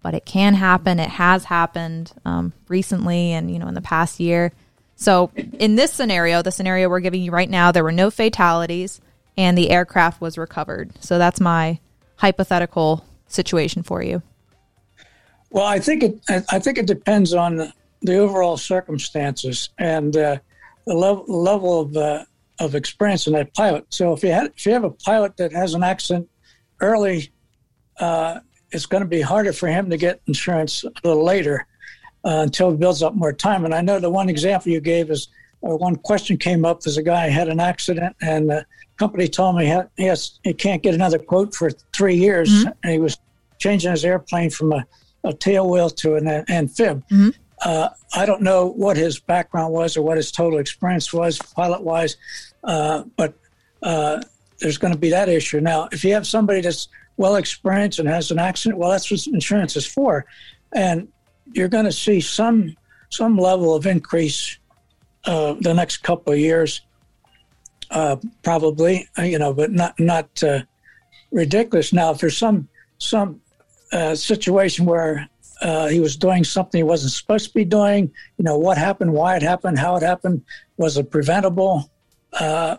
but 0.00 0.14
it 0.14 0.24
can 0.24 0.54
happen. 0.54 0.98
It 0.98 1.10
has 1.10 1.44
happened 1.44 2.14
um, 2.24 2.54
recently, 2.68 3.32
and 3.32 3.50
you 3.50 3.58
know 3.58 3.68
in 3.68 3.74
the 3.74 3.82
past 3.82 4.18
year. 4.18 4.52
So 5.00 5.30
in 5.58 5.76
this 5.76 5.92
scenario, 5.94 6.42
the 6.42 6.52
scenario 6.52 6.90
we're 6.90 7.00
giving 7.00 7.22
you 7.22 7.30
right 7.30 7.48
now, 7.48 7.72
there 7.72 7.82
were 7.82 7.90
no 7.90 8.10
fatalities, 8.10 9.00
and 9.34 9.56
the 9.56 9.70
aircraft 9.70 10.20
was 10.20 10.36
recovered. 10.36 10.92
So 11.00 11.16
that's 11.16 11.40
my 11.40 11.80
hypothetical 12.16 13.02
situation 13.26 13.82
for 13.82 14.02
you. 14.02 14.22
Well, 15.48 15.64
I 15.64 15.80
think 15.80 16.02
it. 16.02 16.20
I 16.28 16.58
think 16.58 16.76
it 16.76 16.86
depends 16.86 17.32
on 17.32 17.72
the 18.02 18.16
overall 18.18 18.58
circumstances 18.58 19.70
and 19.78 20.14
uh, 20.16 20.36
the 20.86 20.94
level, 20.94 21.24
level 21.26 21.80
of 21.80 21.96
uh, 21.96 22.24
of 22.58 22.74
experience 22.74 23.26
in 23.26 23.32
that 23.32 23.54
pilot. 23.54 23.86
So 23.88 24.12
if 24.12 24.22
you 24.22 24.32
had 24.32 24.52
if 24.54 24.66
you 24.66 24.72
have 24.72 24.84
a 24.84 24.90
pilot 24.90 25.38
that 25.38 25.52
has 25.52 25.72
an 25.72 25.82
accident 25.82 26.28
early, 26.80 27.32
uh, 27.98 28.40
it's 28.70 28.86
going 28.86 29.02
to 29.02 29.08
be 29.08 29.22
harder 29.22 29.54
for 29.54 29.66
him 29.66 29.88
to 29.88 29.96
get 29.96 30.20
insurance 30.26 30.84
a 30.84 30.92
little 31.02 31.24
later 31.24 31.66
uh, 32.24 32.40
until 32.42 32.70
it 32.70 32.78
builds 32.78 33.02
up 33.02 33.14
more 33.14 33.32
time. 33.32 33.64
And 33.64 33.74
I 33.74 33.80
know 33.80 33.98
the 33.98 34.10
one 34.10 34.28
example 34.28 34.72
you 34.72 34.80
gave 34.80 35.10
is 35.10 35.28
uh, 35.62 35.76
one 35.76 35.96
question 35.96 36.36
came 36.36 36.64
up 36.64 36.80
as 36.86 36.96
a 36.96 37.02
guy 37.02 37.28
had 37.28 37.48
an 37.48 37.60
accident 37.60 38.16
and 38.20 38.50
the 38.50 38.66
company 39.00 39.28
told 39.28 39.56
me 39.56 39.66
he, 39.66 39.78
he, 39.96 40.04
has, 40.04 40.38
he 40.44 40.52
can't 40.52 40.82
get 40.82 40.94
another 40.94 41.18
quote 41.18 41.54
for 41.54 41.70
three 41.94 42.16
years, 42.16 42.50
mm-hmm. 42.50 42.70
and 42.82 42.92
he 42.92 42.98
was 42.98 43.16
changing 43.58 43.90
his 43.90 44.04
airplane 44.04 44.50
from 44.50 44.72
a, 44.72 44.86
a 45.24 45.32
tail 45.32 45.68
wheel 45.70 45.88
to 45.88 46.16
an 46.16 46.28
amphib. 46.48 47.02
Mm-hmm. 47.08 47.30
Uh, 47.62 47.88
I 48.14 48.26
don't 48.26 48.42
know 48.42 48.66
what 48.66 48.96
his 48.96 49.18
background 49.18 49.72
was 49.72 49.96
or 49.96 50.02
what 50.02 50.16
his 50.16 50.30
total 50.32 50.58
experience 50.58 51.12
was 51.12 51.38
pilot 51.38 51.82
wise, 51.82 52.16
uh, 52.64 53.04
but 53.16 53.34
uh, 53.82 54.22
there's 54.60 54.78
going 54.78 54.92
to 54.92 54.98
be 54.98 55.10
that 55.10 55.28
issue. 55.28 55.60
Now, 55.60 55.88
if 55.92 56.04
you 56.04 56.12
have 56.14 56.26
somebody 56.26 56.60
that's 56.60 56.88
well 57.16 57.36
experienced 57.36 57.98
and 57.98 58.08
has 58.08 58.30
an 58.30 58.38
accident, 58.38 58.78
well, 58.78 58.90
that's 58.90 59.10
what 59.10 59.26
insurance 59.26 59.76
is 59.76 59.86
for. 59.86 60.24
And 60.74 61.08
you're 61.52 61.68
going 61.68 61.84
to 61.84 61.92
see 61.92 62.20
some 62.20 62.76
some 63.10 63.36
level 63.36 63.74
of 63.74 63.86
increase 63.86 64.58
uh, 65.24 65.54
the 65.60 65.74
next 65.74 65.98
couple 65.98 66.32
of 66.32 66.38
years, 66.38 66.82
uh, 67.90 68.16
probably, 68.42 69.08
uh, 69.18 69.22
you 69.22 69.38
know, 69.38 69.52
but 69.52 69.70
not 69.72 69.98
not 69.98 70.42
ridiculous. 71.30 71.92
Now, 71.92 72.10
if 72.12 72.18
there's 72.18 72.38
some 72.38 72.68
some 72.98 73.40
situation 74.14 74.86
where 74.86 75.28
uh, 75.60 75.88
he 75.88 76.00
was 76.00 76.16
doing 76.16 76.42
something 76.42 76.78
he 76.78 76.82
wasn't 76.82 77.12
supposed 77.12 77.48
to 77.48 77.54
be 77.54 77.64
doing. 77.64 78.10
You 78.38 78.44
know, 78.44 78.58
what 78.58 78.78
happened, 78.78 79.12
why 79.12 79.36
it 79.36 79.42
happened, 79.42 79.78
how 79.78 79.96
it 79.96 80.02
happened. 80.02 80.42
Was 80.76 80.96
it 80.96 81.10
preventable? 81.10 81.90
Uh, 82.32 82.76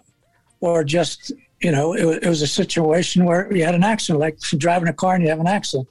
or 0.62 0.84
just, 0.84 1.32
you 1.62 1.72
know, 1.72 1.94
it, 1.94 2.24
it, 2.24 2.30
was 2.30 2.42
a 2.42 2.48
situation 2.48 3.26
where 3.26 3.52
you 3.54 3.64
had 3.64 3.76
an 3.76 3.84
accident, 3.84 4.20
like 4.20 4.40
driving 4.40 4.88
a 4.88 4.94
car 4.94 5.16
and 5.16 5.24
you 5.24 5.30
have 5.30 5.40
an 5.40 5.48
accident. 5.48 5.88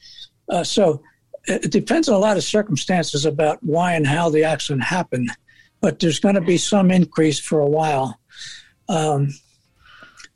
Uh, 0.48 0.64
so 0.64 1.02
it, 1.46 1.70
depends 1.70 2.08
on 2.08 2.14
a 2.14 2.18
lot 2.18 2.36
of 2.36 2.44
circumstances 2.44 3.24
about 3.24 3.62
why 3.62 3.94
and 3.94 4.06
how 4.06 4.28
the 4.30 4.44
accident 4.44 4.82
happened. 4.82 5.30
But 5.80 5.98
there's 5.98 6.20
going 6.20 6.34
to 6.34 6.40
be 6.40 6.58
some 6.58 6.90
increase 6.90 7.38
for 7.38 7.60
a 7.60 7.68
while. 7.68 8.18
Um, 8.88 9.30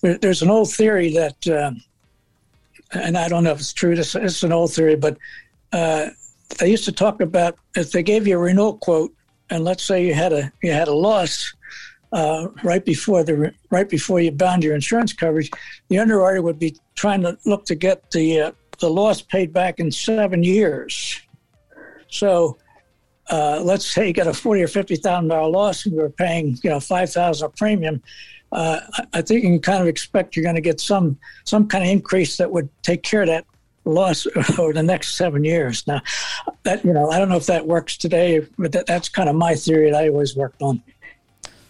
there, 0.00 0.18
there's 0.18 0.42
an 0.42 0.50
old 0.50 0.72
theory 0.72 1.12
that, 1.12 1.46
uh, 1.46 1.72
and 2.92 3.18
I 3.18 3.28
don't 3.28 3.44
know 3.44 3.52
if 3.52 3.58
it's 3.58 3.72
true, 3.72 3.94
this, 3.94 4.14
it's 4.14 4.42
an 4.42 4.52
old 4.52 4.72
theory, 4.72 4.96
but 4.96 5.18
uh, 5.72 6.08
they 6.58 6.70
used 6.70 6.84
to 6.84 6.92
talk 6.92 7.20
about 7.20 7.56
if 7.74 7.92
they 7.92 8.02
gave 8.02 8.26
you 8.26 8.36
a 8.36 8.40
renewal 8.40 8.78
quote, 8.78 9.12
and 9.50 9.64
let's 9.64 9.84
say 9.84 10.06
you 10.06 10.14
had 10.14 10.32
a 10.32 10.50
you 10.62 10.72
had 10.72 10.88
a 10.88 10.94
loss 10.94 11.52
uh, 12.12 12.48
right 12.62 12.84
before 12.84 13.24
the 13.24 13.52
right 13.70 13.88
before 13.88 14.20
you 14.20 14.30
bound 14.30 14.62
your 14.62 14.74
insurance 14.74 15.12
coverage, 15.12 15.50
the 15.88 15.98
underwriter 15.98 16.42
would 16.42 16.58
be 16.58 16.76
trying 16.94 17.22
to 17.22 17.36
look 17.44 17.64
to 17.66 17.74
get 17.74 18.10
the 18.12 18.40
uh, 18.40 18.52
the 18.78 18.90
loss 18.90 19.20
paid 19.22 19.52
back 19.52 19.78
in 19.80 19.90
seven 19.90 20.42
years. 20.42 21.20
So 22.08 22.58
uh, 23.30 23.60
let's 23.62 23.86
say 23.86 24.08
you 24.08 24.12
got 24.12 24.26
a 24.26 24.34
forty 24.34 24.62
or 24.62 24.68
fifty 24.68 24.96
thousand 24.96 25.28
dollar 25.28 25.50
loss, 25.50 25.86
and 25.86 25.96
we're 25.96 26.10
paying 26.10 26.58
you 26.62 26.70
know 26.70 26.80
five 26.80 27.10
thousand 27.10 27.46
a 27.46 27.50
premium. 27.50 28.02
Uh, 28.52 28.80
I 29.12 29.22
think 29.22 29.42
you 29.42 29.50
can 29.50 29.60
kind 29.60 29.82
of 29.82 29.88
expect 29.88 30.36
you're 30.36 30.44
going 30.44 30.54
to 30.54 30.60
get 30.60 30.80
some 30.80 31.18
some 31.44 31.66
kind 31.66 31.84
of 31.84 31.90
increase 31.90 32.36
that 32.36 32.50
would 32.50 32.68
take 32.82 33.02
care 33.02 33.22
of 33.22 33.28
that 33.28 33.46
loss 33.84 34.26
over 34.58 34.72
the 34.72 34.82
next 34.82 35.16
seven 35.16 35.44
years. 35.44 35.86
Now, 35.86 36.02
that 36.62 36.84
you 36.84 36.92
know, 36.92 37.10
I 37.10 37.18
don't 37.18 37.28
know 37.28 37.36
if 37.36 37.46
that 37.46 37.66
works 37.66 37.96
today, 37.96 38.46
but 38.58 38.72
that, 38.72 38.86
that's 38.86 39.08
kind 39.08 39.28
of 39.28 39.36
my 39.36 39.54
theory 39.54 39.90
that 39.90 40.04
I 40.04 40.08
always 40.08 40.36
worked 40.36 40.62
on. 40.62 40.82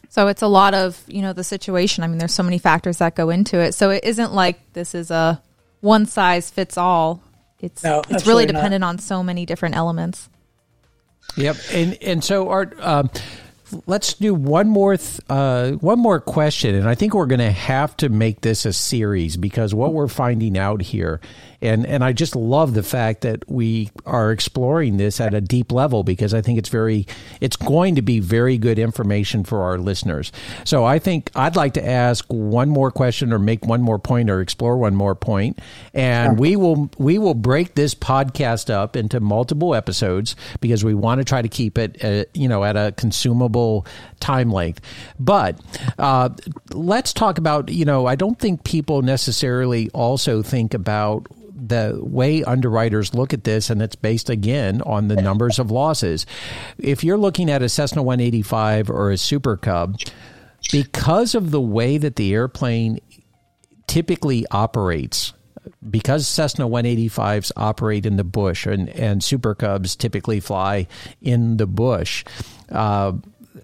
So 0.08 0.28
it's 0.28 0.42
a 0.42 0.48
lot 0.48 0.74
of 0.74 1.02
you 1.06 1.22
know 1.22 1.32
the 1.32 1.44
situation. 1.44 2.04
I 2.04 2.06
mean, 2.06 2.18
there's 2.18 2.34
so 2.34 2.42
many 2.42 2.58
factors 2.58 2.98
that 2.98 3.14
go 3.14 3.30
into 3.30 3.58
it. 3.58 3.74
So 3.74 3.90
it 3.90 4.04
isn't 4.04 4.32
like 4.32 4.72
this 4.72 4.94
is 4.94 5.10
a 5.10 5.42
one 5.84 6.06
size 6.06 6.50
fits 6.50 6.76
all. 6.76 7.22
It's 7.60 7.84
No, 7.84 8.00
it's 8.00 8.08
really 8.08 8.14
absolutely 8.16 8.46
not. 8.46 8.52
dependent 8.54 8.84
on 8.84 8.98
so 8.98 9.22
many 9.22 9.46
different 9.46 9.76
elements. 9.76 10.28
Yep, 11.36 11.56
and 11.72 11.98
and 12.02 12.24
so 12.24 12.48
Art, 12.48 12.76
um, 12.80 13.10
let's 13.86 14.14
do 14.14 14.34
one 14.34 14.68
more 14.68 14.96
th- 14.96 15.20
uh, 15.28 15.72
one 15.72 15.98
more 15.98 16.20
question, 16.20 16.74
and 16.74 16.88
I 16.88 16.94
think 16.94 17.14
we're 17.14 17.26
going 17.26 17.40
to 17.40 17.50
have 17.50 17.96
to 17.98 18.08
make 18.08 18.40
this 18.42 18.66
a 18.66 18.72
series 18.72 19.36
because 19.36 19.74
what 19.74 19.92
we're 19.94 20.08
finding 20.08 20.58
out 20.58 20.82
here, 20.82 21.20
and 21.60 21.86
and 21.86 22.04
I 22.04 22.12
just 22.12 22.36
love 22.36 22.74
the 22.74 22.82
fact 22.82 23.22
that 23.22 23.48
we 23.50 23.90
are 24.06 24.32
exploring 24.32 24.96
this 24.96 25.20
at 25.20 25.34
a 25.34 25.40
deep 25.40 25.72
level 25.72 26.04
because 26.04 26.34
I 26.34 26.40
think 26.40 26.58
it's 26.58 26.68
very 26.68 27.06
it's 27.40 27.56
going 27.56 27.94
to 27.96 28.02
be 28.02 28.20
very 28.20 28.58
good 28.58 28.78
information 28.78 29.44
for 29.44 29.62
our 29.62 29.78
listeners. 29.78 30.32
So 30.64 30.84
I 30.84 30.98
think 30.98 31.30
I'd 31.34 31.56
like 31.56 31.74
to 31.74 31.86
ask 31.86 32.24
one 32.28 32.68
more 32.68 32.90
question 32.90 33.32
or 33.32 33.38
make 33.38 33.64
one 33.66 33.82
more 33.82 33.98
point 33.98 34.30
or 34.30 34.40
explore 34.40 34.76
one 34.76 34.94
more 34.94 35.14
point, 35.14 35.58
and 35.92 36.38
we 36.38 36.56
will 36.56 36.90
we 36.98 37.18
will 37.18 37.34
break 37.34 37.74
this 37.74 37.94
podcast 37.94 38.70
up 38.70 38.96
into 38.96 39.20
multiple 39.20 39.74
episodes 39.74 40.36
because 40.60 40.84
we 40.84 40.94
want 40.94 41.20
to 41.20 41.24
try 41.24 41.42
to 41.42 41.48
keep 41.48 41.78
it 41.78 42.04
uh, 42.04 42.24
you 42.34 42.48
know 42.48 42.64
at 42.64 42.76
a 42.76 42.92
consumable 42.96 43.86
time 44.20 44.50
length. 44.50 44.80
But 45.18 45.60
uh, 45.98 46.30
let's 46.70 47.12
talk 47.12 47.38
about 47.38 47.68
you 47.68 47.84
know 47.84 48.06
I 48.06 48.14
don't 48.14 48.38
think 48.38 48.64
people 48.64 49.02
necessarily 49.02 49.90
also 49.90 50.42
think 50.42 50.74
about 50.74 51.26
the 51.54 51.98
way 52.02 52.42
underwriters 52.42 53.14
look 53.14 53.32
at 53.32 53.44
this, 53.44 53.70
and 53.70 53.80
it's 53.80 53.96
based 53.96 54.28
again 54.28 54.82
on 54.82 55.08
the 55.08 55.16
numbers 55.16 55.58
of 55.58 55.70
losses. 55.70 56.26
If 56.78 57.04
you're 57.04 57.18
looking 57.18 57.50
at 57.50 57.62
a 57.62 57.68
Cessna 57.68 58.02
185 58.02 58.90
or 58.90 59.10
a 59.10 59.16
Super 59.16 59.56
Cub, 59.56 59.96
because 60.72 61.34
of 61.34 61.50
the 61.50 61.60
way 61.60 61.98
that 61.98 62.16
the 62.16 62.34
airplane 62.34 62.98
typically 63.86 64.44
operates, 64.50 65.32
because 65.88 66.26
Cessna 66.26 66.66
185s 66.66 67.52
operate 67.56 68.06
in 68.06 68.16
the 68.16 68.24
bush 68.24 68.66
and, 68.66 68.88
and 68.90 69.22
Super 69.22 69.54
Cubs 69.54 69.96
typically 69.96 70.40
fly 70.40 70.86
in 71.20 71.56
the 71.56 71.66
bush, 71.66 72.24
uh, 72.70 73.12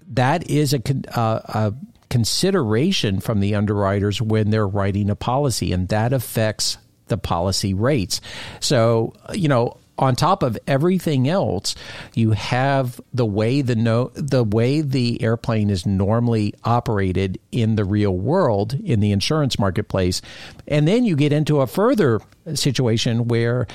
that 0.07 0.49
is 0.49 0.73
a, 0.73 0.79
con- 0.79 1.05
uh, 1.13 1.41
a 1.45 1.73
consideration 2.09 3.19
from 3.19 3.39
the 3.39 3.55
underwriters 3.55 4.21
when 4.21 4.49
they're 4.49 4.67
writing 4.67 5.09
a 5.09 5.15
policy, 5.15 5.71
and 5.71 5.87
that 5.89 6.13
affects 6.13 6.77
the 7.11 7.17
policy 7.17 7.75
rates. 7.75 8.19
So, 8.59 9.13
you 9.33 9.47
know, 9.47 9.77
on 9.99 10.15
top 10.15 10.41
of 10.41 10.57
everything 10.65 11.29
else, 11.29 11.75
you 12.15 12.31
have 12.31 12.99
the 13.13 13.25
way 13.25 13.61
the 13.61 13.75
no, 13.75 14.09
the 14.15 14.43
way 14.43 14.81
the 14.81 15.21
airplane 15.21 15.69
is 15.69 15.85
normally 15.85 16.55
operated 16.63 17.39
in 17.51 17.75
the 17.75 17.85
real 17.85 18.17
world 18.17 18.73
in 18.73 18.99
the 18.99 19.11
insurance 19.11 19.59
marketplace, 19.59 20.23
and 20.67 20.87
then 20.87 21.05
you 21.05 21.15
get 21.15 21.31
into 21.31 21.61
a 21.61 21.67
further 21.67 22.19
situation 22.55 23.27
where 23.27 23.67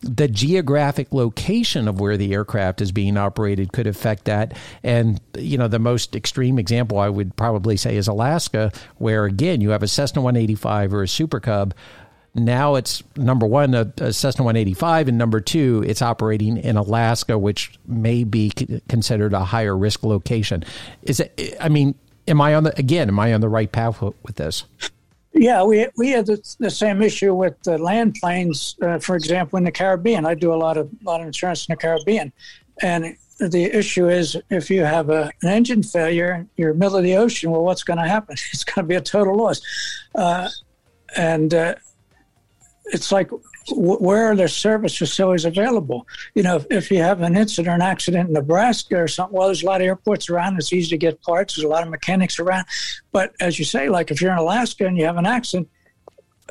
the 0.00 0.28
geographic 0.28 1.12
location 1.12 1.88
of 1.88 1.98
where 1.98 2.16
the 2.16 2.32
aircraft 2.34 2.80
is 2.80 2.92
being 2.92 3.16
operated 3.16 3.72
could 3.72 3.86
affect 3.86 4.24
that. 4.26 4.56
And, 4.82 5.20
you 5.36 5.56
know, 5.56 5.68
the 5.68 5.78
most 5.78 6.14
extreme 6.14 6.58
example 6.58 6.98
I 6.98 7.08
would 7.08 7.36
probably 7.36 7.76
say 7.76 7.96
is 7.96 8.06
Alaska, 8.06 8.70
where 8.98 9.24
again, 9.24 9.62
you 9.62 9.70
have 9.70 9.82
a 9.82 9.88
Cessna 9.88 10.20
185 10.20 10.94
or 10.94 11.02
a 11.02 11.08
Super 11.08 11.40
Cub. 11.40 11.74
Now 12.34 12.74
it's 12.74 13.02
number 13.16 13.46
one, 13.46 13.74
a, 13.74 13.92
a 13.98 14.12
Cessna 14.12 14.44
185, 14.44 15.08
and 15.08 15.18
number 15.18 15.40
two, 15.40 15.84
it's 15.86 16.02
operating 16.02 16.56
in 16.56 16.76
Alaska, 16.76 17.38
which 17.38 17.78
may 17.86 18.24
be 18.24 18.52
c- 18.56 18.82
considered 18.88 19.32
a 19.32 19.44
higher 19.44 19.76
risk 19.76 20.02
location. 20.02 20.64
Is 21.02 21.20
it, 21.20 21.56
I 21.60 21.68
mean, 21.68 21.94
am 22.26 22.40
I 22.40 22.54
on 22.54 22.64
the, 22.64 22.76
again, 22.78 23.08
am 23.08 23.20
I 23.20 23.32
on 23.34 23.40
the 23.40 23.48
right 23.48 23.70
path 23.70 24.00
with 24.00 24.34
this? 24.34 24.64
Yeah, 25.32 25.64
we 25.64 25.88
we 25.96 26.10
had 26.10 26.26
the, 26.26 26.56
the 26.60 26.70
same 26.70 27.02
issue 27.02 27.34
with 27.34 27.60
the 27.64 27.76
land 27.76 28.16
planes, 28.20 28.76
uh, 28.80 29.00
for 29.00 29.16
example, 29.16 29.56
in 29.56 29.64
the 29.64 29.72
Caribbean. 29.72 30.24
I 30.24 30.34
do 30.34 30.54
a 30.54 30.56
lot 30.56 30.76
of 30.76 30.88
lot 31.02 31.20
of 31.20 31.26
insurance 31.26 31.66
in 31.68 31.72
the 31.72 31.76
Caribbean, 31.76 32.32
and 32.80 33.16
the 33.40 33.64
issue 33.64 34.08
is 34.08 34.36
if 34.50 34.70
you 34.70 34.84
have 34.84 35.10
a, 35.10 35.32
an 35.42 35.48
engine 35.48 35.82
failure, 35.82 36.46
you're 36.56 36.72
middle 36.72 36.98
of 36.98 37.02
the 37.02 37.16
ocean. 37.16 37.50
Well, 37.50 37.64
what's 37.64 37.82
going 37.82 37.98
to 37.98 38.08
happen? 38.08 38.36
It's 38.52 38.62
going 38.62 38.84
to 38.84 38.88
be 38.88 38.94
a 38.94 39.00
total 39.00 39.36
loss, 39.36 39.60
uh, 40.14 40.50
and 41.16 41.52
uh, 41.52 41.74
it's 42.86 43.10
like 43.10 43.30
where 43.72 44.30
are 44.30 44.36
the 44.36 44.48
service 44.48 44.96
facilities 44.96 45.44
available? 45.44 46.06
You 46.34 46.42
know, 46.42 46.56
if, 46.56 46.66
if 46.70 46.90
you 46.90 46.98
have 46.98 47.22
an 47.22 47.36
incident 47.36 47.68
or 47.68 47.74
an 47.74 47.82
accident 47.82 48.28
in 48.28 48.34
Nebraska 48.34 48.96
or 48.96 49.08
something, 49.08 49.36
well, 49.36 49.48
there's 49.48 49.62
a 49.62 49.66
lot 49.66 49.80
of 49.80 49.86
airports 49.86 50.28
around. 50.28 50.56
It's 50.56 50.72
easy 50.72 50.90
to 50.90 50.98
get 50.98 51.22
parts. 51.22 51.56
There's 51.56 51.64
a 51.64 51.68
lot 51.68 51.82
of 51.82 51.88
mechanics 51.88 52.38
around. 52.38 52.66
But 53.10 53.34
as 53.40 53.58
you 53.58 53.64
say, 53.64 53.88
like 53.88 54.10
if 54.10 54.20
you're 54.20 54.32
in 54.32 54.38
Alaska 54.38 54.86
and 54.86 54.98
you 54.98 55.06
have 55.06 55.16
an 55.16 55.26
accident, 55.26 55.68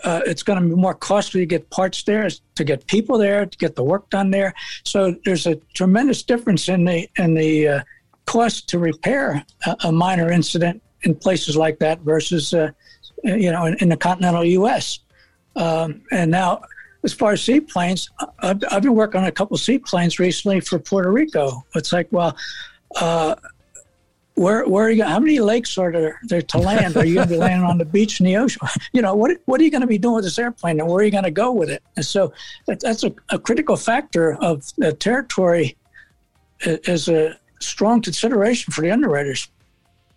uh, 0.04 0.22
it's 0.26 0.42
going 0.42 0.62
to 0.62 0.68
be 0.68 0.76
more 0.76 0.96
costly 0.96 1.42
to 1.42 1.46
get 1.46 1.70
parts 1.70 2.04
there, 2.04 2.28
to 2.56 2.64
get 2.64 2.88
people 2.88 3.18
there, 3.18 3.46
to 3.46 3.58
get 3.58 3.76
the 3.76 3.84
work 3.84 4.10
done 4.10 4.32
there. 4.32 4.54
So 4.84 5.16
there's 5.24 5.46
a 5.46 5.56
tremendous 5.76 6.24
difference 6.24 6.68
in 6.68 6.86
the 6.86 7.08
in 7.18 7.36
the 7.36 7.68
uh, 7.68 7.84
cost 8.26 8.68
to 8.70 8.80
repair 8.80 9.46
a, 9.66 9.76
a 9.86 9.92
minor 9.92 10.32
incident 10.32 10.82
in 11.04 11.14
places 11.16 11.56
like 11.56 11.80
that 11.80 12.00
versus 12.00 12.54
uh, 12.54 12.72
you 13.24 13.52
know 13.52 13.66
in, 13.66 13.76
in 13.76 13.90
the 13.90 13.98
continental 13.98 14.44
U.S. 14.44 15.00
Um, 15.56 16.02
and 16.12 16.32
now, 16.32 16.64
as 17.04 17.14
far 17.14 17.34
as 17.34 17.44
seaplanes, 17.44 18.10
I've, 18.40 18.64
I've 18.72 18.82
been 18.82 18.96
working 18.96 19.22
on 19.22 19.28
a 19.28 19.32
couple 19.32 19.58
seaplanes 19.58 20.20
recently 20.20 20.62
for 20.62 20.80
Puerto 20.80 21.12
Rico. 21.12 21.66
It's 21.76 21.92
like, 21.92 22.08
well, 22.12 22.36
uh, 22.96 23.36
where 24.36 24.66
where 24.68 24.86
are 24.86 24.92
you? 24.92 25.04
How 25.04 25.20
many 25.20 25.40
lakes 25.40 25.78
are 25.78 25.92
there, 25.92 26.20
there 26.24 26.42
to 26.42 26.58
land? 26.58 26.98
Are 26.98 27.06
you 27.06 27.16
going 27.16 27.28
to 27.28 27.34
be 27.34 27.38
landing 27.38 27.68
on 27.68 27.78
the 27.78 27.86
beach 27.86 28.20
in 28.20 28.26
the 28.26 28.38
ocean? 28.38 28.68
You 28.94 29.02
know, 29.02 29.16
what 29.16 29.38
what 29.46 29.62
are 29.62 29.64
you 29.64 29.72
going 29.72 29.82
to 29.82 29.88
be 29.88 29.98
doing 29.98 30.16
with 30.16 30.24
this 30.24 30.40
airplane, 30.40 30.80
and 30.80 30.90
where 30.90 31.02
are 31.02 31.04
you 31.04 31.12
going 31.12 31.24
to 31.24 31.32
go 31.32 31.52
with 31.52 31.70
it? 31.70 31.84
And 31.96 32.06
so 32.06 32.34
that, 32.68 32.80
that's 32.80 33.04
a, 33.04 33.14
a 33.30 33.38
critical 33.38 33.76
factor 33.76 34.36
of 34.42 34.64
territory 35.00 35.78
is 36.62 37.10
a 37.10 37.38
strong 37.60 38.02
consideration 38.02 38.72
for 38.72 38.82
the 38.82 38.92
underwriters. 38.92 39.50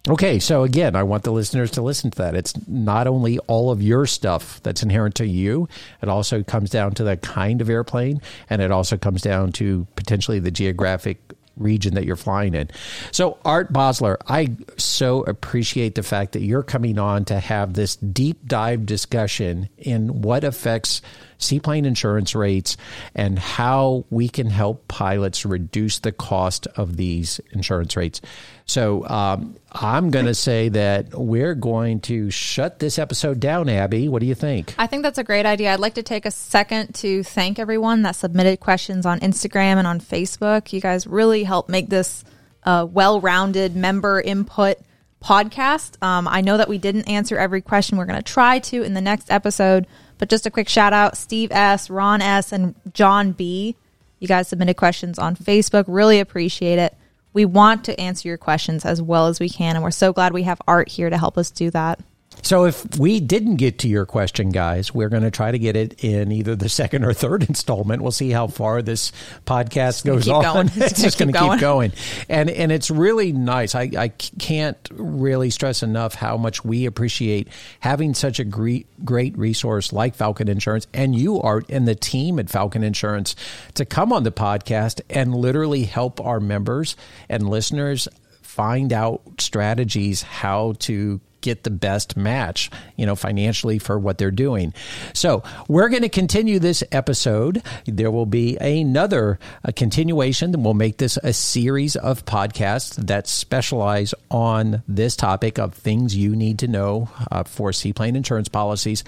Okay, 0.09 0.39
so 0.39 0.63
again, 0.63 0.95
I 0.95 1.03
want 1.03 1.25
the 1.25 1.33
listeners 1.33 1.73
to 1.73 1.83
listen 1.83 2.13
to 2.13 2.19
that. 2.19 2.37
It's 2.37 2.55
not 2.69 3.09
only 3.09 3.41
all 3.41 3.73
of 3.73 3.83
your 3.83 4.07
stuff 4.07 4.63
that's 4.63 4.85
inherent 4.85 5.17
to 5.17 5.27
you, 5.27 5.69
it 6.01 6.09
also 6.09 6.45
comes 6.45 6.71
down 6.71 6.93
to 6.93 7.05
the 7.05 7.17
kind 7.17 7.61
of 7.61 7.69
airplane, 7.69 8.21
and 8.49 8.63
it 8.63 8.71
also 8.71 8.97
comes 8.97 9.21
down 9.21 9.51
to 9.53 9.85
potentially 9.97 10.39
the 10.39 10.53
geographic 10.53 11.19
region 11.57 11.95
that 11.95 12.05
you're 12.05 12.17
flying 12.17 12.55
in. 12.55 12.69
So, 13.11 13.39
Art 13.45 13.73
Bosler, 13.73 14.17
I 14.29 14.55
so 14.77 15.23
appreciate 15.23 15.97
the 15.97 16.03
fact 16.03 16.33
that 16.33 16.43
you're 16.43 16.63
coming 16.63 16.99
on 16.99 17.25
to 17.27 17.41
have 17.41 17.75
this 17.75 17.97
deep 17.97 18.47
dive 18.47 18.87
discussion 18.87 19.69
in 19.77 20.23
what 20.23 20.45
affects 20.45 21.03
seaplane 21.39 21.85
insurance 21.85 22.35
rates 22.35 22.77
and 23.15 23.39
how 23.39 24.05
we 24.11 24.29
can 24.29 24.49
help 24.49 24.87
pilots 24.89 25.45
reduce 25.45 25.99
the 25.99 26.13
cost 26.13 26.67
of 26.77 26.97
these 26.97 27.41
insurance 27.51 27.97
rates. 27.97 28.21
So 28.67 29.07
um, 29.07 29.57
I'm 29.71 30.11
going 30.11 30.27
to 30.27 30.35
say 30.35 30.69
that 30.71 31.14
we're 31.14 31.55
going 31.55 32.01
to 32.01 32.31
shut 32.31 32.81
this 32.81 32.99
episode 32.99 33.39
down, 33.39 33.69
Abby. 33.69 34.09
What 34.09 34.21
do 34.21 34.27
you 34.27 34.35
think? 34.35 34.75
I 34.77 34.89
think 34.89 35.05
that's 35.05 35.19
a 35.19 35.25
great 35.25 35.47
idea. 35.47 35.73
I'd 35.73 35.81
like 35.81 35.95
to 35.95 36.03
take 36.03 36.27
a 36.27 36.33
second 36.33 36.95
to 36.97 37.23
thank 37.23 37.61
everyone 37.61 38.03
that 38.03 38.17
submitted 38.17 38.59
questions 38.59 39.07
on 39.07 39.21
Instagram 39.21 39.77
and 39.77 39.87
on 39.87 40.01
Facebook. 40.01 40.73
You 40.73 40.81
guys 40.81 41.07
really 41.07 41.45
helped 41.45 41.69
make 41.69 41.89
this 41.91 42.25
a 42.64 42.85
well 42.85 43.21
rounded 43.21 43.77
member 43.77 44.21
input 44.21 44.79
podcast. 45.23 46.03
Um, 46.03 46.27
I 46.27 46.41
know 46.41 46.57
that 46.57 46.69
we 46.69 46.79
didn't 46.79 47.09
answer 47.09 47.39
every 47.39 47.62
question. 47.62 47.99
We're 47.99 48.05
going 48.07 48.23
to 48.23 48.33
try 48.33 48.59
to 48.59 48.83
in 48.83 48.95
the 48.95 49.01
next 49.01 49.31
episode. 49.31 49.87
But 50.19 50.29
just 50.29 50.47
a 50.47 50.51
quick 50.51 50.69
shout 50.69 50.93
out 50.93 51.17
Steve 51.17 51.53
S., 51.53 51.89
Ron 51.89 52.21
S., 52.21 52.51
and 52.51 52.75
John 52.93 53.33
B. 53.33 53.77
You 54.19 54.27
guys 54.27 54.49
submitted 54.49 54.75
questions 54.75 55.19
on 55.19 55.37
Facebook. 55.37 55.85
Really 55.87 56.21
appreciate 56.21 56.79
it. 56.79 56.97
We 57.37 57.45
want 57.45 57.84
to 57.84 58.01
answer 58.01 58.28
your 58.28 58.39
questions 58.39 58.87
as 58.87 59.03
well 59.03 59.26
as 59.26 59.41
we 59.41 59.51
can. 59.51 59.76
And 59.76 59.82
we're 59.82 59.91
so 59.91 60.14
glad 60.14 60.32
we 60.32 60.45
have 60.45 60.59
Art 60.66 60.89
here 60.89 61.11
to 61.11 61.18
help 61.18 61.37
us 61.37 61.51
do 61.51 61.70
that. 61.72 62.01
So 62.43 62.64
if 62.64 62.97
we 62.99 63.18
didn't 63.20 63.57
get 63.57 63.80
to 63.80 63.89
your 63.89 64.07
question, 64.07 64.51
guys, 64.51 64.95
we're 64.95 65.09
going 65.09 65.24
to 65.24 65.30
try 65.30 65.51
to 65.51 65.59
get 65.59 65.74
it 65.76 66.05
in 66.05 66.30
either 66.30 66.55
the 66.55 66.68
second 66.76 67.05
or 67.05 67.12
third 67.12 67.43
installment. 67.49 68.03
We'll 68.03 68.12
see 68.12 68.30
how 68.30 68.47
far 68.47 68.82
this 68.82 69.11
podcast 69.47 70.05
goes 70.05 70.28
on. 70.28 70.43
Going. 70.43 70.66
It's, 70.76 70.93
It's 70.93 71.03
just 71.03 71.18
going 71.18 71.32
gonna 71.32 71.55
keep 71.55 71.61
going, 71.61 71.93
and 72.28 72.51
and 72.51 72.70
it's 72.70 72.91
really 72.91 73.32
nice. 73.32 73.74
I 73.74 73.91
I 73.99 74.09
can't 74.09 74.76
really 74.93 75.51
stress 75.51 75.82
enough 75.82 76.14
how 76.14 76.37
much 76.37 76.64
we 76.64 76.87
appreciate 76.87 77.49
having 77.80 78.14
such 78.14 78.39
a 78.39 78.45
great 78.45 78.87
great 79.05 79.37
resource 79.37 79.93
like 79.93 80.14
Falcon 80.14 80.49
Insurance, 80.49 80.87
and 80.95 81.14
you 81.16 81.41
are 81.41 81.62
and 81.68 81.89
the 81.89 81.95
team 81.95 82.39
at 82.39 82.51
Falcon 82.51 82.84
Insurance 82.84 83.34
to 83.74 83.84
come 83.84 84.12
on 84.12 84.22
the 84.22 84.32
podcast 84.32 85.01
and 85.11 85.34
literally 85.34 85.84
help 85.84 86.20
our 86.20 86.41
members 86.41 86.97
and 87.28 87.49
listeners 87.49 88.09
find 88.43 88.93
out 88.93 89.20
strategies 89.39 90.22
how 90.22 90.74
to 90.78 91.20
get 91.47 91.62
the 91.62 91.70
best 91.70 92.16
match, 92.16 92.70
you 92.97 93.07
know, 93.07 93.14
financially 93.14 93.78
for 93.78 93.97
what 93.99 94.18
they're 94.18 94.32
doing. 94.32 94.74
So 95.14 95.44
we're 95.68 95.88
going 95.88 96.03
to 96.03 96.09
continue 96.09 96.59
this 96.59 96.82
episode. 96.90 97.62
There 97.86 98.11
will 98.11 98.26
be 98.26 98.57
another 98.57 99.38
a 99.62 99.72
continuation. 99.72 100.51
We'll 100.61 100.74
make 100.74 100.99
this 100.99 101.16
a 101.22 101.32
series 101.32 101.94
of 101.94 102.24
podcasts 102.24 102.97
that 103.07 103.28
specialize 103.28 104.12
on 104.28 104.82
this 104.88 105.14
topic 105.14 105.59
of 105.59 105.72
things 105.72 106.16
you 106.16 106.34
need 106.34 106.59
to 106.59 106.66
know 106.66 107.09
uh, 107.30 107.44
for 107.44 107.72
seaplane 107.72 108.16
insurance 108.16 108.49
policies. 108.49 109.05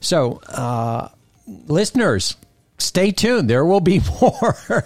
So, 0.00 0.40
uh, 0.48 1.08
listeners, 1.46 2.36
stay 2.76 3.10
tuned. 3.10 3.48
There 3.48 3.64
will 3.64 3.80
be 3.80 4.02
more. 4.20 4.84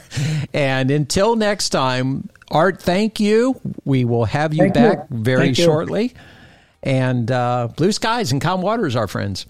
and 0.52 0.92
until 0.92 1.34
next 1.34 1.70
time, 1.70 2.30
Art, 2.50 2.80
thank 2.80 3.18
you. 3.18 3.60
We 3.84 4.04
will 4.04 4.26
have 4.26 4.54
you 4.54 4.70
Thank 4.70 4.74
back 4.74 4.98
you. 5.10 5.16
very 5.16 5.46
Thank 5.46 5.58
you. 5.58 5.64
And 6.84 7.30
uh, 7.30 7.68
blue 7.76 7.92
skies 7.92 8.30
and 8.30 8.42
calm 8.42 8.60
waters, 8.60 8.94
our 8.94 9.08
friends. 9.08 9.46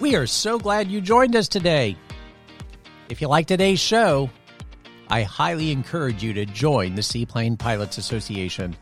We 0.00 0.14
are 0.14 0.26
so 0.26 0.58
glad 0.58 0.88
you 0.88 1.00
joined 1.00 1.34
us 1.34 1.48
today. 1.48 1.96
If 3.08 3.20
you 3.20 3.26
like 3.28 3.46
today's 3.46 3.80
show, 3.80 4.30
I 5.10 5.22
highly 5.22 5.72
encourage 5.72 6.22
you 6.22 6.32
to 6.34 6.46
join 6.46 6.94
the 6.94 7.02
Seaplane 7.02 7.56
Pilots 7.56 7.98
Association 7.98 8.76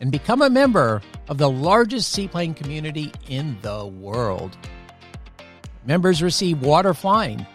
and 0.00 0.12
become 0.12 0.42
a 0.42 0.50
member 0.50 1.02
of 1.28 1.38
the 1.38 1.50
largest 1.50 2.12
seaplane 2.12 2.54
community 2.54 3.12
in 3.28 3.56
the 3.62 3.86
world. 3.86 4.56
Members 5.86 6.22
receive 6.22 6.60
Water 6.60 6.92
Flying, 6.92 7.46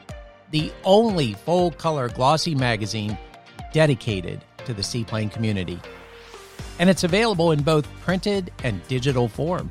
the 0.50 0.72
only 0.84 1.34
full 1.34 1.72
color 1.72 2.10
glossy 2.10 2.56
magazine 2.56 3.18
dedicated 3.74 4.44
to 4.66 4.74
the 4.74 4.84
seaplane 4.84 5.30
community. 5.30 5.80
And 6.80 6.90
it's 6.90 7.04
available 7.04 7.52
in 7.52 7.64
both 7.64 7.88
printed 8.02 8.52
and 8.64 8.86
digital 8.88 9.28
form. 9.28 9.70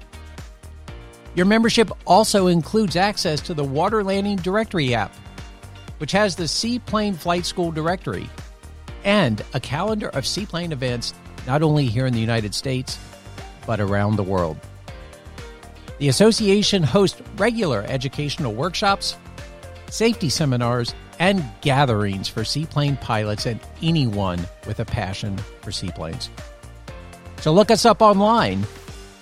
Your 1.35 1.47
membership 1.47 1.91
also 2.07 2.47
includes 2.47 2.97
access 2.97 3.41
to 3.43 3.55
the 3.55 3.65
Water 3.65 4.05
Landing 4.05 4.37
Directory 4.37 4.95
app, 4.95 5.15
which 5.99 6.13
has 6.13 6.37
the 6.37 6.47
Seaplane 6.47 7.15
Flight 7.15 7.47
School 7.47 7.73
directory 7.73 8.29
and 9.05 9.43
a 9.55 9.61
calendar 9.61 10.09
of 10.11 10.27
seaplane 10.27 10.73
events 10.73 11.15
not 11.47 11.63
only 11.63 11.87
here 11.87 12.07
in 12.07 12.13
the 12.13 12.21
United 12.21 12.55
States, 12.55 12.99
but 13.67 13.81
around 13.81 14.17
the 14.17 14.23
world. 14.23 14.57
The 15.99 16.09
association 16.09 16.83
hosts 16.83 17.21
regular 17.37 17.85
educational 17.89 18.53
workshops, 18.53 19.17
safety 19.89 20.29
seminars, 20.29 20.95
and 21.19 21.45
gatherings 21.61 22.29
for 22.29 22.45
seaplane 22.45 22.97
pilots 22.97 23.47
and 23.47 23.61
anyone 23.83 24.41
with 24.67 24.81
a 24.81 24.85
passion 24.85 25.39
for 25.61 25.71
seaplanes. 25.71 26.31
So 27.43 27.53
look 27.53 27.73
us 27.73 27.85
up 27.85 28.01
online 28.01 28.65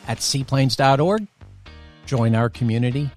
at 0.07 0.21
seaplanes.org, 0.21 1.27
join 2.05 2.35
our 2.35 2.51
community, 2.51 3.11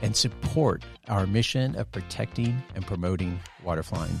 and 0.00 0.16
support 0.16 0.82
our 1.06 1.26
mission 1.26 1.76
of 1.76 1.92
protecting 1.92 2.62
and 2.74 2.86
promoting 2.86 3.40
waterflying. 3.62 4.18